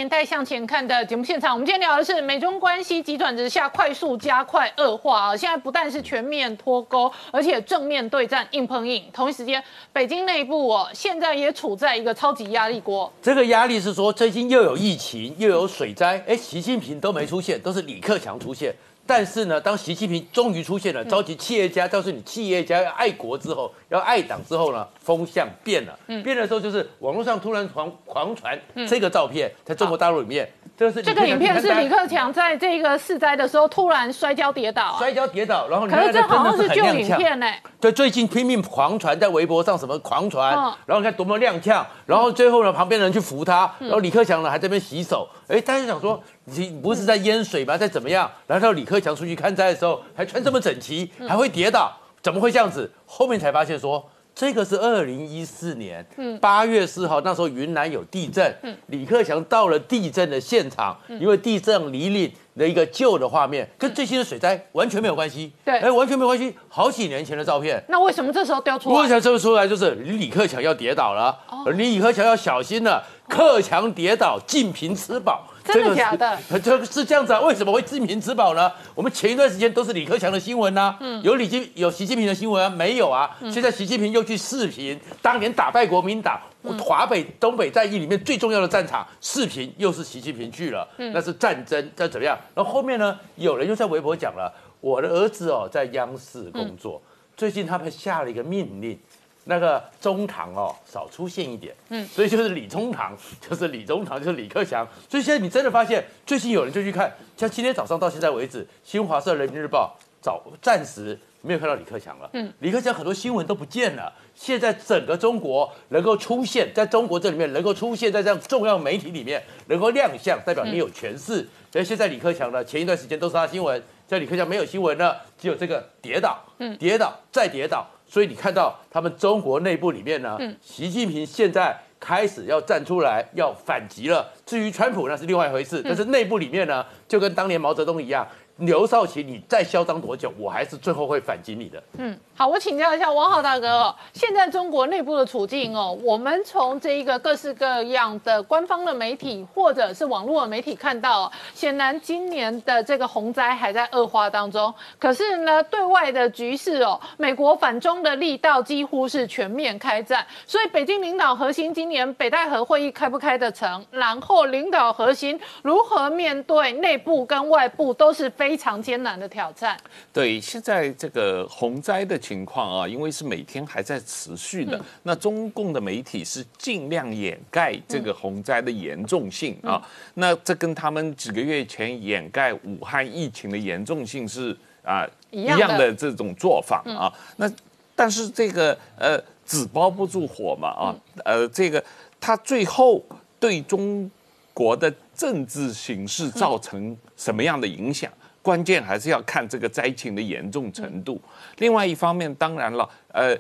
[0.08, 5.36] 年代向前看的节目现场，我们今天聊的是美中关系急转直下，快速加快恶化啊！
[5.36, 9.04] 现在不但是全面脱钩，而且正面对战，硬碰硬。
[9.12, 9.62] 同一时间，
[9.92, 13.12] 北京内部哦，现在也处在一个超级压力锅。
[13.22, 18.74] 这个压力是说，最近又有疫情，又有水灾，哎，习近平都没出现，都是李克强出现。
[19.08, 25.98] 但是呢，当习近平终于出现了，召集企业家，告诉你企业家要爱国之后，要爱党之后呢，风向变了。
[26.08, 26.22] 嗯。
[26.22, 37.48] 变的时候，就是网络上突然狂狂传这个照片，在中国大陆里面，这个是这个影片是李克克强在这个市灾的时候突然摔跤跌倒啊，摔跤跌倒，然后你可是这好像是旧影片呢。
[37.80, 40.74] 对，最近拼命狂传，在微博上什么狂传，嗯。
[40.86, 46.22] 然后你看多么踉跄，然后最后呢，旁边的人去扶他，然后李克强呢还在那边洗手，哎，大家想说
[46.56, 47.78] 你不是在淹水吗？
[47.78, 48.30] 在怎么样？
[48.48, 51.92] 然后到李克强出去看灾的时候，还穿这么整齐，还会跌倒，
[52.22, 52.90] 怎么会这样子？
[53.06, 54.10] 后面才发现说。
[54.40, 58.56] 这个是二零一四年嗯八月四号，那时候云南有地震，
[58.86, 65.52] 李克强到了地震的现场，嗯因为地震离令的一个旧的画面，跟最新的水灾完全没有关系。
[65.66, 67.84] 对哎，完全没有关系，好几年前的照片。
[67.90, 69.02] 那为什么这时候掉出来？
[69.02, 71.36] 为什么这么出来就是李克强要跌倒了，
[71.74, 75.48] 李克强要小心了，克强跌倒，尽平吃饱。
[75.74, 76.38] 真的假的？
[76.64, 77.40] 这个是这样子啊？
[77.42, 78.72] 为什么会尽平吃饱呢？
[78.96, 82.70] 我们前一段时间都是李克强的新闻呐、嗯有李金有习近平的新闻啊？
[82.70, 83.30] 没有啊？
[83.52, 86.40] 现在习近平又去视频，当年打败国民党。
[86.64, 92.38] 嗯华北、东北战役里面最重要的战场，视频又是习近平去了，嗯那是战争，这怎么样？
[92.54, 97.02] 然后后面呢，有人又在微博讲了，我的儿子哦在央视工作，
[97.38, 99.00] 最近他们下了一个命令，
[99.48, 104.88] 那个中堂哦少出现一点，嗯嗯，所以就是李中堂， 就是李中堂，就是李克强。
[105.10, 114.14] 所以现在你真的发现，最近有人就去看，像今天早上到现在为止，新华社、人民日报早暂时没有看到李克强了，嗯嗯，李克强很多新闻都不见了。
[114.36, 121.48] 现在整个中国能够出现在中国这里面，能够出现在这样重要媒体里面，能够亮相，代表你有权势。
[121.72, 123.76] 所以现在李克强呢，前一段时间都是他新闻，
[124.08, 127.88] 现在李克强没有新闻了，只有这个跌倒，嗯跌倒再跌倒。
[128.08, 134.32] 所以你看到他们中国内部里面呢，嗯习近平现在开始要站出来要反击了。
[134.46, 138.28] 至于川普那是另外一回事，但是内部里面呢，就跟当年毛泽东一样，
[138.58, 141.82] 刘少奇你再嚣张多久，我还是最后会反击你的。
[141.98, 154.74] 嗯，好，我请教一下王浩大哥哦，现在中国内部的处境哦，我们从这一个各式各样的官方的媒体或者是网络的媒体看到、显然今年的这个洪灾还在恶化当中。
[154.98, 169.76] 可是呢，对外的局势哦，美国反中的力道几乎是全面开战，所以北京领导核心今年北戴河会议开不开得成，然后领导核心如何面对内部跟外部都是非常艰难的挑战。
[170.14, 179.82] 对，现在这个洪灾的情况啊，因为是每天还在持续的，嗯那中共的媒体是尽量掩盖这个洪灾的严重性啊。
[180.14, 187.12] 那这跟他们几个月前掩盖武汉疫情的严重性是啊一样的这种做法啊。
[187.38, 187.52] 那
[187.96, 190.96] 但是这个呃纸包不住火嘛啊，
[191.26, 191.84] 呃这个
[192.20, 193.04] 他最后
[193.40, 194.10] 对中
[194.54, 198.12] 国的政治形势造成什么样的影响？
[198.48, 201.20] 关键还是要看这个灾情的严重程度。
[201.58, 203.38] 另外一方面，当然了，呃，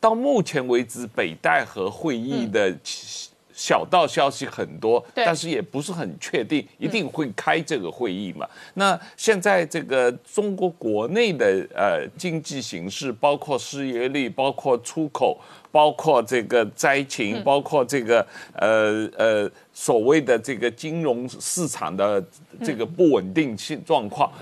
[0.00, 2.74] 到目前为止，北戴河会议的
[3.52, 8.48] 小道消息很多，但是也不是很确定一定会开这个会议嘛。
[8.72, 11.44] 那现在这个中国国内的
[11.74, 15.38] 呃经济形势，包括失业率，包括出口，
[15.70, 22.22] 包括这个灾情，包括这个呃呃所谓的这个金融市场的
[22.62, 24.32] 这个不稳定性状况，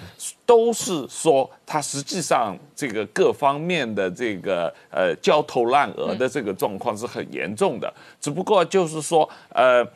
[0.45, 9.87] 都是说它实际上这个各方面的这个呃焦头烂额的这个状况是很严重的，只不过就是说呃。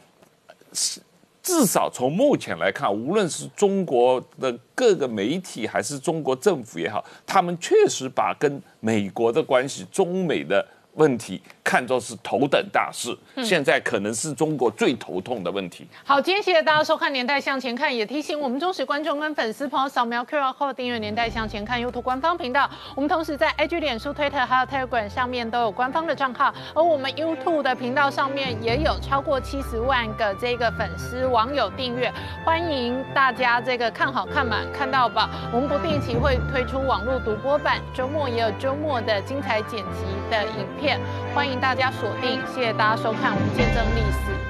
[1.42, 10.64] 至少从目前来看，无论是中国的各个媒体还是中国政府也好，他们确实把跟美国的关系、中美的
[11.00, 13.16] 问题看作是头等大事。
[13.42, 15.86] 现在可能是中国最头痛的问题。
[16.04, 22.68] 好，今天谢谢大家收看《年代向前看》，也提醒我们忠实观众跟粉丝朋友扫描 QR code 订阅《年代向前看》YouTube 官方频道。
[22.94, 32.12] 我们同时在 IG、脸书、Twitter 还有 Telegram 上面都有官方的账号，而我们 YouTube 的频道上面也有超过七十万个这个粉丝网友订阅，
[32.44, 35.30] 欢迎大家这个看好看满看到吧。
[35.52, 41.00] 我们不定期会推出网络独播版，周末也有周末的精彩剪辑的影片，
[41.34, 42.40] 欢请大家锁定。
[42.46, 44.49] 谢谢大家收看，我们见证历史。